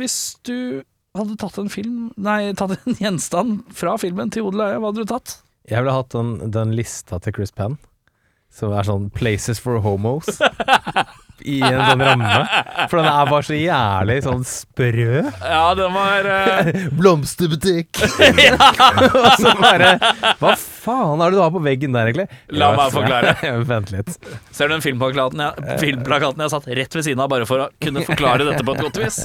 hvis 0.00 0.36
du 0.48 0.82
hadde 1.18 1.36
tatt 1.40 1.58
en 1.62 1.72
film 1.72 2.08
Nei, 2.16 2.52
tatt 2.58 2.76
en 2.76 2.98
gjenstand 3.02 3.66
fra 3.76 3.96
filmen 4.00 4.32
til 4.34 4.48
Odel 4.48 4.64
Øye, 4.66 4.78
hva 4.80 4.90
hadde 4.92 5.04
du 5.04 5.12
tatt? 5.12 5.38
Jeg 5.66 5.82
ville 5.82 5.96
hatt 5.96 6.14
den, 6.14 6.36
den 6.54 6.74
lista 6.78 7.18
til 7.22 7.34
Chris 7.34 7.50
Penn, 7.50 7.74
som 8.54 8.70
er 8.76 8.86
sånn 8.86 9.08
'Places 9.10 9.58
for 9.58 9.82
homos'. 9.82 10.38
I 11.46 11.60
en 11.62 11.78
sånn 11.78 12.02
ramme. 12.02 12.30
For 12.90 12.98
den 12.98 13.08
er 13.10 13.30
bare 13.30 13.46
så 13.46 13.58
jævlig 13.58 14.16
sånn 14.24 14.42
sprø. 14.48 15.22
Ja, 15.40 15.62
den 15.78 15.94
var 15.94 16.28
uh... 16.28 16.70
Blomsterbutikk! 16.98 18.02
Og 19.22 19.28
så 19.40 19.52
bare 19.60 19.92
Hva 20.40 20.54
faen 20.58 21.22
er 21.22 21.30
det 21.30 21.38
du 21.38 21.42
har 21.42 21.52
på 21.54 21.62
veggen 21.62 21.94
der, 21.96 22.10
egentlig? 22.10 22.40
La 22.54 22.72
meg 22.76 22.94
forklare. 22.94 23.36
Vent 23.70 23.92
litt. 23.94 24.12
Ser 24.50 24.70
du 24.70 24.76
den 24.76 24.84
filmplakaten 24.84 25.44
jeg, 25.44 25.78
filmplakaten 25.82 26.44
jeg 26.44 26.54
satt 26.56 26.68
rett 26.80 26.98
ved 26.98 27.06
siden 27.06 27.22
av, 27.22 27.30
bare 27.32 27.48
for 27.48 27.66
å 27.66 27.70
kunne 27.82 28.04
forklare 28.06 28.48
dette 28.48 28.66
på 28.66 28.76
et 28.76 28.84
godt 28.88 29.00
vis? 29.02 29.22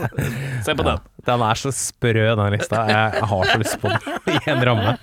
Se 0.66 0.78
på 0.78 0.88
den. 0.88 1.02
Den 1.28 1.44
er 1.46 1.60
så 1.60 1.74
sprø, 1.76 2.32
den 2.38 2.56
lista. 2.56 2.86
Jeg 2.90 3.28
har 3.34 3.52
så 3.52 3.60
lyst 3.62 3.78
på 3.82 3.92
den 3.92 4.38
i 4.38 4.40
en 4.50 4.66
ramme. 4.66 4.96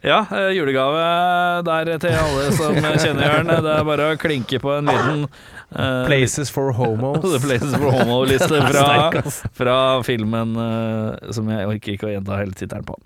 Ja, 0.00 0.24
eh, 0.32 0.50
julegave 0.56 1.62
der 1.66 1.90
til 2.00 2.14
alle 2.16 2.46
som 2.56 2.76
kjenner 2.78 3.26
Jørn. 3.26 3.50
Det 3.52 3.72
er 3.74 3.84
bare 3.84 4.06
å 4.14 4.20
klinke 4.20 4.60
på 4.62 4.72
en 4.78 4.88
liten 4.88 5.26
eh, 5.70 6.06
Places 6.06 6.50
for 6.50 6.72
homos. 6.76 7.22
Places 7.46 7.74
for 7.74 7.90
Homo-liste 7.94 8.60
fra, 8.72 9.22
fra 9.56 9.78
filmen 10.06 10.56
uh, 10.58 11.32
som 11.34 11.50
jeg 11.50 11.68
orker 11.70 11.96
ikke 11.96 12.10
å 12.10 12.14
gjenta 12.14 12.38
hele 12.40 12.56
tittelen 12.58 12.86
på. 12.88 12.98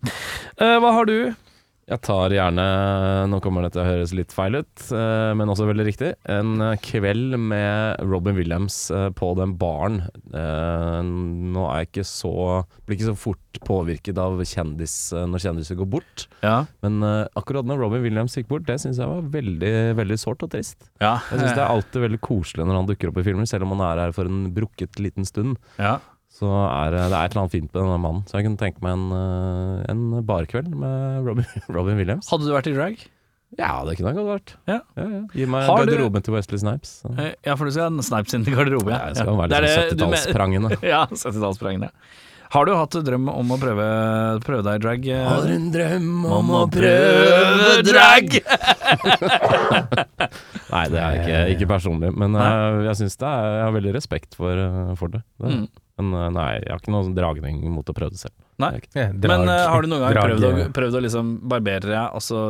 Eh, 0.58 0.76
hva 0.82 0.94
har 0.98 1.10
du? 1.10 1.18
Jeg 1.84 2.00
tar 2.04 2.32
gjerne 2.32 2.64
Nå 3.28 3.40
kommer 3.44 3.66
det 3.66 3.74
til 3.74 3.82
å 3.82 3.86
høres 3.86 4.14
litt 4.16 4.32
feil 4.32 4.56
ut, 4.56 4.84
eh, 4.94 5.32
men 5.36 5.50
også 5.52 5.66
veldig 5.68 5.84
riktig. 5.84 6.12
En 6.30 6.56
eh, 6.64 6.78
kveld 6.84 7.36
med 7.40 8.00
Robin 8.08 8.36
Williams 8.38 8.78
eh, 8.94 9.10
på 9.16 9.32
den 9.36 9.56
baren. 9.60 10.00
Nå 10.34 11.64
er 11.68 11.82
jeg 11.82 11.90
ikke 11.90 12.06
så 12.08 12.32
Blir 12.84 12.96
ikke 12.96 13.10
så 13.10 13.16
fort 13.18 13.60
påvirket 13.64 14.18
av 14.18 14.40
kjendis 14.48 14.94
når 15.14 15.42
kjendiser 15.44 15.78
går 15.78 15.88
bort. 15.92 16.24
Ja. 16.42 16.64
Men 16.84 16.98
akkurat 17.38 17.68
når 17.68 17.84
Robin 17.84 18.02
Williams 18.04 18.34
gikk 18.36 18.48
bort, 18.50 18.66
det 18.66 18.80
syns 18.82 18.98
jeg 18.98 19.08
var 19.08 19.28
veldig, 19.36 19.74
veldig 20.00 20.18
sårt 20.20 20.42
og 20.44 20.50
trist. 20.56 20.88
ja. 20.98 21.14
Jeg 21.30 21.40
syns 21.40 21.54
det 21.54 21.62
er 21.62 21.70
alltid 21.76 22.04
veldig 22.08 22.20
koselig 22.24 22.66
når 22.66 22.80
han 22.80 22.90
dukker 22.90 23.12
opp 23.12 23.20
i 23.22 23.26
filmer, 23.28 23.48
selv 23.48 23.68
om 23.68 23.76
han 23.76 23.84
er 23.86 24.02
her 24.06 24.16
for 24.16 24.28
en 24.30 24.48
brukket 24.56 25.00
liten 25.02 25.28
stund. 25.28 25.60
ja. 25.78 25.98
Så 26.34 26.48
er 26.50 26.90
det, 26.90 26.98
er 27.06 27.12
et 27.14 27.30
eller 27.34 27.44
annet 27.44 27.52
fint 27.54 27.68
med 27.70 27.78
denne 27.78 27.98
mannen. 28.02 28.24
Så 28.26 28.34
jeg 28.40 28.44
kunne 28.48 28.58
tenke 28.58 28.82
meg 28.82 28.96
en, 28.96 29.04
eh, 29.14 29.84
en 29.92 30.00
barkveld 30.26 30.72
med 30.74 31.22
Robin, 31.28 31.46
Robin 31.76 31.94
Williams. 32.00 32.26
Hadde 32.32 32.48
du 32.48 32.50
vært 32.56 32.66
i 32.72 32.74
drag? 32.74 32.96
Ja, 33.54 33.68
det 33.86 33.94
kunne 34.00 34.10
jeg 34.10 34.18
godt 34.18 34.32
vært. 34.32 34.50
Ja. 34.66 34.80
Ja, 34.98 35.04
ja. 35.12 35.20
Gi 35.30 35.46
meg 35.46 35.62
Har 35.68 35.84
du- 35.86 35.92
garderoben 35.92 36.22
til 36.26 36.34
Wesley 36.34 36.58
Snipes. 36.58 36.90
Så. 37.04 37.12
Eh, 37.22 37.34
Ja, 37.46 37.54
for 37.54 37.66
du 37.66 37.70
skal 37.76 37.86
ha 37.86 37.90
en 37.94 38.02
Snipes 38.02 38.34
inn 38.34 38.42
i 38.50 38.54
garderoben. 38.56 38.90
Ja, 38.90 39.06
jeg 39.12 39.16
skal 39.22 39.38
være 39.38 39.54
er 39.54 39.62
litt 39.62 39.78
sånn 39.78 39.86
70-tallsprangende. 39.94 40.70
Ja, 40.82 41.06
70-tallsprangende. 41.06 41.90
Har 42.54 42.64
du 42.68 42.72
hatt 42.76 42.90
drøm 43.06 43.28
om 43.32 43.48
å 43.54 43.56
prøve, 43.58 43.84
prøve 44.44 44.62
deg 44.66 44.74
i 44.76 44.82
drag? 44.82 45.06
Har 45.26 45.46
en 45.54 45.70
drøm 45.74 46.10
om 46.38 46.46
å 46.54 46.66
prøve 46.70 47.82
drag! 47.86 48.26
Nei, 50.74 50.84
det 50.90 51.00
er 51.00 51.16
ikke, 51.20 51.38
ikke 51.54 51.68
personlig. 51.70 52.10
Men 52.18 52.34
Nei. 52.36 52.50
jeg 52.90 52.98
synes 53.00 53.16
det 53.22 53.30
er, 53.30 53.48
jeg 53.58 53.64
har 53.68 53.74
veldig 53.78 53.94
respekt 53.96 54.36
for, 54.38 54.52
eh, 54.66 54.92
for 54.98 55.14
det. 55.14 55.22
det. 55.42 55.50
Mm. 55.54 55.66
Men 56.00 56.14
eh, 56.18 56.30
nei, 56.34 56.46
jeg 56.58 56.70
har 56.72 56.82
ikke 56.82 56.94
noen 56.94 57.14
dragning 57.16 57.58
mot 57.70 57.90
å 57.90 57.94
prøve 57.96 58.14
det 58.16 58.22
selv. 58.22 58.34
Nei. 58.62 58.72
Det 58.82 58.98
Ja. 58.98 59.08
Men 59.14 59.48
uh, 59.50 59.66
har 59.70 59.82
du 59.82 59.90
noen 59.90 60.02
gang 60.04 60.14
prøvd 60.16 60.46
å, 60.46 60.52
prøvd 60.74 60.98
å 60.98 61.02
liksom 61.06 61.34
barbere 61.50 61.90
deg, 61.90 62.14
og 62.14 62.22
så 62.24 62.40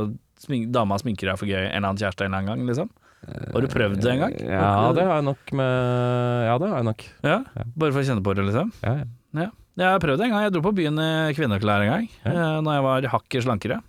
smink, 0.45 0.71
dama 0.75 0.99
sminker 1.01 1.31
deg 1.31 1.41
for 1.41 1.49
gøy 1.49 1.61
en 1.63 1.71
eller 1.71 1.91
annen 1.91 2.01
kjæreste 2.01 2.25
en 2.27 2.33
eller 2.33 2.41
annen 2.43 2.53
gang, 2.53 2.71
liksom? 2.73 2.93
Har 3.25 3.65
du 3.65 3.69
prøvd 3.73 4.03
det 4.05 4.11
en 4.13 4.21
gang? 4.21 4.35
Ja, 4.45 4.93
det 4.93 5.05
har 5.09 5.17
jeg 5.17 5.25
nok 5.31 5.53
med 5.57 6.45
Ja, 6.45 6.57
det 6.61 6.69
har 6.69 6.81
jeg 6.83 6.89
nok. 6.91 7.05
Ja, 7.25 7.39
Bare 7.73 7.95
for 7.95 8.03
å 8.03 8.05
kjenne 8.05 8.25
på 8.25 8.35
det, 8.37 8.45
liksom? 8.51 8.73
Ja, 8.85 8.97
ja. 9.01 9.07
Ja. 9.45 9.49
Jeg 9.75 9.91
har 9.91 10.03
prøvd 10.03 10.21
det 10.21 10.27
en 10.29 10.35
gang. 10.37 10.45
Jeg 10.45 10.53
dro 10.55 10.61
på 10.63 10.75
byen 10.77 11.01
i 11.03 11.33
kvinneklær 11.35 11.83
en 11.83 11.91
gang, 11.91 12.05
Ja. 12.23 12.31
eh, 12.31 12.59
når 12.63 12.77
jeg 12.77 12.85
var 12.85 13.09
hakket 13.17 13.47
slankere. 13.47 13.81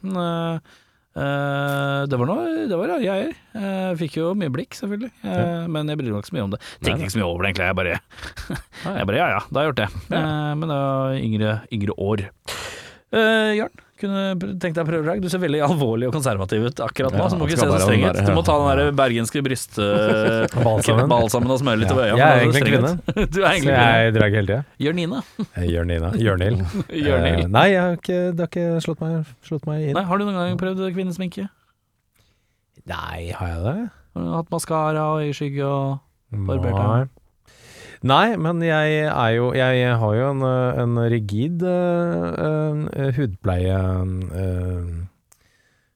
Eh, 1.15 1.23
eh, 1.23 2.01
det 2.11 2.17
var 2.19 2.27
noe 2.27 2.65
Det 2.67 2.75
var 2.75 2.91
rare 2.91 3.03
greier. 3.03 3.35
Jeg 3.55 3.99
fikk 4.01 4.17
jo 4.19 4.33
mye 4.37 4.51
blikk, 4.51 4.75
selvfølgelig, 4.75 5.11
ja. 5.23 5.63
men 5.71 5.87
jeg 5.91 5.99
bryr 6.01 6.11
meg 6.11 6.21
ikke 6.21 6.31
så 6.31 6.37
mye 6.37 6.45
om 6.47 6.55
det. 6.55 6.61
Tenkte 6.83 7.07
ikke 7.07 7.15
så 7.15 7.21
mye 7.21 7.29
over 7.29 7.45
det, 7.45 7.51
egentlig. 7.53 7.69
Jeg 7.69 7.79
bare, 7.79 7.95
ja. 8.85 8.95
jeg 8.99 9.09
bare 9.11 9.21
ja 9.21 9.27
ja, 9.31 9.41
da 9.47 9.61
har 9.61 9.65
jeg 9.65 9.71
gjort 9.71 9.81
det. 9.83 9.89
Eh, 10.19 10.51
men 10.59 10.73
det 10.73 10.79
var 10.81 11.19
yngre, 11.21 11.55
yngre 11.77 11.97
år. 12.09 12.25
Uh, 13.15 13.51
Jørn, 13.55 13.84
kunne 14.01 14.21
tenkt 14.59 14.75
deg 14.75 14.81
å 14.83 14.87
prøve 14.89 15.05
drag? 15.05 15.21
Du 15.23 15.29
ser 15.31 15.39
veldig 15.39 15.61
alvorlig 15.65 16.07
og 16.09 16.13
konservativ 16.17 16.65
ut 16.67 16.81
akkurat 16.83 17.13
nå, 17.15 17.21
Ja, 17.21 17.27
så 17.31 17.37
du 17.37 17.41
må 17.43 17.47
ikke 17.47 17.59
se 17.61 17.67
så 17.69 17.79
streng 17.83 18.03
ut. 18.09 18.19
Du 18.27 18.31
må 18.35 18.43
ta 18.47 18.55
den 18.59 18.79
der 18.81 18.91
bergenske 18.97 19.43
bryst... 19.45 19.77
eh, 19.79 20.45
og 20.65 20.83
smøre 20.85 21.79
litt 21.81 21.89
Ja. 21.89 21.95
over 21.95 22.03
øya. 22.03 22.15
Jeg 22.15 22.25
er 22.25 22.43
egentlig 22.43 22.63
kvinne, 22.67 22.91
du. 22.95 23.11
Er 23.15 23.27
Så 23.31 23.45
egentlig 23.45 23.61
kvinne. 23.65 23.85
jeg 24.03 24.15
drar 24.17 24.33
hele 24.35 24.47
tida. 24.49 24.61
Jørnine. 24.85 25.21
Jørnina. 25.75 26.11
Jørnil. 26.27 26.57
Jørnil. 27.07 27.43
Eh, 27.45 27.51
nei, 27.55 27.67
har 27.75 27.95
ikke, 27.99 28.19
det 28.35 28.45
har 28.45 28.51
ikke 28.51 28.67
slått 28.87 29.03
meg, 29.05 29.33
slått 29.47 29.69
meg 29.69 29.85
inn. 29.89 29.93
Nei, 29.99 30.05
har 30.09 30.19
du 30.19 30.25
noen 30.27 30.39
gang 30.41 30.57
prøvd 30.59 30.83
kvinnesminke? 30.95 31.47
Nei, 32.85 33.31
har 33.33 33.53
jeg 33.55 33.61
det? 33.65 33.77
Har 34.15 34.25
du 34.27 34.33
hatt 34.37 34.51
maskara 34.53 35.07
og 35.15 35.23
øyeskygge 35.25 35.65
og 35.65 36.01
Barbert, 36.47 37.09
Nei. 38.05 38.35
men 38.37 38.61
jeg 38.61 39.01
er 39.09 39.31
jo 39.33 39.49
Jeg 39.57 39.97
har 40.01 40.15
jo 40.19 40.29
en, 40.29 40.45
eh, 40.45 40.81
en 40.83 40.97
rigid 41.11 41.63
uh, 41.65 42.85
uh, 42.85 43.09
hudpleie 43.17 43.75
uh, 43.75 44.89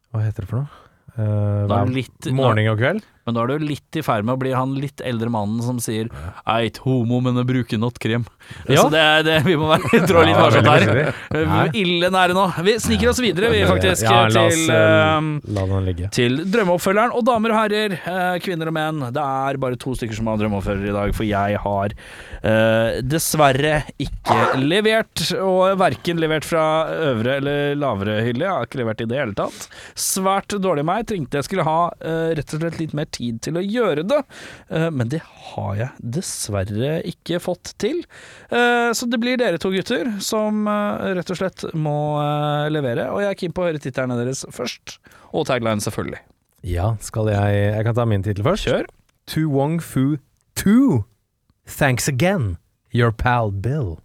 Hva 0.10 0.26
heter 0.26 0.46
det 0.46 0.50
for 0.50 0.64
noe? 0.64 0.86
Hver 1.20 1.90
litt, 1.92 2.30
morgen 2.32 2.70
og 2.72 2.80
kveld? 2.80 3.04
Men 3.30 3.38
da 3.38 3.46
er 3.46 3.52
du 3.60 3.66
litt 3.70 4.00
i 4.00 4.02
ferd 4.06 4.26
med 4.26 4.34
å 4.34 4.42
bli 4.42 4.56
han 4.58 4.74
litt 4.82 5.04
eldre 5.06 5.30
mannen 5.30 5.62
som 5.62 5.78
sier 5.84 6.10
'eit 6.50 6.80
homo, 6.82 7.20
men 7.22 7.38
jeg 7.38 7.46
bruker 7.46 7.78
nattkrem'. 7.78 8.26
Ja. 8.66 8.82
Så 8.82 8.90
det, 8.90 8.98
er- 9.00 9.24
det, 9.28 9.36
vi 9.46 9.54
må 9.60 9.68
være, 9.70 10.02
trå 10.10 10.24
litt 10.26 10.40
varsomt 10.40 10.66
her. 10.66 11.70
Ille 11.78 12.10
nære 12.10 12.34
nå. 12.34 12.48
Vi 12.66 12.74
sniker 12.82 13.12
oss 13.12 13.22
videre, 13.22 13.52
vi, 13.54 13.62
faktisk, 13.70 14.08
Ja, 14.10 14.24
til 14.34 14.74
eh, 14.74 15.20
eh, 15.62 15.76
ligge. 15.86 16.10
til 16.16 16.40
drømmeoppfølgeren. 16.50 17.14
Og 17.14 17.26
damer 17.28 17.54
og 17.54 17.60
herrer, 17.62 17.94
eh, 18.00 18.40
kvinner 18.42 18.72
og 18.72 18.78
menn, 18.80 19.06
det 19.14 19.22
er 19.22 19.62
bare 19.62 19.78
to 19.78 19.94
stykker 19.94 20.18
som 20.18 20.32
har 20.32 20.42
drømmeoppfølger 20.42 20.90
i 20.90 20.98
dag, 20.98 21.14
for 21.14 21.28
jeg 21.30 21.62
har 21.62 21.94
uh, 22.40 23.02
dessverre 23.06 23.84
ikke 24.02 24.40
levert, 24.64 25.26
og 25.44 25.78
verken 25.80 26.22
levert 26.24 26.48
fra 26.48 26.64
øvre 27.12 27.38
eller 27.44 27.76
lavere 27.80 28.20
hylle. 28.26 28.48
Jeg 28.48 28.56
har 28.56 28.66
ikke 28.70 28.82
levert 28.82 29.04
i 29.06 29.10
det 29.12 29.20
hele 29.22 29.38
tatt. 29.38 29.68
Svært 30.00 30.56
dårlig 30.58 30.86
av 30.86 30.90
meg. 30.90 31.08
Trengte 31.10 31.40
jeg 31.40 31.50
skulle 31.50 31.68
ha 31.68 31.80
uh, 31.92 32.30
rett 32.38 32.56
og 32.56 32.64
slett 32.64 32.80
litt 32.82 32.96
mer 32.98 33.06
tid 33.12 33.19
til 33.44 33.60
å 33.60 33.64
gjøre 33.64 34.04
det, 34.08 34.20
eh, 34.72 34.88
men 34.90 35.10
det 35.12 35.20
har 35.24 35.76
jeg 35.80 35.90
dessverre 36.18 36.92
ikke 37.12 37.40
fått 37.44 37.74
til. 37.82 38.02
Eh, 38.50 38.90
Så 38.96 39.06
det 39.10 39.20
blir 39.22 39.38
dere 39.38 39.60
to 39.62 39.70
gutter 39.74 40.10
som 40.24 40.66
eh, 40.68 41.14
rett 41.20 41.30
og 41.32 41.38
slett 41.42 41.68
må 41.78 41.96
levere, 42.74 43.10
og 43.14 43.22
jeg 43.22 43.30
er 43.32 43.40
keen 43.44 43.54
på 43.56 43.64
å 43.64 43.70
høre 43.70 43.82
titlene 43.84 44.18
deres 44.20 44.46
først, 44.56 44.98
og 45.34 45.46
tagline 45.48 45.84
selvfølgelig. 45.84 46.20
Ja, 46.64 46.96
skal 47.00 47.30
jeg 47.32 47.60
Jeg 47.76 47.86
kan 47.86 47.96
ta 47.96 48.06
min 48.06 48.24
tittel 48.26 48.44
først. 48.44 48.66
Kjør. 48.68 48.86
To 49.36 49.48
Wong 49.50 49.80
Fu 49.80 50.18
2. 50.56 51.06
Thanks 51.66 52.08
again, 52.08 52.58
your 52.92 53.12
pal 53.12 53.52
Bill. 53.52 54.00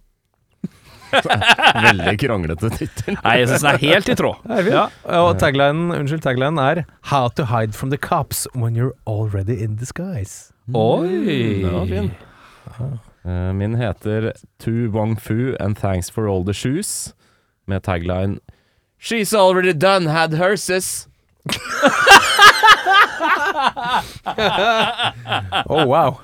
Veldig 1.87 2.15
kranglete 2.21 2.69
tittel. 2.75 3.17
Nei, 3.23 3.35
jeg 3.41 3.49
syns 3.49 3.63
den 3.65 3.71
er 3.73 3.81
helt 3.85 4.09
i 4.11 4.15
tråd. 4.19 4.35
Ja. 4.69 4.85
Og 5.19 5.39
taglinen, 5.41 5.91
unnskyld, 5.95 6.23
taglinen 6.25 6.59
er 6.61 6.83
How 7.11 7.29
to 7.39 7.45
hide 7.51 7.73
from 7.77 7.89
the 7.93 7.97
cops 7.97 8.45
when 8.53 8.75
you're 8.75 8.95
already 9.07 9.57
in 9.63 9.75
disguise. 9.79 10.51
Oi! 10.73 11.61
Den 11.63 11.73
var 11.73 11.85
fin. 11.91 12.11
Eh, 13.25 13.51
Min 13.53 13.75
heter 13.79 14.31
To 14.65 14.71
Wong 14.93 15.15
Fu 15.15 15.55
and 15.59 15.77
thanks 15.77 16.09
for 16.09 16.27
all 16.27 16.43
the 16.45 16.53
shoes, 16.53 17.13
med 17.67 17.83
tagline 17.83 18.39
She's 18.97 19.33
already 19.33 19.73
done 19.73 20.07
had 20.07 20.33
herses. 20.33 21.07
Oh, 25.69 25.85
wow. 25.85 26.19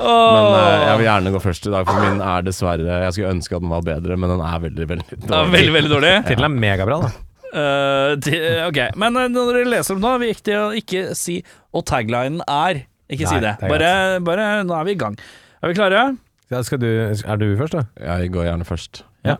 Men 0.00 0.46
eh, 0.56 0.84
jeg 0.88 0.98
vil 1.00 1.06
gjerne 1.06 1.32
gå 1.34 1.40
først 1.44 1.66
i 1.68 1.72
dag, 1.74 1.86
for 1.88 2.00
min 2.04 2.20
er 2.24 2.44
dessverre 2.46 3.00
Jeg 3.04 3.12
skulle 3.16 3.32
ønske 3.34 3.56
at 3.58 3.64
den 3.64 3.72
var 3.74 3.82
bedre, 3.84 4.16
men 4.16 4.30
den 4.32 4.40
er 4.46 4.62
veldig, 4.64 4.86
veldig 4.94 5.08
Ja, 5.10 5.26
dårlig. 5.26 5.50
veldig, 5.56 5.74
veldig 5.76 5.90
dårlig. 5.92 6.12
Tittelen 6.28 6.48
er 6.56 6.62
megabra, 6.64 7.00
da. 7.04 7.10
Eh, 7.50 8.14
ti- 8.22 8.40
ok, 8.68 8.78
men 9.02 9.16
eh, 9.16 9.28
når 9.34 9.52
dere 9.58 9.70
leser 9.74 9.96
om 9.96 10.00
det, 10.04 10.10
er 10.14 10.18
det 10.22 10.28
viktig 10.30 10.54
å 10.56 10.64
ikke 10.78 11.04
si 11.18 11.40
Og 11.74 11.84
taglinen 11.90 12.40
er. 12.46 12.84
Ikke 13.10 13.26
si 13.26 13.34
Nei, 13.34 13.40
det. 13.42 13.56
det 13.60 13.66
er 13.66 13.72
Bare, 13.74 14.20
bare 14.22 14.48
Nå 14.64 14.76
er 14.78 14.84
vi 14.86 14.92
i 14.94 15.00
gang. 15.00 15.16
Er 15.62 15.68
vi 15.72 15.74
klare? 15.74 16.04
Ja, 16.50 16.62
skal 16.66 16.78
du, 16.82 16.86
er 16.88 17.36
du 17.42 17.48
først, 17.58 17.74
da? 17.74 17.82
Jeg 18.00 18.30
går 18.34 18.46
gjerne 18.48 18.64
først. 18.66 19.02
Ja. 19.26 19.36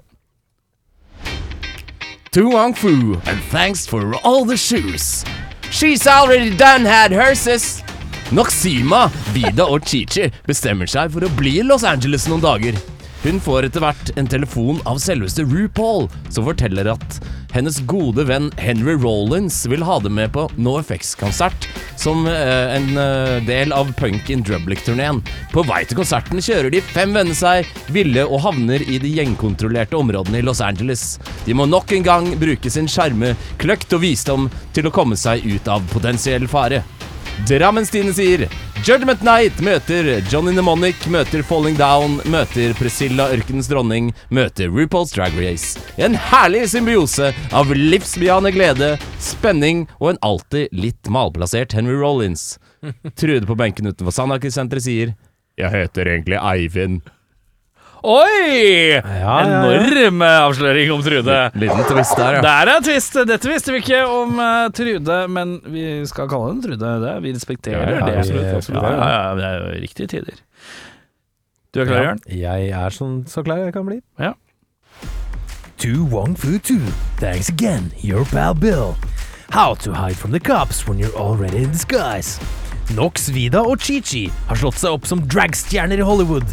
To 2.32 2.48
Wong 2.50 2.74
Fu, 2.74 3.16
and 3.26 3.40
thanks 3.50 3.86
for 3.86 4.14
all 4.22 4.44
the 4.44 4.56
shoes. 4.56 5.24
She's 5.70 6.06
already 6.06 6.50
done 6.56 6.84
had 6.84 7.10
herses. 7.10 7.82
Noxima, 8.30 9.08
Vida 9.34 9.64
og 9.66 9.82
Chichi 9.90 10.28
bestemmer 10.46 10.86
seg 10.86 11.10
for 11.10 11.26
å 11.26 11.30
bli 11.34 11.56
i 11.58 11.66
Los 11.66 11.82
Angeles 11.82 12.28
noen 12.30 12.44
dager. 12.44 12.76
Hun 13.24 13.40
får 13.42 13.66
etter 13.66 13.82
hvert 13.82 14.12
en 14.16 14.28
telefon 14.30 14.78
av 14.88 15.00
selveste 15.02 15.42
RuPaul, 15.44 16.06
som 16.30 16.46
forteller 16.46 16.92
at 16.92 17.16
hennes 17.50 17.80
gode 17.90 18.22
venn 18.28 18.46
Henry 18.54 18.94
Rollins 18.94 19.58
vil 19.66 19.82
ha 19.82 19.98
dem 20.00 20.14
med 20.20 20.30
på 20.36 20.46
NoFX-konsert 20.54 21.66
som 21.98 22.22
eh, 22.30 22.76
en 22.76 22.86
eh, 23.02 23.42
del 23.48 23.74
av 23.74 23.90
Punk 23.98 24.30
in 24.30 24.46
Drublic-turneen. 24.46 25.18
På 25.50 25.66
vei 25.66 25.82
til 25.82 25.98
konserten 25.98 26.38
kjører 26.38 26.70
de 26.70 26.84
fem 26.94 27.10
venner 27.16 27.34
seg 27.36 27.66
ville 27.90 28.24
og 28.30 28.44
havner 28.46 28.86
i 28.86 29.02
de 29.02 29.10
gjengkontrollerte 29.18 29.98
områdene 29.98 30.38
i 30.38 30.46
Los 30.46 30.62
Angeles. 30.62 31.18
De 31.44 31.58
må 31.58 31.66
nok 31.66 31.98
en 31.98 32.06
gang 32.06 32.30
bruke 32.38 32.70
sin 32.70 32.88
sjarme, 32.88 33.34
kløkt 33.58 33.98
og 33.98 34.06
visdom 34.06 34.48
til 34.70 34.86
å 34.86 34.94
komme 34.94 35.18
seg 35.18 35.42
ut 35.50 35.68
av 35.68 35.82
potensiell 35.90 36.46
fare. 36.48 36.84
Drammenstine 37.48 38.12
sier 38.14 38.48
Judgment 38.86 39.22
Night 39.22 39.60
møter 39.64 40.06
Johnny 40.32 40.52
Mnemonic, 40.54 41.02
møter 41.12 41.42
Falling 41.44 41.76
Down, 41.78 42.18
møter 42.30 42.72
Priscilla 42.78 43.26
Ørkenens 43.34 43.68
dronning, 43.70 44.10
møter 44.32 44.70
RuPaul's 44.72 45.12
Drag 45.14 45.34
Race. 45.36 45.80
En 46.00 46.16
herlig 46.16 46.66
symbiose 46.72 47.32
av 47.56 47.72
livsbejaende 47.76 48.52
glede, 48.54 48.90
spenning 49.20 49.86
og 49.98 50.14
en 50.14 50.22
alltid 50.30 50.72
litt 50.72 51.10
malplassert 51.12 51.74
Henry 51.76 51.98
Rollins. 52.00 52.54
Trude 53.20 53.44
på 53.48 53.58
benken 53.58 53.90
utenfor 53.90 54.14
Sandaker-senteret 54.16 54.86
sier 54.86 55.14
Jeg 55.60 55.74
heter 55.74 56.08
egentlig 56.14 56.40
Eivind. 56.40 57.02
Oi! 58.00 58.96
Enorm 58.96 60.22
avsløring 60.24 60.92
om 60.94 61.02
Trude. 61.04 61.38
Liten 61.60 61.82
twist 61.88 62.16
der, 62.16 62.38
ja. 62.38 62.42
Der 62.44 62.70
er 62.74 62.84
twist. 62.84 63.18
Dette 63.28 63.50
visste 63.50 63.74
vi 63.74 63.82
ikke 63.82 64.00
om 64.08 64.38
uh, 64.40 64.68
Trude, 64.76 65.18
men 65.28 65.58
vi 65.68 65.84
skal 66.08 66.28
kalle 66.30 66.52
henne 66.54 66.64
Trude. 66.64 66.92
Det. 67.04 67.16
Vi 67.26 67.34
respekterer 67.36 67.92
Ja, 67.98 68.06
det. 68.06 68.14
absolutt, 68.22 68.54
absolutt. 68.56 68.86
Ja, 68.88 69.10
ja, 69.12 69.34
det 69.36 69.44
er 69.50 69.58
jo 69.60 69.82
riktige 69.84 70.08
tider. 70.14 70.40
Du 71.74 71.82
er 71.82 71.86
klar, 71.90 72.06
Jørn? 72.08 72.22
Jeg 72.40 72.70
er 72.74 72.96
sånn 72.96 73.20
så 73.30 73.44
klar 73.46 73.60
jeg 73.62 73.74
kan 73.76 73.84
bli. 73.86 74.00
Ja. 74.18 74.32
To 75.84 75.92
Wong 76.12 76.34
Fu 76.36 76.56
2. 76.58 76.80
Thanks 77.20 77.48
again, 77.52 77.92
your 78.02 78.24
pal 78.32 78.54
Bill. 78.54 78.96
How 79.52 79.74
to 79.84 79.92
hide 79.92 80.16
from 80.16 80.32
the 80.32 80.40
cops 80.40 80.86
when 80.88 80.98
you're 80.98 81.14
already 81.16 81.62
in 81.64 81.70
disguise. 81.72 82.40
Nox, 82.96 83.28
Vida 83.30 83.60
og 83.62 83.78
Chi-Chi 83.84 84.24
har 84.48 84.58
slått 84.58 84.80
seg 84.80 84.96
opp 84.96 85.06
som 85.06 85.20
dragstjerner 85.30 86.00
i 86.02 86.06
Hollywood. 86.06 86.46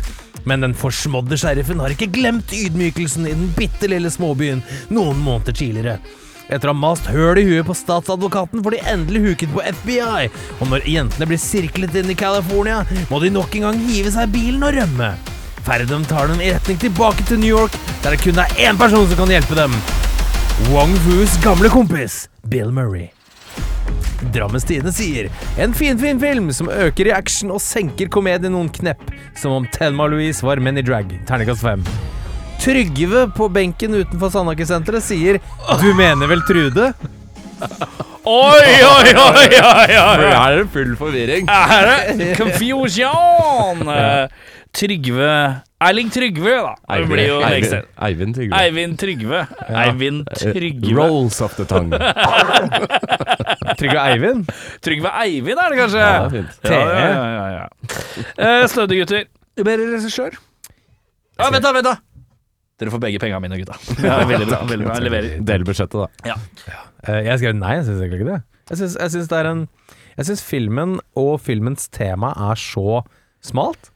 Men 0.48 0.64
den 0.64 0.76
forsmådde 0.78 1.40
sheriffen 1.40 1.82
har 1.84 1.92
ikke 1.92 2.10
glemt 2.14 2.54
ydmykelsen 2.56 3.28
i 3.28 3.36
den 3.36 3.52
bitte 3.58 3.90
lille 3.92 4.12
småbyen 4.14 4.64
noen 4.94 5.20
måneder 5.20 5.56
tidligere. 5.58 5.98
Etter 6.48 6.70
å 6.70 6.72
ha 6.72 6.80
mast 6.80 7.10
høl 7.12 7.42
i 7.42 7.44
huet 7.44 7.68
på 7.68 7.76
statsadvokaten 7.76 8.62
får 8.64 8.78
de 8.78 8.84
endelig 8.94 9.24
huket 9.26 9.52
på 9.52 9.66
FBI, 9.82 10.30
og 10.62 10.72
når 10.72 10.88
jentene 10.88 11.28
blir 11.28 11.42
sirklet 11.44 11.98
inn 12.00 12.14
i 12.14 12.16
California, 12.16 12.86
må 13.12 13.20
de 13.20 13.34
nok 13.36 13.58
en 13.60 13.68
gang 13.68 13.84
hive 13.90 14.14
seg 14.16 14.32
bilen 14.32 14.64
og 14.64 14.78
rømme. 14.78 15.12
Ferden 15.68 16.08
tar 16.08 16.32
dem 16.32 16.40
i 16.40 16.54
retning 16.56 16.80
tilbake 16.80 17.28
til 17.28 17.44
New 17.44 17.52
York, 17.52 17.76
der 18.06 18.16
det 18.16 18.24
kun 18.24 18.40
er 18.40 18.56
én 18.70 18.80
person 18.80 19.04
som 19.10 19.20
kan 19.26 19.36
hjelpe 19.36 19.60
dem. 19.60 19.76
Wong 20.72 20.96
Fus 21.04 21.36
gamle 21.44 21.74
kompis, 21.74 22.24
Bill 22.48 22.72
Murray. 22.72 23.17
Drammens 24.34 24.66
Tidende 24.68 24.92
sier 24.96 25.30
en 25.62 25.74
finfin 25.78 26.20
film 26.22 26.50
som 26.56 26.70
øker 26.74 27.12
i 27.12 27.14
action 27.16 27.54
og 27.54 27.62
senker 27.64 28.10
komedien 28.12 28.54
noen 28.54 28.70
knepp, 28.74 29.04
som 29.38 29.54
om 29.56 29.68
Thelma 29.74 30.08
Louise 30.10 30.46
var 30.46 30.62
menn 30.64 30.80
i 30.80 30.86
drag. 30.86 31.12
Terningkast 31.30 31.64
fem. 31.66 31.86
Trygve 32.62 33.28
på 33.38 33.48
benken 33.54 33.94
utenfor 34.00 34.32
Sandaker-senteret 34.34 35.06
sier 35.06 35.38
Du 35.82 35.92
mener 35.96 36.28
vel 36.32 36.42
Trude? 36.48 36.90
Oi, 38.28 38.72
oi, 38.84 39.12
oi, 39.14 39.46
oi, 39.48 39.52
oi. 39.62 39.94
her 39.96 40.24
er 40.26 40.58
det 40.60 40.66
full 40.74 40.96
forvirring. 41.00 41.48
Her 41.48 41.92
er 41.94 42.18
det 42.20 42.34
confusion! 42.38 43.86
Eh, 43.94 44.28
Trygve 44.76 45.30
Erling 45.80 46.10
Trygve, 46.10 46.54
da. 46.66 46.72
Det 46.98 47.06
blir 47.12 47.28
jo 47.28 47.36
Eivind. 47.46 47.84
Eivind 48.02 48.34
Trygve. 48.34 48.58
Eivind 48.58 48.96
Trygve. 48.98 49.42
Eivind 49.70 50.24
Trygve. 50.40 50.94
Rolls 50.98 51.38
of 51.46 51.54
the 51.60 51.66
tongue. 51.70 51.94
Trygve 53.78 54.00
Eivind? 54.02 54.50
Trygve 54.82 55.12
Eivind 55.22 55.62
er 55.62 55.74
det 55.76 55.78
kanskje? 55.84 56.02
Ja, 56.02 56.16
det 56.18 56.26
er 56.26 56.34
fint. 56.34 56.72
Ja, 56.72 56.80
ja, 56.82 56.98
ja, 56.98 57.28
ja, 57.36 57.48
ja. 57.54 57.66
Eh, 58.48 58.64
Stødige 58.72 59.04
gutter. 59.06 59.28
Ber 59.68 59.84
regissør. 59.84 60.38
Ja, 61.38 61.50
vent 61.54 61.66
da, 61.68 61.72
vent 61.78 61.86
da! 61.92 61.94
Dere 62.78 62.94
får 62.94 63.02
begge 63.02 63.20
pengene 63.22 63.42
mine, 63.46 63.58
gutta. 63.62 63.78
Ja, 64.06 64.18
veldig 64.30 64.48
bra. 64.50 64.60
veldig 64.70 64.86
bra, 64.88 64.96
Jeg 64.98 65.06
leverer. 65.08 65.36
Del 65.52 65.66
budsjettet, 65.66 65.98
da. 66.26 66.38
Eh, 67.06 67.22
Jeg 67.26 67.38
skrev 67.44 67.54
nei, 67.58 67.76
jeg 67.80 67.86
syns 67.90 68.02
egentlig 68.02 68.24
ikke 68.24 68.32
det. 68.34 68.40
Jeg 68.72 68.82
syns, 68.82 68.98
jeg 69.02 69.14
syns 69.14 69.30
det 69.32 69.38
er 69.44 69.50
en 69.52 69.62
Jeg 70.18 70.26
syns 70.32 70.42
filmen 70.46 70.98
og 71.18 71.36
filmens 71.46 71.86
tema 71.94 72.34
er 72.50 72.58
så 72.62 73.04
smalt 73.46 73.92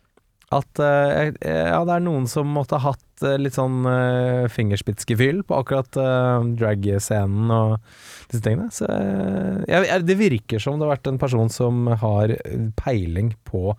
at 0.51 0.81
uh, 0.83 1.29
ja, 1.39 1.79
det 1.87 1.93
er 1.95 2.03
noen 2.03 2.25
som 2.27 2.49
måtte 2.51 2.75
ha 2.79 2.91
hatt 2.91 3.23
uh, 3.23 3.37
litt 3.39 3.55
sånn 3.55 3.85
uh, 3.87 4.49
fingerspitzgefühl 4.51 5.43
på 5.47 5.55
akkurat 5.61 5.95
uh, 5.95 6.43
drag-scenen 6.59 7.53
og 7.55 7.77
disse 8.31 8.43
tingene. 8.43 8.67
Så 8.75 8.87
jeg, 8.91 9.87
jeg, 9.87 10.05
det 10.09 10.17
virker 10.19 10.59
som 10.63 10.75
det 10.79 10.87
har 10.87 10.95
vært 10.97 11.07
en 11.11 11.21
person 11.21 11.49
som 11.51 11.85
har 12.03 12.35
peiling 12.79 13.33
på 13.47 13.71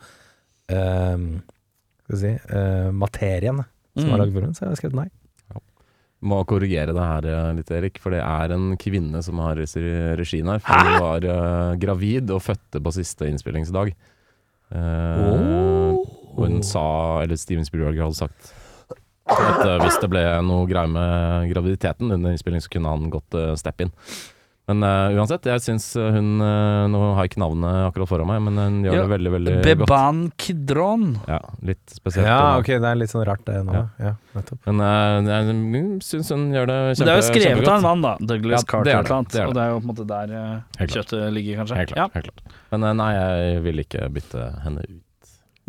Skal 0.73 1.29
vi 2.09 2.20
si 2.23 2.33
materien 2.93 3.62
som 3.93 4.07
Mm. 4.07 4.11
har 4.14 4.18
lagd 4.23 4.33
filmen, 4.33 4.55
så 4.57 4.62
jeg 4.64 4.70
har 4.73 4.79
skrevet 4.81 4.97
nei. 4.97 5.09
Må 6.25 6.39
korrigere 6.49 6.95
det 6.97 7.03
her 7.05 7.27
litt, 7.59 7.70
Erik, 7.77 7.99
for 8.01 8.14
det 8.14 8.23
er 8.25 8.53
en 8.55 8.70
kvinne 8.81 9.20
som 9.27 9.37
har 9.43 9.59
regi- 9.59 10.14
regien 10.16 10.49
her. 10.49 10.62
For 10.64 10.73
hun 10.87 11.03
var 11.03 11.27
gravid 11.83 12.31
og 12.33 12.41
fødte 12.47 12.81
på 12.81 12.93
siste 12.97 13.29
innspillingsdag. 13.29 13.93
Uh, 14.73 15.18
Og 15.29 15.43
hun 16.47 16.61
sa, 16.66 16.84
eller 17.22 17.40
Steven 17.40 17.66
Spielberg 17.68 18.01
hadde 18.03 18.18
sagt 18.18 18.53
at 19.32 19.64
eh, 19.64 19.78
hvis 19.84 20.01
det 20.03 20.11
ble 20.12 20.22
noe 20.45 20.68
greier 20.68 20.90
med 20.90 21.49
graviditeten 21.53 22.11
under 22.11 22.34
innspilling, 22.34 22.62
så 22.62 22.72
kunne 22.72 22.93
han 22.93 23.11
godt 23.12 23.36
uh, 23.38 23.53
steppe 23.59 23.86
inn. 23.86 23.93
Men 24.70 24.84
uh, 24.86 25.11
uansett, 25.18 25.47
jeg 25.51 25.59
syns 25.64 25.88
hun 25.99 26.36
uh, 26.38 26.86
Nå 26.86 26.99
har 27.16 27.24
jeg 27.24 27.32
ikke 27.32 27.40
navnet 27.43 27.88
akkurat 27.88 28.11
foran 28.12 28.28
meg, 28.30 28.38
men 28.47 28.61
hun 28.61 28.76
gjør 28.86 28.95
Ja, 28.95 29.01
det 29.03 29.11
veldig, 29.11 29.32
veldig 29.34 29.55
godt. 29.57 29.66
Beban 29.66 30.20
Kidron. 30.38 31.07
Ja, 31.26 31.40
litt 31.66 31.82
spesielt. 31.90 32.28
Ja, 32.30 32.38
ok, 32.61 32.70
det 32.70 32.93
er 32.93 33.01
litt 33.01 33.11
sånn 33.11 33.26
rart 33.26 33.43
det 33.49 33.59
nå. 33.66 33.74
Ja, 33.74 34.12
Ja, 34.12 34.45
Men 34.68 34.84
uh, 34.86 35.32
jeg 35.32 35.82
syns 36.07 36.30
hun 36.30 36.47
gjør 36.55 36.70
det 36.70 36.78
Men 36.93 37.11
det 37.11 37.16
er 37.16 37.18
jo 37.18 37.26
skrevet 37.26 37.66
av 37.66 37.80
en 37.80 37.88
mann, 37.88 38.07
da. 38.07 38.14
Douglas 38.22 38.62
Ja, 38.62 38.68
Carter. 38.70 38.86
det 38.86 38.95
det, 38.95 39.01
et 39.03 39.14
annet, 39.18 39.34
det. 39.34 39.47
Og 39.49 39.57
det 39.59 39.64
er 39.64 39.74
jo 39.74 39.80
på 39.80 39.88
en 39.88 39.93
måte 39.93 40.11
der 40.12 40.36
eh, 40.38 40.86
kjøttet 40.95 41.24
ligger, 41.34 41.62
kanskje. 41.62 41.80
Helt 41.82 41.97
klart. 41.97 42.18
helt 42.20 42.30
klart. 42.30 42.59
Men 42.70 42.86
eh, 42.86 42.99
nei, 43.03 43.11
jeg 43.18 43.64
vil 43.66 43.82
ikke 43.82 44.11
bytte 44.14 44.51
henne 44.62 44.86
ut. 44.86 45.01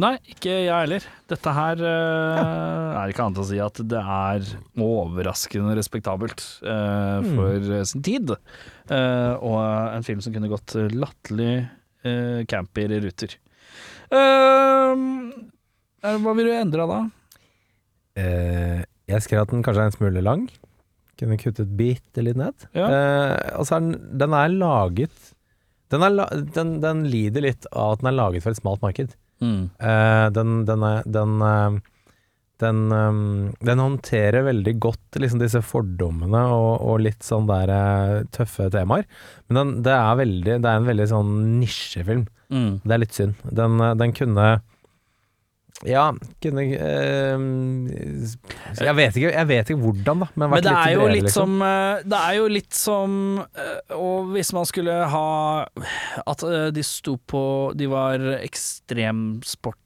Nei, 0.01 0.15
ikke 0.25 0.49
jeg 0.49 0.73
heller. 0.73 1.03
Dette 1.29 1.51
her 1.53 1.81
eh, 1.85 2.95
er 2.97 3.11
ikke 3.11 3.27
annet 3.27 3.41
å 3.43 3.45
si 3.45 3.59
at 3.61 3.77
det 3.85 3.99
er 4.01 4.47
overraskende 4.81 5.75
respektabelt 5.77 6.41
uh, 6.65 7.21
for 7.27 7.59
mm. 7.61 7.75
sin 7.91 8.01
tid. 8.05 8.33
Uh, 8.89 9.37
og 9.37 9.59
en 9.93 10.07
film 10.07 10.23
som 10.25 10.33
kunne 10.33 10.49
gått 10.49 10.73
latterlig 10.93 11.67
uh, 12.07 12.41
i 12.41 13.33
Uh, 14.13 14.99
hva 16.03 16.33
vil 16.37 16.49
du 16.49 16.51
endre 16.53 16.85
da? 16.85 16.97
Jeg 18.13 19.23
skrev 19.25 19.45
at 19.45 19.53
den 19.53 19.63
kanskje 19.65 19.85
er 19.85 19.89
en 19.89 19.95
smule 19.95 20.21
lang. 20.21 20.43
Kunne 21.17 21.37
kuttet 21.41 21.71
bitte 21.79 22.21
litt 22.21 22.37
ned. 22.37 22.67
Ja. 22.75 22.89
Og 23.57 23.65
så 23.65 23.77
er 23.77 23.85
den, 23.85 23.95
den 24.21 24.35
er 24.37 24.51
laget 24.53 25.31
den, 25.93 26.03
er 26.05 26.43
den, 26.53 26.75
den 26.83 27.03
lider 27.09 27.45
litt 27.45 27.67
av 27.71 27.95
at 27.95 28.03
den 28.03 28.11
er 28.11 28.17
laget 28.17 28.45
for 28.45 28.53
et 28.53 28.59
smalt 28.59 28.83
marked. 28.83 29.15
Mm. 29.43 29.63
Eh, 29.77 30.27
den 30.35 30.53
den, 30.69 30.85
den, 31.17 31.33
eh, 31.47 31.79
den, 32.63 32.81
eh, 32.95 33.55
den 33.69 33.83
håndterer 33.83 34.47
veldig 34.47 34.75
godt 34.87 35.19
liksom 35.19 35.41
disse 35.43 35.61
fordommene 35.65 36.45
og, 36.55 36.71
og 36.81 37.01
litt 37.03 37.25
sånn 37.25 37.49
der 37.49 38.25
tøffe 38.35 38.69
temaer. 38.73 39.07
Men 39.47 39.59
den, 39.59 39.73
det, 39.87 39.97
er 39.97 40.21
veldig, 40.23 40.59
det 40.63 40.69
er 40.69 40.81
en 40.81 40.91
veldig 40.91 41.09
sånn 41.11 41.33
nisjefilm. 41.59 42.27
Mm. 42.53 42.71
Det 42.83 42.95
er 42.95 43.03
litt 43.03 43.17
synd. 43.17 43.49
Den, 43.51 43.81
den 43.99 44.15
kunne 44.15 44.47
Ja, 45.87 46.11
kunne 46.43 46.63
øh, 46.63 47.43
jeg, 48.79 48.95
vet 48.95 49.17
ikke, 49.19 49.31
jeg 49.33 49.47
vet 49.49 49.69
ikke 49.69 49.81
hvordan, 49.81 50.23
da. 50.23 50.27
Men, 50.35 50.49
Men 50.49 50.63
det 50.63 50.71
er 50.71 50.95
bredere, 50.95 51.15
liksom. 51.17 51.57
som 51.57 51.65
eh, 51.67 52.03
Det 52.07 52.19
er 52.19 52.37
jo 52.37 52.47
litt 52.51 52.77
som 52.77 53.17
eh, 53.43 53.95
Og 53.97 54.31
hvis 54.33 54.53
man 54.55 54.65
skulle 54.69 54.95
ha 55.11 55.27
At 56.23 56.43
eh, 56.47 56.69
de 56.75 56.83
sto 56.87 57.17
på 57.17 57.43
De 57.75 57.89
var 57.91 58.23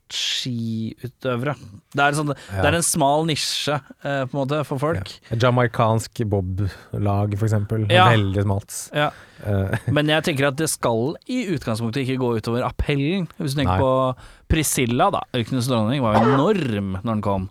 ekstremsportskiutøvere. 0.07 1.55
Det 1.93 2.03
er, 2.03 2.15
sånn, 2.17 2.33
det 2.33 2.65
er 2.69 2.77
en 2.77 2.85
smal 2.85 3.25
nisje, 3.27 3.77
eh, 4.03 4.23
på 4.27 4.35
en 4.35 4.41
måte, 4.41 4.61
for 4.67 4.81
folk. 4.81 5.13
Ja. 5.29 5.39
Jamaicansk 5.47 6.23
boblag, 6.29 7.37
for 7.37 7.47
eksempel. 7.47 7.87
Ja. 7.91 8.09
Veldig 8.13 8.45
smalt. 8.45 8.77
Ja. 8.95 9.11
Uh. 9.37 9.69
Men 9.93 10.09
jeg 10.09 10.25
tenker 10.25 10.49
at 10.49 10.57
det 10.57 10.69
skal 10.71 11.15
i 11.29 11.43
utgangspunktet 11.53 12.03
ikke 12.05 12.17
gå 12.21 12.31
utover 12.39 12.65
appellen. 12.65 13.27
Hvis 13.37 13.53
du 13.53 13.61
tenker 13.61 13.77
Nei. 13.77 13.83
på 13.83 14.47
Priscilla, 14.47 15.09
da. 15.11 15.21
'Ørkenens 15.35 15.67
dronning' 15.67 16.01
var 16.01 16.15
jo 16.15 16.33
enorm 16.37 16.93
når 16.95 17.09
den 17.11 17.21
kom. 17.25 17.49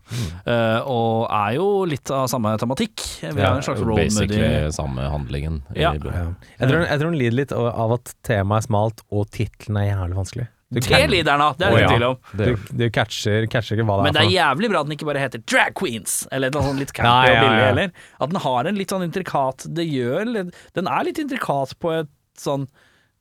Eh, 0.49 0.81
og 0.89 1.29
er 1.29 1.59
jo 1.59 1.69
litt 1.85 2.11
av 2.11 2.25
samme 2.33 2.55
tematikk. 2.59 3.05
Vi 3.21 3.29
Ja, 3.37 3.51
har 3.53 3.61
en 3.61 3.67
slags 3.67 3.85
role 3.85 4.07
Basically 4.07 4.73
samme 4.73 5.05
handlingen. 5.13 5.61
Ja. 5.77 5.93
ja. 5.93 6.33
jeg, 6.57 6.71
tror, 6.71 6.87
jeg 6.89 6.99
tror 6.99 7.11
den 7.13 7.21
lider 7.21 7.41
litt 7.43 7.53
av 7.53 7.69
av 7.77 7.99
at 7.99 8.15
temaet 8.25 8.65
er 8.65 8.67
smalt, 8.71 9.03
og 9.13 9.29
tittelen 9.35 9.83
er 9.83 9.91
jævlig 9.91 10.17
vanskelig. 10.23 10.47
Du, 10.67 10.81
Det 10.83 10.97
er 10.99 11.07
lider 11.07 11.39
den 11.39 11.59
det 11.61 11.67
er 11.67 11.71
det 11.71 11.77
Å, 11.77 11.79
ingen 11.79 11.85
ja. 11.85 11.91
tvil 11.93 12.05
om. 12.09 12.17
du, 12.41 12.73
du 12.81 12.89
catcher, 12.91 13.45
catcher 13.47 13.77
ikke 13.79 13.85
hva 13.87 14.01
det 14.01 14.03
er. 14.03 14.07
Men 14.09 14.17
er 14.17 14.19
det 14.19 14.25
er 14.27 14.33
jævlig 14.35 14.71
bra 14.73 14.81
at 14.83 14.89
den 14.89 14.97
ikke 14.97 15.07
bare 15.07 15.23
heter 15.23 15.45
Drag 15.47 15.77
Queens, 15.79 16.17
eller 16.35 16.51
noe 16.57 16.65
sånt 16.67 16.83
litt 16.83 16.91
campy 16.97 17.13
Ja, 17.13 17.37
ja, 17.37 17.37
og 17.37 17.47
billig 17.47 17.69
heller. 17.69 17.93
At 18.19 18.33
den 18.33 18.41
har 18.49 18.71
en 18.73 18.81
litt 18.81 18.95
sånn 18.97 19.07
intrikat 19.07 19.69
Det 19.79 19.87
gjør 19.87 20.33
Den 20.75 20.91
er 20.91 21.07
litt 21.07 21.23
intrikat 21.23 21.77
på 21.79 21.95
et 22.01 22.11
sånn 22.41 22.67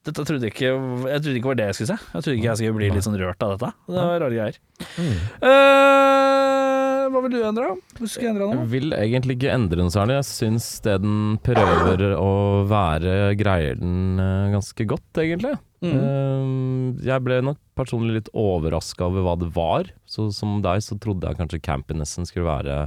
dette 0.06 0.22
trodde 0.22 0.46
jeg 0.46 0.54
ikke 0.54 0.70
Jeg 1.10 1.22
trodde 1.24 1.40
ikke 1.40 1.50
var 1.50 1.58
det 1.58 1.66
jeg 1.72 1.78
skulle 1.80 1.96
se. 1.96 2.10
Jeg 2.14 2.26
trodde 2.26 2.36
ikke 2.38 2.50
jeg 2.52 2.60
skulle 2.60 2.78
bli 2.78 2.90
litt 2.94 3.06
sånn 3.08 3.16
rørt 3.18 3.42
av 3.46 3.56
dette. 3.56 3.70
Det 3.90 3.96
var 3.98 4.20
rare 4.22 4.36
greier. 4.36 4.60
Mm. 5.02 5.16
Uh, 5.42 7.08
hva 7.10 7.22
vil 7.26 7.34
du 7.34 7.40
endre? 7.48 7.72
Du 7.98 8.04
skulle 8.06 8.34
endre 8.34 8.50
Jeg 8.52 8.60
noe? 8.60 8.68
vil 8.70 8.94
egentlig 8.98 9.38
ikke 9.40 9.54
endre 9.56 9.80
den 9.82 9.90
særlig. 9.94 10.20
Jeg 10.20 10.28
syns 10.30 10.68
det 10.86 11.00
den 11.02 11.40
prøver 11.46 12.06
å 12.20 12.30
være, 12.70 13.16
greier 13.40 13.80
den 13.82 14.22
eh, 14.22 14.52
ganske 14.54 14.88
godt, 14.90 15.10
egentlig. 15.22 15.56
Mm. 15.86 16.04
Eh, 16.04 17.06
jeg 17.10 17.26
ble 17.26 17.42
nok 17.46 17.60
personlig 17.78 18.20
litt 18.20 18.32
overraska 18.38 19.08
over 19.08 19.26
hva 19.26 19.36
det 19.40 19.52
var. 19.56 19.92
Så 20.10 20.30
som 20.36 20.60
deg 20.66 20.84
så 20.86 20.98
trodde 21.02 21.28
jeg 21.30 21.40
kanskje 21.40 21.64
campinessen 21.66 22.28
skulle 22.30 22.50
være 22.50 22.86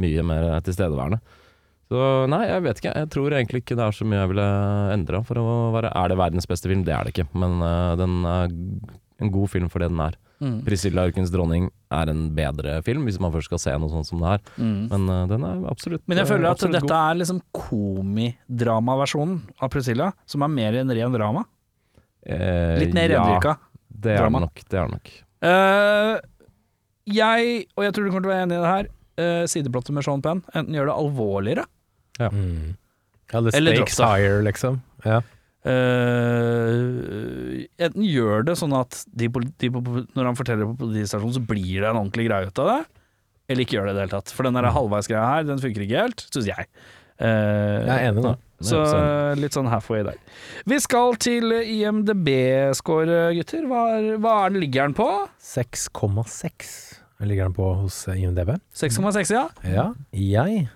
mye 0.00 0.24
mer 0.26 0.48
tilstedeværende. 0.64 1.20
Så 1.90 2.00
nei, 2.30 2.44
jeg 2.46 2.62
vet 2.62 2.80
ikke. 2.80 2.94
Jeg 3.02 3.10
tror 3.10 3.34
egentlig 3.34 3.64
ikke 3.64 3.76
det 3.78 3.84
er 3.84 3.96
så 3.96 4.06
mye 4.06 4.20
jeg 4.20 4.30
ville 4.30 4.48
endra 4.94 5.20
for 5.26 5.40
å 5.42 5.54
være 5.74 5.90
Er 5.98 6.12
det 6.12 6.18
verdens 6.20 6.46
beste 6.46 6.70
film? 6.70 6.84
Det 6.86 6.94
er 6.94 7.06
det 7.06 7.14
ikke, 7.16 7.26
men 7.34 7.58
uh, 7.64 7.96
den 7.98 8.20
er 8.30 8.52
en 9.20 9.32
god 9.34 9.50
film 9.52 9.66
for 9.72 9.82
det 9.82 9.90
den 9.90 10.02
er. 10.04 10.14
Mm. 10.40 10.60
Priscilla 10.64 11.02
Ørkens 11.04 11.32
dronning 11.34 11.66
er 11.92 12.08
en 12.08 12.22
bedre 12.32 12.78
film, 12.86 13.02
hvis 13.08 13.18
man 13.20 13.32
først 13.34 13.50
skal 13.50 13.60
se 13.60 13.74
noe 13.76 13.90
sånt 13.92 14.08
som 14.08 14.22
det 14.22 14.30
her. 14.30 14.44
Mm. 14.56 14.78
Men 14.92 15.10
uh, 15.10 15.24
den 15.34 15.46
er 15.50 15.66
absolutt 15.72 16.06
Men 16.08 16.22
jeg 16.22 16.30
føler 16.30 16.52
at 16.52 16.62
dette 16.62 16.78
dette 16.78 17.00
er 17.10 17.18
liksom 17.18 17.42
komidramaversjonen 17.58 19.40
av 19.58 19.72
Priscilla, 19.74 20.12
som 20.30 20.46
er 20.46 20.54
mer 20.54 20.78
enn 20.80 20.94
ren 20.94 21.18
drama. 21.18 21.44
Eh, 22.26 22.78
Litt 22.82 22.94
mer 22.94 23.08
rendyrka. 23.08 23.54
Ja, 23.56 23.90
det 24.00 24.12
er 24.12 24.18
drama. 24.22 24.38
det 24.40 24.46
nok. 24.48 24.62
Det 24.68 24.78
er 24.78 24.86
det 24.86 24.92
nok. 24.96 25.10
Eh, 25.42 26.20
jeg, 27.10 27.66
og 27.76 27.84
jeg 27.84 27.92
tror 27.96 28.04
du 28.04 28.10
kommer 28.10 28.22
til 28.26 28.30
å 28.30 28.34
være 28.34 28.44
enig 28.46 28.56
i 28.58 28.60
det 28.60 28.70
her, 28.74 28.86
uh, 29.20 29.44
sideplottet 29.50 29.90
med 29.96 30.04
Sean 30.04 30.20
Penn, 30.22 30.42
enten 30.54 30.74
gjør 30.76 30.86
det 30.92 30.96
alvorligere 31.00 31.64
Mm. 32.20 32.76
Ja, 33.32 33.40
the 33.40 33.50
Eller 33.56 33.72
stakes 33.78 33.96
dropp 33.96 33.96
det. 33.96 34.20
higher, 34.20 34.42
liksom. 34.44 34.80
Ja. 35.06 35.20
eh, 36.30 37.66
Enten 37.80 38.04
gjør 38.06 38.44
det 38.48 38.56
sånn 38.60 38.74
at 38.76 39.04
de, 39.16 39.28
poli- 39.32 39.52
de, 39.58 39.70
på- 39.72 40.06
når 40.16 40.24
han 40.28 40.36
forteller 40.38 40.68
på 40.68 40.76
politistasjonen, 40.84 41.36
så 41.38 41.42
blir 41.46 41.80
det 41.80 41.88
en 41.90 41.96
ordentlig 42.00 42.28
greie 42.28 42.46
ut 42.50 42.58
av 42.62 42.66
det, 42.72 42.78
eller 43.48 43.64
ikke 43.64 43.76
gjør 43.78 43.86
det 43.88 43.92
i 43.94 43.98
det 43.98 44.04
hele 44.04 44.14
tatt. 44.20 44.30
For 44.36 44.42
den 44.44 44.52
Mm. 44.54 44.62
der 44.62 44.70
halvveisgreia 44.76 45.26
her, 45.34 45.42
den 45.44 45.58
funker 45.58 45.80
ikke 45.86 46.02
helt, 46.04 46.26
syns 46.30 46.46
jeg. 46.46 46.66
Eh, 47.18 47.86
Jeg 47.86 47.88
er 47.88 48.12
enig, 48.12 48.22
da. 48.22 48.34
Så 48.60 48.80
litt 49.40 49.54
sånn 49.56 49.70
halfway 49.72 50.02
der. 50.04 50.18
Vi 50.68 50.76
skal 50.84 51.14
til 51.22 51.54
IMDb-score, 51.56 53.20
gutter. 53.38 53.64
Hva, 53.70 53.84
er, 53.96 54.08
hva 54.20 54.34
er 54.44 54.52
den 54.52 54.60
ligger 54.64 54.90
den 54.90 54.96
på? 54.98 55.06
6,6 55.40 56.74
ligger 57.28 57.48
den 57.48 57.56
på 57.56 57.66
hos 57.82 58.02
eh, 58.08 58.20
IMDb. 58.22 58.54
6,6, 58.76 59.32
ja. 59.34 59.46
Ja, 59.68 59.86
jeg 60.16 60.66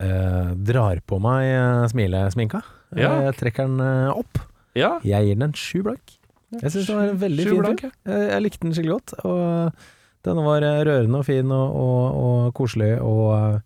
eh, 0.00 0.52
drar 0.68 1.00
på 1.08 1.18
meg 1.22 1.90
smilesminka. 1.92 2.62
Ja. 2.96 3.10
Jeg 3.26 3.36
trekker 3.40 3.68
den 3.68 3.80
eh, 3.84 4.12
opp. 4.14 4.40
Ja, 4.74 4.96
Jeg 5.06 5.28
gir 5.28 5.36
den 5.38 5.48
en 5.50 5.58
sju 5.58 5.82
blank. 5.86 6.16
Jeg 6.54 6.70
syns 6.70 6.88
det 6.88 6.94
var 6.96 7.10
en 7.10 7.20
veldig 7.20 7.44
fin 7.46 7.60
blank, 7.60 7.82
film. 7.84 7.92
Jeg, 8.10 8.24
jeg 8.30 8.42
likte 8.44 8.64
den 8.66 8.74
skikkelig 8.76 8.96
godt. 8.96 9.14
Og 9.26 10.26
den 10.28 10.40
var 10.46 10.66
eh, 10.66 10.80
rørende 10.88 11.20
og 11.20 11.28
fin 11.28 11.52
og, 11.54 11.76
og, 11.84 12.18
og 12.24 12.54
koselig 12.58 12.94
og 13.00 13.24
eh, 13.38 13.62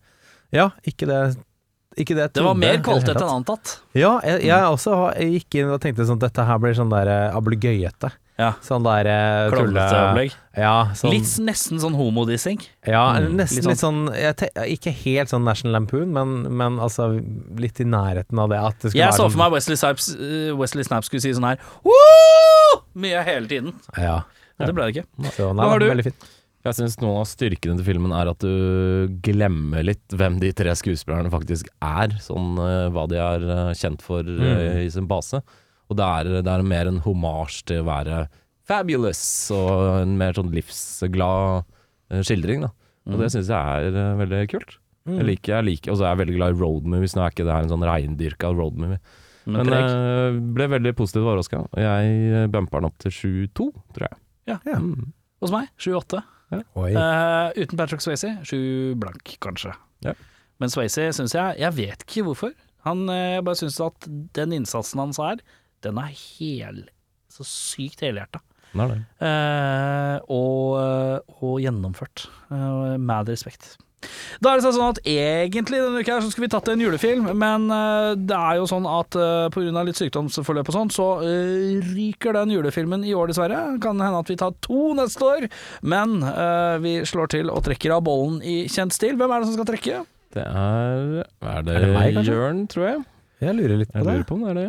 Ja, 0.56 0.70
ikke 0.88 1.04
det 1.04 1.18
ikke 2.04 2.14
det 2.16 2.24
jeg 2.28 2.32
det 2.38 2.44
var 2.46 2.54
mer 2.58 2.78
kvalitet 2.84 3.18
enn 3.20 3.34
antatt. 3.40 3.74
Ja, 3.98 4.14
jeg, 4.24 4.44
jeg 4.46 4.62
også 4.70 4.94
jeg 5.18 5.32
gikk 5.40 5.58
inn 5.60 5.70
og 5.74 5.80
tenkte 5.82 6.06
sånn 6.08 6.20
dette 6.22 6.44
her 6.48 6.58
blir 6.62 6.74
sånn 6.78 6.90
der 6.92 7.10
eh, 7.12 7.36
ablegøyete. 7.36 8.10
Ja. 8.38 8.52
Sånn 8.62 8.84
der 8.86 9.08
eh. 9.10 9.48
Klovnete 9.50 9.96
opplegg. 9.98 10.34
Ja, 10.54 10.74
sånn, 10.94 11.10
Litt 11.16 11.32
nesten 11.42 11.80
sånn 11.82 11.96
homodissing. 11.98 12.60
ja 12.86 13.02
Mm, 13.18 13.32
nesten 13.40 13.58
litt 13.58 13.66
litt 13.72 13.80
sånn, 13.82 13.98
Ikke 14.70 14.92
helt 14.94 15.32
sånn 15.32 15.42
National 15.46 15.74
Lampoon, 15.80 16.12
men, 16.14 16.36
men 16.56 16.78
altså 16.78 17.08
litt 17.58 17.80
i 17.82 17.86
nærheten 17.88 18.38
av 18.38 18.48
det. 18.54 18.60
Det 18.84 18.94
Jeg 18.94 19.10
så 19.12 19.24
sånn- 19.26 19.32
for 19.34 19.42
meg 19.42 19.52
Wesley 19.56 19.76
Snipes, 19.76 20.08
eh, 20.14 20.54
Wesley 20.54 20.86
Snipes 20.86 21.10
skulle 21.10 21.20
si 21.26 21.34
sånn 21.34 21.48
her 21.50 21.58
Woo! 21.82 22.82
Mye 22.94 23.22
hele 23.26 23.46
tiden. 23.50 23.74
Ja, 23.96 24.22
Men 24.58 24.70
det 24.70 24.74
ble 24.74 24.86
det 24.86 24.96
ikke. 24.96 25.08
så 25.34 25.50
nei, 25.54 25.64
Hva 25.64 25.70
har 25.74 25.78
du? 25.82 25.88
veldig 25.90 26.04
fint. 26.12 26.28
Jeg 26.66 26.74
syns 26.74 26.96
noen 26.98 27.20
av 27.20 27.28
styrkene 27.30 27.78
til 27.78 27.86
filmen 27.86 28.12
er 28.12 28.28
at 28.32 28.42
du 28.42 29.06
glemmer 29.24 29.84
litt 29.86 30.16
hvem 30.18 30.40
de 30.42 30.50
tre 30.56 30.74
skuespillerne 30.76 31.30
faktisk 31.32 31.70
er. 31.84 32.16
Sånn 32.22 32.58
eh, 32.60 32.88
hva 32.94 33.06
de 33.10 33.20
er 33.22 33.46
eh, 33.46 33.70
kjent 33.78 34.02
for 34.04 34.26
eh, 34.26 34.82
i 34.82 34.90
sin 34.92 35.06
base. 35.10 35.40
Og 35.88 35.96
det 36.00 36.04
er, 36.04 36.32
det 36.44 36.52
er 36.52 36.66
mer 36.66 36.90
en 36.90 37.00
homasj 37.04 37.62
til 37.70 37.84
å 37.84 37.88
være 37.88 38.24
fabulous 38.68 39.22
og 39.54 40.02
en 40.02 40.18
mer 40.20 40.34
sånn 40.36 40.50
livsglad 40.52 41.64
skildring. 42.26 42.66
da 42.66 42.72
Og 43.08 43.22
det 43.22 43.30
syns 43.32 43.48
jeg 43.54 43.88
er 43.94 44.18
veldig 44.18 44.42
kult. 44.52 44.76
Jeg 45.08 45.24
liker, 45.24 45.54
jeg 45.54 45.64
liker, 45.64 45.94
og 45.94 45.96
så 45.96 46.04
er 46.04 46.10
jeg 46.12 46.20
veldig 46.20 46.36
glad 46.36 46.52
i 46.52 46.58
road 46.60 46.88
movies. 46.92 47.14
Nå 47.16 47.22
er 47.24 47.32
ikke 47.32 47.46
det 47.48 47.54
her 47.54 47.64
en 47.64 47.72
sånn 47.72 47.86
reindyrka 47.88 48.50
road 48.52 48.76
movie. 48.76 48.98
Men, 49.48 49.62
Men 49.62 49.72
eh, 49.78 50.40
ble 50.58 50.66
veldig 50.74 50.92
positivt 50.98 51.24
overraska. 51.24 51.62
Jeg 51.80 52.50
bumper 52.52 52.82
den 52.82 52.90
opp 52.90 52.98
til 53.00 53.14
7-2, 53.14 53.70
tror 53.96 54.10
jeg. 54.10 54.20
Ja. 54.50 54.58
Ja. 54.68 54.82
Mm. 54.82 55.14
Hos 55.40 55.54
meg 55.54 55.70
7-8. 55.80 56.20
Oi. 56.54 56.92
Uh, 56.96 57.50
uten 57.58 57.76
Patrick 57.76 58.02
Swayze 58.04 58.32
sju 58.48 58.94
blank, 59.00 59.34
kanskje. 59.44 59.74
Ja. 60.06 60.14
Men 60.58 60.72
Swayze 60.72 61.08
syns 61.14 61.34
jeg 61.36 61.58
Jeg 61.60 61.76
vet 61.76 62.04
ikke 62.06 62.24
hvorfor. 62.26 62.54
Han, 62.86 63.08
eh, 63.10 63.36
jeg 63.36 63.44
bare 63.44 63.58
syns 63.58 63.80
at 63.82 64.06
den 64.38 64.54
innsatsen 64.54 65.02
hans 65.02 65.18
er, 65.20 65.42
den 65.84 65.98
er 66.00 66.12
hel 66.14 66.84
Så 67.28 67.44
sykt 67.44 68.00
helhjerta. 68.00 68.40
Er 68.78 68.92
det. 68.92 68.98
Eh, 69.24 70.16
og, 70.30 70.78
og 71.42 71.58
gjennomført. 71.60 72.28
Uh, 72.50 72.96
med 73.00 73.28
respekt. 73.28 73.76
Da 74.38 74.52
er 74.52 74.60
det 74.60 74.70
sånn 74.70 74.84
at 74.84 75.00
egentlig 75.02 75.80
denne 75.82 76.02
uka 76.02 76.14
her 76.16 76.22
så 76.22 76.30
skulle 76.30 76.46
vi 76.46 76.52
tatt 76.52 76.68
en 76.70 76.82
julefilm, 76.82 77.30
men 77.38 77.66
eh, 77.74 78.12
det 78.18 78.36
er 78.38 78.60
jo 78.60 78.68
sånn 78.70 78.86
at 78.86 79.18
uh, 79.18 79.48
pga. 79.54 79.82
litt 79.86 79.98
sykdomsforløp 79.98 80.70
og 80.70 80.76
sånn, 80.76 80.92
så 80.94 81.08
eh, 81.26 81.80
ryker 81.90 82.38
den 82.38 82.54
julefilmen 82.54 83.06
i 83.06 83.16
år, 83.18 83.32
dessverre. 83.32 83.64
Kan 83.82 83.98
hende 84.02 84.22
at 84.22 84.30
vi 84.30 84.38
tar 84.38 84.54
to 84.64 84.92
neste 84.98 85.26
år, 85.26 85.48
men 85.82 86.20
eh, 86.22 86.78
vi 86.84 86.94
slår 87.08 87.34
til 87.34 87.50
og 87.50 87.64
trekker 87.66 87.96
av 87.98 88.04
bollen 88.06 88.38
i 88.46 88.60
kjent 88.70 88.94
stil. 88.94 89.18
Hvem 89.18 89.34
er 89.34 89.42
det 89.42 89.50
som 89.50 89.58
skal 89.58 89.70
trekke? 89.72 90.02
Det 90.36 90.44
er 90.44 91.24
Er 91.24 91.62
det, 91.64 91.74
Er 91.74 91.86
det 91.86 91.94
meg, 91.94 92.12
kanskje? 92.18 92.34
Jørn, 92.34 92.66
tror 92.70 92.84
jeg? 92.92 93.00
Jeg 93.40 93.54
lurer 93.54 93.80
litt 93.80 93.90
på 93.90 93.98
Jeg 93.98 94.06
det. 94.06 94.12
lurer 94.14 94.28
på 94.28 94.36
om 94.36 94.44
det 94.44 94.50
er 94.52 94.60
det. 94.60 94.68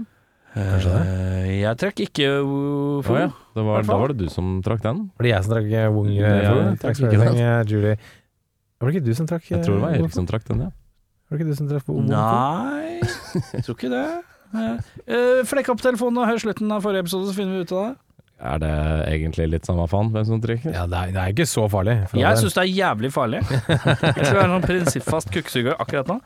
Kanskje 0.49 0.93
det. 0.93 1.01
Eh, 1.05 1.49
jeg 1.61 1.77
trakk 1.77 1.99
ikke 2.07 2.29
uh, 2.41 3.05
Å 3.05 3.17
ja. 3.19 3.27
Det 3.53 3.65
da 3.65 3.97
var 3.99 4.13
det 4.13 4.23
du 4.23 4.29
som 4.33 4.59
trakk 4.65 4.81
den. 4.81 5.03
Var 5.19 5.27
det 5.27 5.33
jeg 5.33 5.45
som 5.45 5.53
trakk 5.53 5.67
eh, 5.77 5.87
Wong? 5.93 6.09
Ja, 6.15 6.31
eh, 6.31 6.71
Takk 6.81 6.95
ikke 6.95 7.09
skal 7.11 7.13
du 7.13 7.43
ha, 7.43 7.51
Julie. 7.69 7.97
Var 8.79 8.89
det 8.89 8.95
ikke 8.95 9.05
du 9.09 9.15
som 9.17 9.27
trakk 9.27 9.47
Jeg 9.51 9.63
tror 9.65 9.75
det 9.75 9.83
var 9.83 9.93
eh, 9.93 9.99
Erik 9.99 10.13
som 10.15 10.27
trakk 10.29 10.45
den, 10.47 10.61
ja. 10.67 10.69
Var 11.29 11.37
det 11.37 11.43
ikke 11.43 11.51
du 11.51 11.57
som 11.59 11.67
traff 11.69 11.89
Wong? 11.91 12.05
Nei, 12.09 12.99
jeg 13.53 13.65
tror 13.65 13.75
ikke 13.75 13.89
det. 13.91 14.05
Eh, 14.49 14.93
eh, 15.13 15.41
flekk 15.45 15.73
opp 15.75 15.81
telefonen 15.83 16.23
og 16.23 16.29
hør 16.31 16.39
slutten 16.41 16.71
av 16.73 16.85
forrige 16.85 17.05
episode, 17.05 17.27
så 17.29 17.35
finner 17.37 17.59
vi 17.59 17.67
ut 17.67 17.73
av 17.75 17.83
det. 17.89 17.97
Er 18.39 18.61
det 18.63 18.71
egentlig 19.11 19.49
litt 19.51 19.67
samme 19.67 19.83
faen 19.91 20.13
hvem 20.13 20.25
som 20.25 20.39
trykker? 20.41 20.71
Ja, 20.71 20.85
det 20.87 20.95
er, 20.95 21.11
det 21.11 21.19
er 21.25 21.33
ikke 21.35 21.45
så 21.51 21.65
farlig. 21.69 21.97
for 22.07 22.21
Jeg 22.21 22.39
syns 22.39 22.55
det 22.55 22.63
er 22.63 22.71
jævlig 22.71 23.11
farlig. 23.11 23.41
Jeg 23.43 24.23
skal 24.23 24.37
være 24.39 24.47
noen 24.53 24.63
prinsippfast 24.63 25.33
kukksuger 25.35 25.75
akkurat 25.75 26.07
nå. 26.13 26.17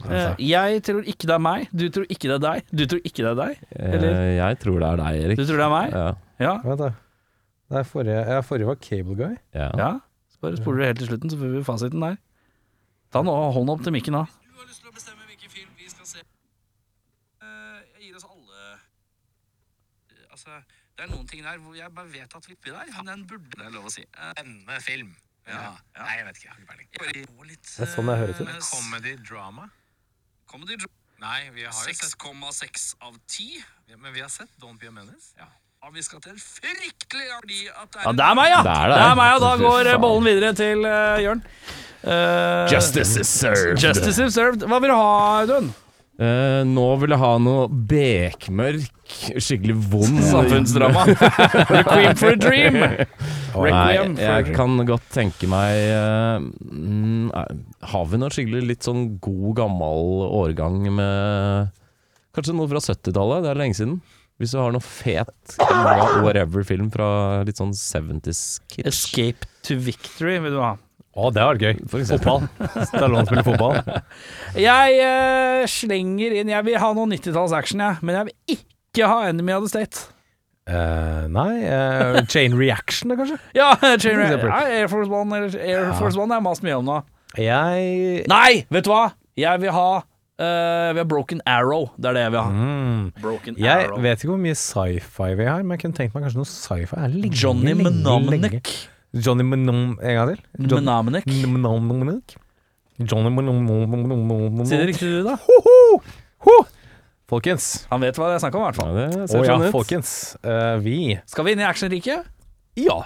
Uh, 0.00 0.32
Jeg 0.42 0.80
tror 0.82 1.06
ikke 1.12 1.28
det 1.28 1.34
er 1.36 1.42
meg, 1.44 1.68
du 1.76 1.86
tror 1.92 2.06
ikke 2.10 2.26
det 2.26 2.36
er 2.38 2.42
deg, 2.42 2.68
du 2.72 2.84
tror 2.90 3.02
ikke 3.04 3.22
det 3.22 3.30
er 3.30 3.38
deg. 3.38 3.64
Eller? 3.76 4.14
Uh, 4.16 4.28
Jeg 4.40 4.60
tror 4.64 4.78
det 4.82 4.88
er 4.90 5.02
deg, 5.04 5.18
Erik. 5.24 5.40
Du 5.40 5.44
tror 5.46 5.60
det 5.62 5.66
er 5.68 5.74
meg? 5.76 5.94
Ja. 5.94 6.06
Ja. 6.40 6.54
Vent, 6.64 6.82
da. 6.82 6.90
Det 7.70 7.80
er 7.84 7.90
forrige, 7.94 8.22
ja, 8.34 8.40
forrige 8.50 8.70
var 8.72 8.80
Cable 8.82 9.16
Guy. 9.22 9.34
ja. 9.54 9.70
ja. 9.78 9.90
Bare 10.40 10.56
spoler 10.56 10.80
du 10.80 10.84
helt 10.88 10.98
til 11.02 11.10
slutten, 11.10 11.30
så 11.32 11.38
får 11.40 11.54
vi 11.54 11.62
fasiten 11.66 12.04
der. 12.04 12.16
Ta 13.12 13.22
nå 13.26 13.32
hånda 13.56 13.74
opp 13.76 13.82
til 13.84 13.92
mikken, 13.92 14.16
da. 14.16 14.24
Du 14.46 14.60
har 14.60 14.68
lyst 14.70 14.80
til 14.84 14.88
å 14.90 14.94
bestemme 14.96 15.26
hvilken 15.28 15.50
film 15.52 15.72
vi 15.76 15.88
skal 15.92 16.06
se. 16.08 16.22
Eh, 17.42 17.80
jeg 17.98 18.06
gir 18.10 18.20
oss 18.20 18.28
alle 18.28 18.60
Eh, 20.10 20.30
Altså, 20.30 20.60
det 20.96 21.04
er 21.04 21.10
noen 21.10 21.26
ting 21.28 21.42
der 21.44 21.58
hvor 21.58 21.74
jeg 21.74 21.90
bare 21.94 22.12
vet 22.12 22.34
at 22.36 22.46
vi 22.48 22.54
er 22.54 22.72
der, 22.72 22.92
men 22.96 23.06
den 23.10 23.26
burde 23.28 23.50
det 23.58 23.66
er 23.66 23.74
lov 23.74 23.88
å 23.90 23.92
si. 23.92 24.04
Denne 24.14 24.30
Spennende 24.38 24.80
film. 24.84 25.10
Ja. 25.48 25.72
Nei, 25.98 26.14
jeg 26.20 26.26
vet 26.28 26.36
ikke. 26.38 26.46
Jeg 26.46 26.66
har 26.68 26.80
ikke 26.84 26.98
peiling. 27.02 27.26
bare 27.26 27.36
gå 27.36 27.48
litt, 27.50 27.66
Det 27.66 27.84
er 27.86 27.90
sånn 27.94 28.10
jeg 28.12 28.20
hører 28.22 28.40
eh, 28.46 28.60
Comedy 28.70 29.14
drama? 29.28 29.66
Comedy 30.46 30.76
drama. 30.78 30.96
Nei, 31.20 31.50
vi 31.52 31.66
har 31.66 31.74
jo 31.74 31.92
sett 31.92 32.14
6,6 32.14 32.86
av 33.04 33.18
10. 33.28 33.64
Ja, 33.90 33.96
Men 34.00 34.14
vi 34.14 34.22
har 34.24 34.30
sett 34.32 34.52
Don't 34.62 34.78
Be 34.80 34.88
a 34.88 34.94
Menace. 34.94 35.34
Ja. 35.36 35.48
Ja, 35.80 35.88
vi 35.94 36.02
skal 36.04 36.20
til 36.20 36.34
fryktelig 36.36 37.28
fordi 37.40 37.60
at 37.72 37.86
det 37.94 38.00
er 38.02 38.04
Ja, 38.04 38.12
det 38.18 38.24
er 38.26 38.34
meg, 38.36 38.48
ja! 38.52 38.58
Det 38.66 38.72
er 38.72 38.90
Det 38.90 38.96
det. 38.98 39.04
er 39.10 39.14
meg, 39.20 39.30
og 39.36 39.44
da 39.46 39.52
går 39.62 39.88
eh, 39.94 40.00
bollen 40.02 40.26
videre 40.28 40.50
til 40.58 40.82
uh, 40.84 41.20
Jørn. 41.24 41.40
Eh, 42.00 42.66
Justice 42.72 43.20
is 43.22 43.28
served. 43.28 43.78
Justice 43.80 44.20
is 44.26 44.34
served. 44.36 44.66
Hva 44.68 44.80
vil 44.84 44.92
du 44.92 44.96
ha, 44.98 45.40
Audun? 45.40 45.70
Eh, 46.20 46.60
nå 46.68 46.84
vil 47.00 47.14
jeg 47.14 47.20
ha 47.22 47.30
noe 47.40 47.64
bekmørk, 47.94 49.14
skikkelig 49.40 49.78
vond 49.94 50.20
Samfunnsdrama. 50.28 51.06
Requiem 51.72 52.16
for 52.20 52.34
a 52.34 52.36
dream. 52.44 52.76
Nei, 52.76 53.08
for 53.54 53.72
a 53.72 53.80
jeg 53.96 54.12
dream. 54.20 54.52
kan 54.60 54.76
godt 54.92 55.08
tenke 55.16 55.48
meg 55.48 55.80
eh, 55.80 56.44
mm, 56.44 57.32
eh, 57.40 57.56
Har 57.94 58.04
vi 58.12 58.20
noe 58.20 58.32
skikkelig 58.36 58.66
litt 58.68 58.84
sånn 58.84 59.14
god, 59.16 59.54
gammel 59.64 60.26
årgang 60.28 60.76
med 60.92 61.72
Kanskje 62.36 62.52
noe 62.54 62.68
fra 62.70 62.84
70-tallet? 62.84 63.46
Det 63.48 63.54
er 63.54 63.58
lenge 63.64 63.80
siden. 63.80 63.96
Hvis 64.40 64.54
du 64.54 64.60
har 64.60 64.72
noe 64.72 64.80
fet 64.80 65.58
whatever-film 66.24 66.86
fra 66.94 67.08
litt 67.44 67.58
sånn 67.60 67.74
70s-kitsch. 67.76 68.86
Escape 68.88 69.48
to 69.66 69.76
victory 69.76 70.38
vil 70.40 70.56
du 70.56 70.62
ha. 70.64 70.70
Å, 71.10 71.26
det 71.34 71.42
hadde 71.42 71.58
vært 71.58 71.64
gøy. 71.66 71.80
Fotball. 72.08 72.46
Stallone 72.88 73.26
spiller 73.28 73.44
fotball. 73.44 73.80
Jeg 74.68 75.00
eh, 75.04 75.64
slenger 75.68 76.38
inn 76.40 76.52
Jeg 76.52 76.66
vil 76.68 76.78
ha 76.80 76.90
noe 76.96 77.10
90-talls 77.10 77.52
action, 77.56 77.82
jeg. 77.82 77.98
Men 78.06 78.16
jeg 78.16 78.28
vil 78.30 78.56
ikke 78.56 79.10
ha 79.10 79.18
Enemy 79.28 79.56
of 79.58 79.66
the 79.66 79.72
State. 79.72 80.04
Eh, 80.70 81.24
nei 81.32 81.64
eh, 81.66 82.20
Chain 82.30 82.54
Reaction, 82.56 83.10
da, 83.10 83.18
kanskje? 83.18 83.40
Ja, 83.58 83.72
Chain 83.98 84.20
Reaction. 84.20 84.46
ja, 84.46 84.60
Air 84.80 84.88
Force 84.92 85.10
One 85.10 85.36
eller 85.36 85.56
Air 85.58 85.92
Force 85.98 86.16
One 86.20 86.30
har 86.30 86.40
jeg 86.40 86.46
mast 86.46 86.64
mye 86.64 86.78
om 86.78 86.86
nå. 86.86 87.00
Jeg 87.38 88.24
Nei, 88.30 88.62
vet 88.70 88.86
du 88.86 88.92
hva? 88.92 89.10
Jeg 89.38 89.62
vil 89.62 89.74
ha 89.74 89.88
eh, 90.40 90.90
Vi 90.96 90.98
har 91.02 91.06
Broken 91.10 91.42
Arrow. 91.46 91.90
Det 92.00 92.10
er 92.10 92.16
det 92.18 92.24
vi 92.32 92.40
har. 92.40 92.48
ha. 92.48 92.50
mm, 92.50 93.56
Jeg 93.60 93.84
Arrow. 93.86 94.00
vet 94.00 94.22
ikke 94.24 94.32
hvor 94.32 94.40
mye 94.42 94.56
sci-fi 94.58 95.34
vi 95.38 95.44
har, 95.48 95.62
men 95.62 95.76
jeg 95.76 95.84
kunne 95.84 95.98
tenkt 96.00 96.14
meg 96.16 96.24
kanskje 96.26 96.40
noe 96.40 96.48
sci-fi. 96.50 96.96
er 96.96 97.08
Johnny 97.42 97.74
lenge. 97.76 98.62
Johnny 99.12 99.42
Mnom 99.42 99.98
En 100.00 100.14
gang 100.16 100.28
til? 100.36 100.42
Mnemonic? 100.58 102.36
Johnny 103.00 103.30
Mnemonic 103.32 104.68
Si 104.68 104.76
det 104.76 104.86
riktig, 104.92 105.08
du, 105.08 105.22
da. 105.26 105.36
Folkens. 107.30 107.86
Han 107.92 108.02
vet 108.02 108.16
hva 108.18 108.26
det 108.32 108.38
er 108.40 108.42
snakk 108.42 108.56
om, 108.58 108.62
i 108.64 108.68
hvert 108.70 108.78
Ja, 108.80 109.08
det 109.20 109.30
ser 109.30 109.38
oh, 109.38 109.46
sånn 109.46 109.62
ut. 109.68 109.72
folkens. 109.74 110.12
uh, 110.42 110.78
vi 110.82 110.96
Skal 111.30 111.46
vi 111.46 111.52
inn 111.54 111.62
i 111.62 111.66
actionriket? 111.68 112.26
Ja, 112.80 112.96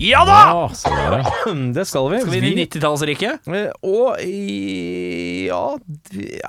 Ja 0.00 0.24
da! 0.24 0.36
Ja, 0.48 0.66
sånn 0.76 0.98
er 0.98 1.16
det. 1.18 1.24
det 1.76 1.86
skal 1.88 2.08
vi. 2.12 2.20
Skal 2.24 2.32
vi 2.32 2.38
inn 2.40 2.58
i 2.58 2.66
90-tallsriket? 2.66 3.48
Eh, 3.52 3.70
Og 3.84 4.20
i 4.24 5.46
Ja, 5.50 5.64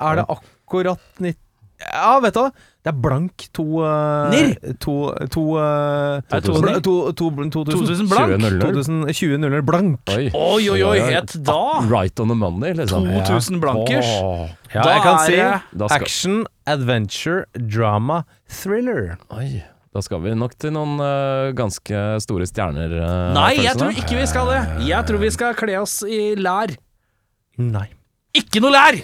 er 0.00 0.20
det 0.22 0.24
akkurat 0.32 1.00
90 1.20 1.40
Ja, 1.84 2.14
vet 2.22 2.34
du? 2.38 2.46
Det 2.84 2.90
er 2.92 2.96
blank 3.00 3.46
to 3.56 3.64
uh, 3.82 4.28
Nirr. 4.32 4.54
To, 4.80 4.94
to, 5.32 5.42
uh, 5.56 6.20
Er 6.20 6.40
det 6.40 6.44
to 6.46 6.54
bla- 6.60 6.74
nirr? 6.76 6.82
to, 6.84 6.94
to, 7.16 7.28
2000. 7.32 7.50
2000 7.52 8.08
blank? 8.12 8.34
20.00. 8.44 9.08
2020 9.10 9.62
blank. 9.68 10.00
Oi. 10.14 10.26
Oi, 10.36 10.68
oi, 10.74 10.80
oi, 10.84 10.98
het 11.10 11.34
da 11.44 11.58
Right 11.88 12.20
on 12.20 12.28
the 12.32 12.36
money, 12.38 12.72
liksom. 12.76 13.08
2000 13.08 13.60
blankers. 13.64 14.08
Ja, 14.72 14.82
Da 14.84 14.94
jeg 14.94 15.02
kan 15.04 15.18
si 15.24 15.94
action, 15.96 16.44
adventure, 16.66 17.44
drama, 17.56 18.22
thriller. 18.48 19.16
oi, 19.32 19.62
da 19.94 20.02
skal 20.02 20.22
vi 20.24 20.32
nok 20.34 20.56
til 20.58 20.72
noen 20.74 20.96
uh, 20.98 21.52
ganske 21.54 21.98
store 22.24 22.46
stjerner. 22.50 22.94
Uh, 22.98 23.32
Nei, 23.36 23.52
jeg 23.62 23.78
tror 23.78 23.94
ikke 23.94 24.16
vi 24.18 24.24
skal 24.26 24.50
det. 24.50 24.62
Jeg 24.88 25.06
tror 25.06 25.22
vi 25.22 25.30
skal 25.34 25.58
kle 25.58 25.76
oss 25.78 26.00
i 26.02 26.22
lær. 26.34 26.74
Nei. 27.62 27.86
Ikke 28.34 28.62
noe 28.64 28.74
lær! 28.74 28.98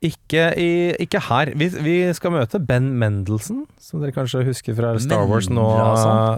Ikke, 0.00 0.46
i, 0.56 0.68
ikke 1.04 1.20
her. 1.26 1.50
Vi, 1.60 1.66
vi 1.84 1.94
skal 2.16 2.32
møte 2.32 2.56
Ben 2.64 2.86
Mendelsen, 2.96 3.66
som 3.76 4.00
dere 4.00 4.14
kanskje 4.16 4.40
husker 4.46 4.72
fra 4.78 4.94
Star 5.04 5.26
Wars 5.28 5.50
nå, 5.52 5.66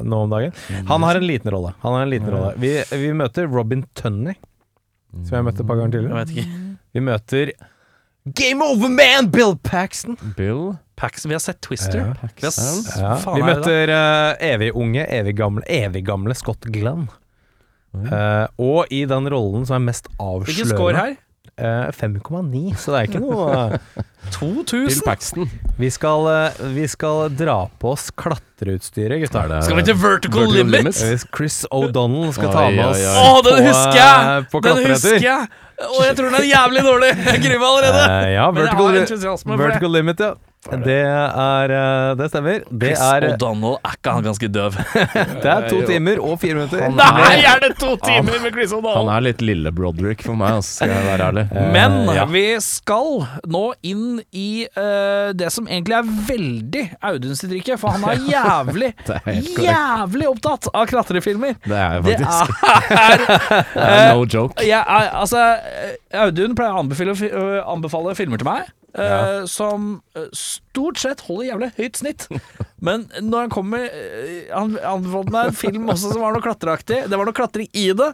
nå 0.03 0.19
om 0.25 0.33
dagen. 0.35 0.57
Han 0.89 1.07
har 1.07 1.21
en 1.21 1.27
liten 1.29 1.53
rolle. 1.55 1.71
Han 1.85 1.95
har 1.95 2.09
en 2.09 2.11
liten 2.11 2.33
rolle. 2.35 2.57
Vi, 2.59 2.73
vi 3.05 3.13
møter 3.15 3.47
Robin 3.47 3.85
Tunney, 3.95 4.35
som 5.23 5.39
jeg 5.39 5.47
møtte 5.47 5.63
et 5.63 5.71
par 5.71 5.79
ganger 5.79 5.95
Jeg 5.95 6.03
tidligere. 6.03 6.25
vet 6.25 6.35
ikke. 6.35 6.75
Vi 6.93 7.05
møter 7.07 7.55
Game 8.25 8.63
Over 8.63 8.89
Man, 8.89 9.31
Bill 9.31 9.57
Paxton. 9.57 10.17
Bill 10.37 10.77
Paxton. 10.97 11.29
vi 11.31 11.35
har 11.35 11.41
sett 11.41 11.61
Twister. 11.61 11.99
Ja. 11.99 12.29
Vi 12.37 12.47
har 12.47 12.53
s- 12.53 12.97
Ja. 12.99 13.17
faen 13.19 13.35
Vi 13.35 13.41
er 13.43 13.49
møter 13.55 13.91
uh, 13.91 14.37
evig 14.53 14.69
unge, 14.79 15.07
evig 15.11 15.35
gamle, 15.37 15.63
evig 15.67 16.05
gamle 16.07 16.35
Scott 16.39 16.61
Glenn. 16.71 17.09
Eh, 17.93 18.47
og 18.59 18.87
i 18.91 19.03
den 19.05 19.27
rollen 19.29 19.67
som 19.69 19.75
er 19.77 19.83
mest 19.91 20.07
Hvilken 20.17 20.65
score 20.71 20.95
avslørende 20.95 21.01
her? 21.03 21.17
Eh, 21.57 21.89
5,9, 21.93 22.75
så 22.79 22.95
det 22.95 23.01
er 23.01 23.09
ikke 23.11 23.23
noe 23.23 23.47
eh, 23.53 24.05
2000? 24.35 24.87
Bill 24.89 25.03
Paxton. 25.07 25.51
Vi 25.79 25.91
skal, 25.91 26.29
eh, 26.33 26.61
vi 26.77 26.87
skal 26.89 27.33
dra 27.37 27.57
på 27.83 27.93
oss 27.95 28.11
klatreutstyret, 28.11 29.23
gutta. 29.25 29.45
Skal 29.67 29.81
vi 29.81 29.87
til 29.89 29.99
Vertical, 29.99 30.47
Vertical 30.47 30.57
Limit? 30.57 30.79
Limits? 30.79 31.03
Hvis 31.09 31.27
Chris 31.35 31.59
O'Donnell 31.71 32.33
skal 32.37 32.53
ta 32.55 32.69
med 32.71 32.85
oi, 32.85 32.91
oss 32.93 33.03
oi. 33.03 33.27
Å, 33.27 33.43
den 33.49 33.61
husker 33.69 33.99
eh, 33.99 34.01
jeg! 34.05 34.49
på 34.53 34.65
Den 34.69 34.83
husker 34.87 35.29
jeg! 35.29 35.51
Og 35.83 36.01
jeg 36.07 36.15
tror 36.15 36.31
den 36.31 36.39
er 36.39 36.47
jævlig 36.47 36.83
dårlig. 36.87 37.11
Jeg 37.27 37.43
gruer 37.43 37.59
meg 37.59 37.69
allerede. 37.69 38.03
Uh, 38.07 38.27
ja, 38.31 38.45
Men 38.47 38.61
jeg 38.61 38.69
vertical, 38.69 38.87
har 38.87 38.99
entusiasme 39.03 39.51
for 39.51 39.59
det. 39.59 39.67
vertical 39.67 39.97
Limit, 39.97 40.21
ja. 40.23 40.35
Det 40.63 40.95
er 41.03 41.73
eh, 41.75 42.13
Det 42.15 42.29
stemmer. 42.31 42.61
Det 42.71 42.93
Chris 42.93 43.01
er, 43.03 43.25
O'Donnell 43.33 43.75
er 43.83 43.97
ikke 43.97 44.13
han 44.15 44.27
ganske 44.29 44.49
døv? 44.55 44.77
det 45.43 45.49
er 45.51 45.65
to 45.67 45.81
timer 45.89 46.21
og 46.23 46.37
fire 46.39 46.55
minutter. 46.61 46.85
Nei, 46.95 47.41
er 47.51 47.59
det 47.65 47.73
to 47.81 47.97
timer 47.99 48.37
med 48.45 48.55
Chris 48.55 48.71
O'Donnell?! 48.71 49.01
Han 49.01 49.11
er 49.17 49.25
litt 49.27 49.43
lille 49.43 49.73
Broderick 49.75 50.23
for 50.23 50.39
meg, 50.39 50.61
altså, 50.61 50.77
skal 50.85 50.93
jeg 50.95 51.07
være 51.09 51.27
ærlig. 51.33 51.45
Men 51.75 51.97
Eh, 52.13 52.17
ja. 52.17 52.25
vi 52.31 52.45
skal 52.63 53.11
nå 53.51 53.63
inn 53.87 54.21
i 54.37 54.65
uh, 54.77 55.33
det 55.37 55.49
som 55.55 55.67
egentlig 55.71 55.97
er 55.99 56.09
veldig 56.29 56.83
Audun 57.11 57.37
sitt 57.39 57.53
rike, 57.55 57.77
for 57.81 57.95
han 57.97 58.07
er 58.13 58.23
jævlig, 58.33 58.93
er 59.19 59.41
jævlig 59.67 60.29
opptatt 60.31 60.69
av 60.73 60.87
klatrefilmer. 60.91 61.57
Det 61.67 61.79
er 61.79 61.99
jeg 61.99 62.05
Det 62.07 62.17
faktisk. 62.21 62.55
er 63.03 63.27
Det 63.75 63.89
er 63.89 64.15
no 64.15 64.25
joke. 64.31 64.63
er- 64.67 65.11
altså, 65.23 65.43
Audun 66.23 66.55
pleier 66.59 66.77
å 66.79 66.85
anbefale, 66.85 67.63
anbefale 67.75 68.15
filmer 68.19 68.41
til 68.43 68.51
meg. 68.51 68.71
Eh, 68.99 69.45
Som 69.51 70.03
eh, 70.17 70.29
stort 70.37 71.01
sett 71.03 71.25
holder 71.29 71.51
jævlig 71.53 71.71
høyt 71.79 72.03
snitt. 72.03 72.29
Men 72.87 73.09
når 73.21 73.47
han 73.47 73.55
kommer 73.55 73.89
eh, 73.89 74.53
Han 74.53 74.77
anbefalte 74.79 75.35
meg 75.35 75.51
en 75.51 75.59
film 75.65 75.91
også 75.93 76.13
som 76.15 76.25
var 76.25 76.37
noe 76.37 76.45
klatreaktig. 76.45 77.05
Det 77.09 77.19
var 77.19 77.29
noe 77.29 77.37
klatring 77.37 77.71
i 77.73 77.89
det. 77.97 78.13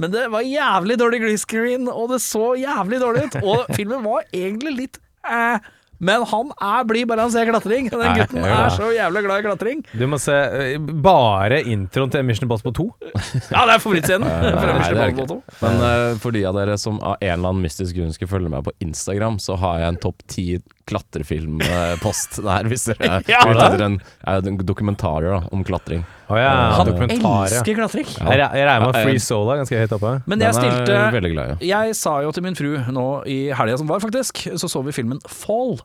Men 0.00 0.14
det 0.14 0.28
var 0.32 0.46
jævlig 0.46 0.96
dårlig 0.96 1.20
green 1.20 1.40
screen, 1.40 1.88
og 1.92 2.14
det 2.14 2.22
så 2.24 2.54
jævlig 2.56 3.02
dårlig 3.02 3.26
ut. 3.26 3.34
Og 3.44 3.74
filmen 3.76 4.04
var 4.06 4.24
egentlig 4.32 4.72
litt 4.78 5.00
eh, 5.28 5.58
Men 6.00 6.24
han 6.30 6.52
er 6.56 6.86
blid 6.88 7.08
bare 7.10 7.26
han 7.26 7.32
ser 7.32 7.48
klatring. 7.50 7.90
Den 7.92 8.00
Nei, 8.00 8.14
gutten 8.16 8.40
er 8.40 8.54
det. 8.54 8.72
så 8.78 8.88
jævlig 8.94 9.22
glad 9.26 9.42
i 9.42 9.44
klatring. 9.44 9.82
Du 10.00 10.06
må 10.08 10.18
se 10.20 10.32
eh, 10.34 10.90
bare 11.04 11.60
introen 11.68 12.12
til 12.12 12.24
Mission 12.24 12.48
Impossible 12.48 12.72
2. 12.76 12.88
Ja, 13.52 13.66
det 13.68 13.74
er 13.76 13.82
favorittscenen. 13.82 14.26
Nei, 14.26 14.52
Fra 14.56 14.76
Mission 14.78 14.96
det 14.96 15.02
det 15.04 15.12
Impossible 15.14 15.40
2. 15.44 15.58
Men 15.66 15.84
uh, 15.84 16.18
for 16.22 16.36
de 16.36 16.44
av 16.48 16.56
dere 16.56 16.78
som 16.80 17.00
av 17.04 17.18
en 17.20 17.34
eller 17.34 17.52
annen 17.52 17.64
mystisk 17.66 17.98
grunn 17.98 18.14
skulle 18.16 18.32
følge 18.32 18.52
med 18.52 18.64
på 18.66 18.74
Instagram, 18.86 19.36
så 19.42 19.58
har 19.60 19.82
jeg 19.84 19.94
en 19.94 20.00
topp 20.08 20.24
ti 20.30 20.46
klatrefilmpost 20.90 22.40
der, 22.46 22.68
hvis 22.70 22.86
dere 22.90 23.18
er 23.20 23.28
Ja. 23.30 23.42
ute 23.48 23.66
etter 23.66 23.84
en, 23.86 23.98
en 24.34 24.60
dokumentarer 24.66 25.36
da, 25.36 25.40
om 25.54 25.62
klatring. 25.66 26.04
Oh, 26.30 26.36
ja, 26.38 26.50
Han 26.78 26.86
dokumentar, 26.86 27.48
ja. 27.50 27.58
elsker 27.60 27.74
klatring. 27.80 28.06
Jeg, 28.06 28.38
jeg 28.38 28.66
regner 28.68 28.86
med 28.86 29.00
Free 29.02 29.18
er 29.18 29.62
ganske 29.64 29.80
høyt 29.82 29.94
oppe. 29.96 30.12
Men 30.30 30.44
jeg 30.44 30.54
stilte 30.54 30.94
jeg 30.94 31.32
glad 31.34 31.54
ja. 31.56 31.56
Jeg 31.86 31.96
sa 31.98 32.20
jo 32.22 32.30
til 32.36 32.44
min 32.46 32.58
fru 32.58 32.76
nå 32.94 33.06
i 33.26 33.40
helga 33.56 33.80
som 33.80 33.90
var, 33.90 34.02
faktisk, 34.04 34.44
så 34.54 34.70
så 34.70 34.84
vi 34.86 34.94
filmen 34.94 35.18
Fall. 35.26 35.78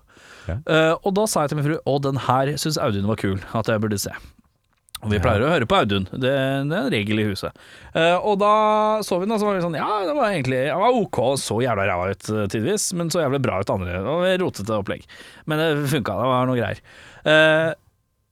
Ja. 0.46 0.60
Eh, 0.70 0.94
og 1.02 1.16
da 1.18 1.26
sa 1.30 1.46
jeg 1.46 1.54
til 1.56 1.58
min 1.62 1.66
fru 1.66 1.78
Å, 1.90 1.96
den 2.06 2.20
her 2.28 2.52
syns 2.62 2.78
Audun 2.78 3.08
var 3.10 3.18
kul, 3.18 3.40
at 3.58 3.72
jeg 3.72 3.82
burde 3.82 3.98
se. 3.98 4.14
Og 5.06 5.14
vi 5.14 5.22
pleier 5.22 5.46
å 5.46 5.52
høre 5.54 5.68
på 5.70 5.78
Audun, 5.78 6.08
det, 6.12 6.20
det 6.26 6.34
er 6.34 6.88
en 6.88 6.92
regel 6.92 7.22
i 7.22 7.28
huset. 7.30 7.56
Eh, 7.94 8.18
og 8.18 8.40
da 8.42 8.54
så 9.06 9.20
vi 9.22 9.28
den, 9.28 9.36
og 9.36 9.42
så 9.42 9.48
var 9.48 9.60
vi 9.60 9.64
sånn 9.66 9.78
Ja, 9.78 10.02
det 10.08 10.18
var 10.18 10.34
egentlig 10.34 10.64
det 10.66 10.82
var 10.82 11.00
ok, 11.00 11.22
så 11.40 11.62
jævla 11.62 11.88
ræva 11.88 12.12
ut 12.12 12.30
eh, 12.34 12.46
tidvis, 12.52 12.90
men 12.98 13.14
så 13.14 13.22
jævlig 13.22 13.44
bra 13.46 13.62
ut 13.62 13.74
andre. 13.76 14.02
Og 14.02 14.28
rotete 14.42 14.80
opplegg. 14.82 15.06
Men 15.46 15.62
det 15.62 15.72
funka, 15.94 16.18
det 16.18 16.30
var 16.34 16.50
noe 16.50 16.60
greier. 16.60 16.82
Eh, 17.26 17.72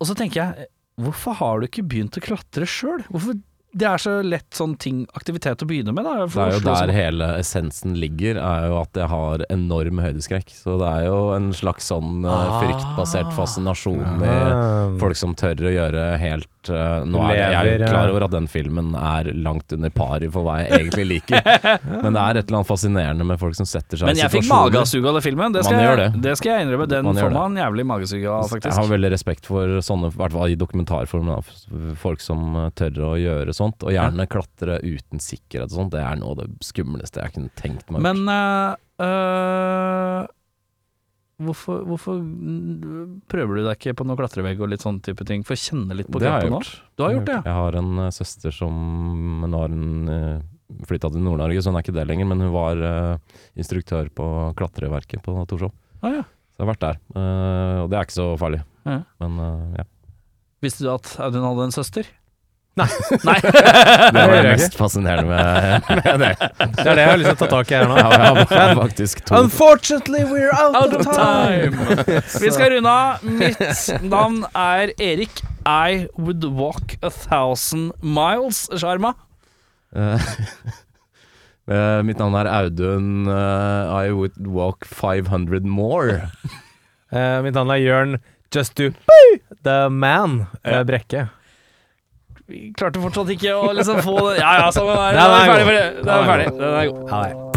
og 0.01 0.09
så 0.09 0.17
tenker 0.17 0.41
jeg 0.41 0.69
Hvorfor 1.01 1.33
har 1.39 1.57
du 1.57 1.65
ikke 1.65 1.81
begynt 1.89 2.19
å 2.19 2.21
klatre 2.21 2.67
sjøl? 2.69 3.01
Hvorfor 3.09 3.39
Det 3.73 3.87
er 3.89 3.97
så 3.97 4.11
lett 4.21 4.53
sånn 4.53 4.75
ting, 4.77 4.99
aktivitet 5.17 5.63
å 5.65 5.65
begynne 5.65 5.89
med, 5.97 6.05
da. 6.05 6.27
Det 6.29 6.37
er 6.43 6.51
jo 6.53 6.59
der 6.61 6.75
sånn- 6.83 6.93
hele 6.93 7.29
essensen 7.39 7.95
ligger, 7.97 8.37
er 8.37 8.67
jo 8.69 8.75
at 8.83 8.99
jeg 8.99 9.09
har 9.09 9.45
enorm 9.49 9.97
høydeskrekk. 10.03 10.53
Så 10.53 10.77
det 10.77 10.91
er 10.91 11.07
jo 11.07 11.33
en 11.33 11.49
slags 11.57 11.89
sånn 11.89 12.21
ah. 12.29 12.59
fryktbasert 12.61 13.33
fascinasjon 13.33 14.21
i 14.21 14.35
folk 15.01 15.17
som 15.17 15.33
tør 15.33 15.65
å 15.65 15.73
gjøre 15.73 16.05
helt 16.21 16.52
eh, 16.71 17.03
Nå 17.09 17.21
er 17.27 17.35
jeg, 17.37 17.53
jeg 17.53 17.73
er 17.79 17.85
klar 17.87 18.11
over 18.11 18.25
at 18.27 18.33
den 18.33 18.47
filmen 18.51 18.93
er 18.99 19.29
langt 19.35 19.73
under 19.75 19.91
pari 19.93 20.29
for 20.33 20.45
hva 20.47 20.59
jeg 20.61 20.79
egentlig 20.79 21.05
liker, 21.09 21.43
men 22.03 22.15
det 22.15 22.21
er 22.23 22.39
et 22.39 22.47
eller 22.47 22.59
annet 22.59 22.69
fascinerende 22.69 23.27
med 23.27 23.41
folk 23.41 23.57
som 23.57 23.67
setter 23.69 23.99
seg 23.99 24.11
Men 24.11 24.21
jeg 24.21 24.33
fikk 24.33 24.49
magesug 24.49 25.07
av 25.09 25.19
den 25.19 25.25
filmen. 25.25 25.55
Det 25.55 25.65
skal, 25.65 25.77
Man 25.77 25.85
gjør 25.87 26.03
jeg, 26.03 26.13
det. 26.15 26.23
det 26.27 26.35
skal 26.39 26.53
jeg 26.53 26.67
innrømme. 26.67 26.89
Den 26.93 27.07
Man 27.09 27.19
får 27.19 27.29
det. 27.29 27.39
man 27.39 27.59
jævlig 27.63 27.87
magesug 27.93 28.27
av, 28.35 28.55
Jeg 28.59 28.75
har 28.77 28.91
veldig 28.93 29.13
respekt 29.13 29.49
for 29.49 29.79
sånne, 29.85 30.11
i 30.13 30.21
hvert 30.21 30.37
fall 30.37 30.53
i 30.53 30.59
dokumentarform, 30.59 31.33
da, 31.33 31.39
folk 31.99 32.23
som 32.23 32.59
eh, 32.65 32.69
tør 32.79 33.01
å 33.09 33.15
gjøre 33.19 33.55
sånt. 33.55 33.83
Og 33.83 33.95
gjerne 33.95 34.29
klatre 34.29 34.79
uten 34.83 35.23
sikkerhet 35.23 35.71
og 35.71 35.79
sånt. 35.81 35.95
Det 35.95 36.03
er 36.03 36.21
noe 36.21 36.35
av 36.35 36.43
det 36.43 36.49
skumleste 36.65 37.23
jeg 37.23 37.37
kunne 37.37 37.53
tenkt 37.59 37.91
meg. 37.93 38.03
Men 38.05 38.23
uh, 38.29 38.75
øh, 39.03 40.23
hvorfor, 41.45 41.83
hvorfor 41.87 42.19
prøver 43.31 43.59
du 43.59 43.61
deg 43.65 43.77
ikke 43.77 43.95
på 43.99 44.05
noe 44.07 44.19
klatrevegg 44.19 44.61
og 44.63 44.71
litt 44.71 44.85
sånn 44.85 44.99
type 45.05 45.25
ting? 45.27 45.45
For 45.47 45.55
å 45.55 45.61
kjenne 45.61 45.97
litt 45.97 46.09
på 46.11 46.21
kroppen 46.21 46.55
nå? 46.55 46.61
Du 46.97 47.05
har 47.05 47.15
gjort 47.15 47.29
det, 47.29 47.37
ja. 47.37 47.43
Jeg 47.47 47.57
har 47.59 47.77
en 47.79 48.01
eh, 48.05 48.11
søster 48.15 48.55
som 48.55 48.75
Nå 49.43 49.61
har 49.61 49.73
hun 49.73 50.09
uh, 50.09 50.41
flytta 50.89 51.11
til 51.13 51.23
Nord-Norge, 51.25 51.61
så 51.61 51.71
hun 51.71 51.79
er 51.79 51.85
ikke 51.85 51.95
det 51.95 52.07
lenger. 52.09 52.29
Men 52.31 52.43
hun 52.45 52.53
var 52.55 52.81
uh, 52.81 53.39
instruktør 53.59 54.09
på 54.15 54.27
klatreverket 54.59 55.23
på 55.25 55.35
Torshov. 55.49 55.73
Ah, 56.01 56.19
ja. 56.21 56.25
Så 56.53 56.61
jeg 56.61 56.65
har 56.65 56.71
vært 56.73 56.85
der. 56.85 57.01
uh, 57.17 57.77
og 57.83 57.91
det 57.91 57.99
er 57.99 58.07
ikke 58.07 58.19
så 58.19 58.27
farlig. 58.41 58.63
Ja. 58.87 58.99
Men 59.23 59.39
uh, 59.41 59.79
ja. 59.81 59.87
Visste 60.63 60.85
du 60.85 60.91
at 60.93 61.09
Audun 61.23 61.43
hadde 61.45 61.67
en 61.67 61.75
søster? 61.75 62.07
Det 62.73 62.85
Det 64.13 64.21
er 64.21 64.31
det 64.33 64.53
mest 64.57 64.75
fascinerende 64.77 65.27
med, 65.29 65.81
med 65.99 66.23
det. 66.23 66.31
Det 66.39 66.85
er 66.87 66.95
det 66.97 67.03
jeg 67.03 67.09
har 67.11 67.19
lyst 67.21 67.29
til 67.29 67.35
å 67.35 67.41
ta 67.43 67.49
tak 67.51 67.71
i 67.71 67.75
her 67.77 67.89
nå. 67.91 67.97
Ja, 67.99 68.13
jeg 68.41 68.47
har 68.49 68.73
faktisk 68.79 69.21
to. 69.27 69.35
Unfortunately, 69.37 70.23
we're 70.25 70.49
out, 70.57 70.77
Out 70.79 70.95
of 70.97 71.05
time. 71.05 71.77
time! 71.77 72.23
Vi 72.41 72.53
skal 72.55 72.73
runde 72.73 72.89
av. 72.89 73.21
Mitt 73.21 73.91
navn 74.01 74.39
er 74.57 74.93
Erik. 74.97 75.43
I 75.69 76.07
would 76.17 76.43
walk 76.43 76.97
a 77.01 77.11
thousand 77.13 77.93
miles, 78.01 78.65
Sjarma. 78.73 79.13
Uh, 79.95 80.17
eh, 81.69 82.01
mitt 82.03 82.17
navn 82.19 82.35
er 82.41 82.49
Audun. 82.49 83.29
Uh, 83.29 83.93
I 83.93 84.09
would 84.11 84.49
walk 84.49 84.89
500 84.89 85.61
more. 85.63 86.31
Eh, 87.13 87.37
mitt 87.45 87.53
navn 87.53 87.69
er 87.69 87.83
Jørn 87.85 88.17
Just 88.53 88.73
Do 88.81 88.89
The 89.63 89.89
Man 89.93 90.47
Brekke. 90.89 91.29
Vi 92.53 92.67
klarte 92.77 93.01
fortsatt 93.01 93.31
ikke 93.33 93.55
å 93.57 93.71
liksom 93.73 93.97
få 94.05 94.13
det 94.27 94.35
Ja 94.43 94.51
ja, 94.59 94.67
sånn 94.75 94.91
er 94.93 94.99
det. 94.99 95.17
Ja, 95.17 95.25
er 95.25 95.33
den 95.33 95.39
er 95.39 95.65
ferdig. 95.65 96.05
Da 96.05 96.19
er 96.19 96.29
ferdig. 96.29 96.53
Den 96.59 96.77
er 96.83 96.91
god. 96.91 97.09
Ha 97.09 97.52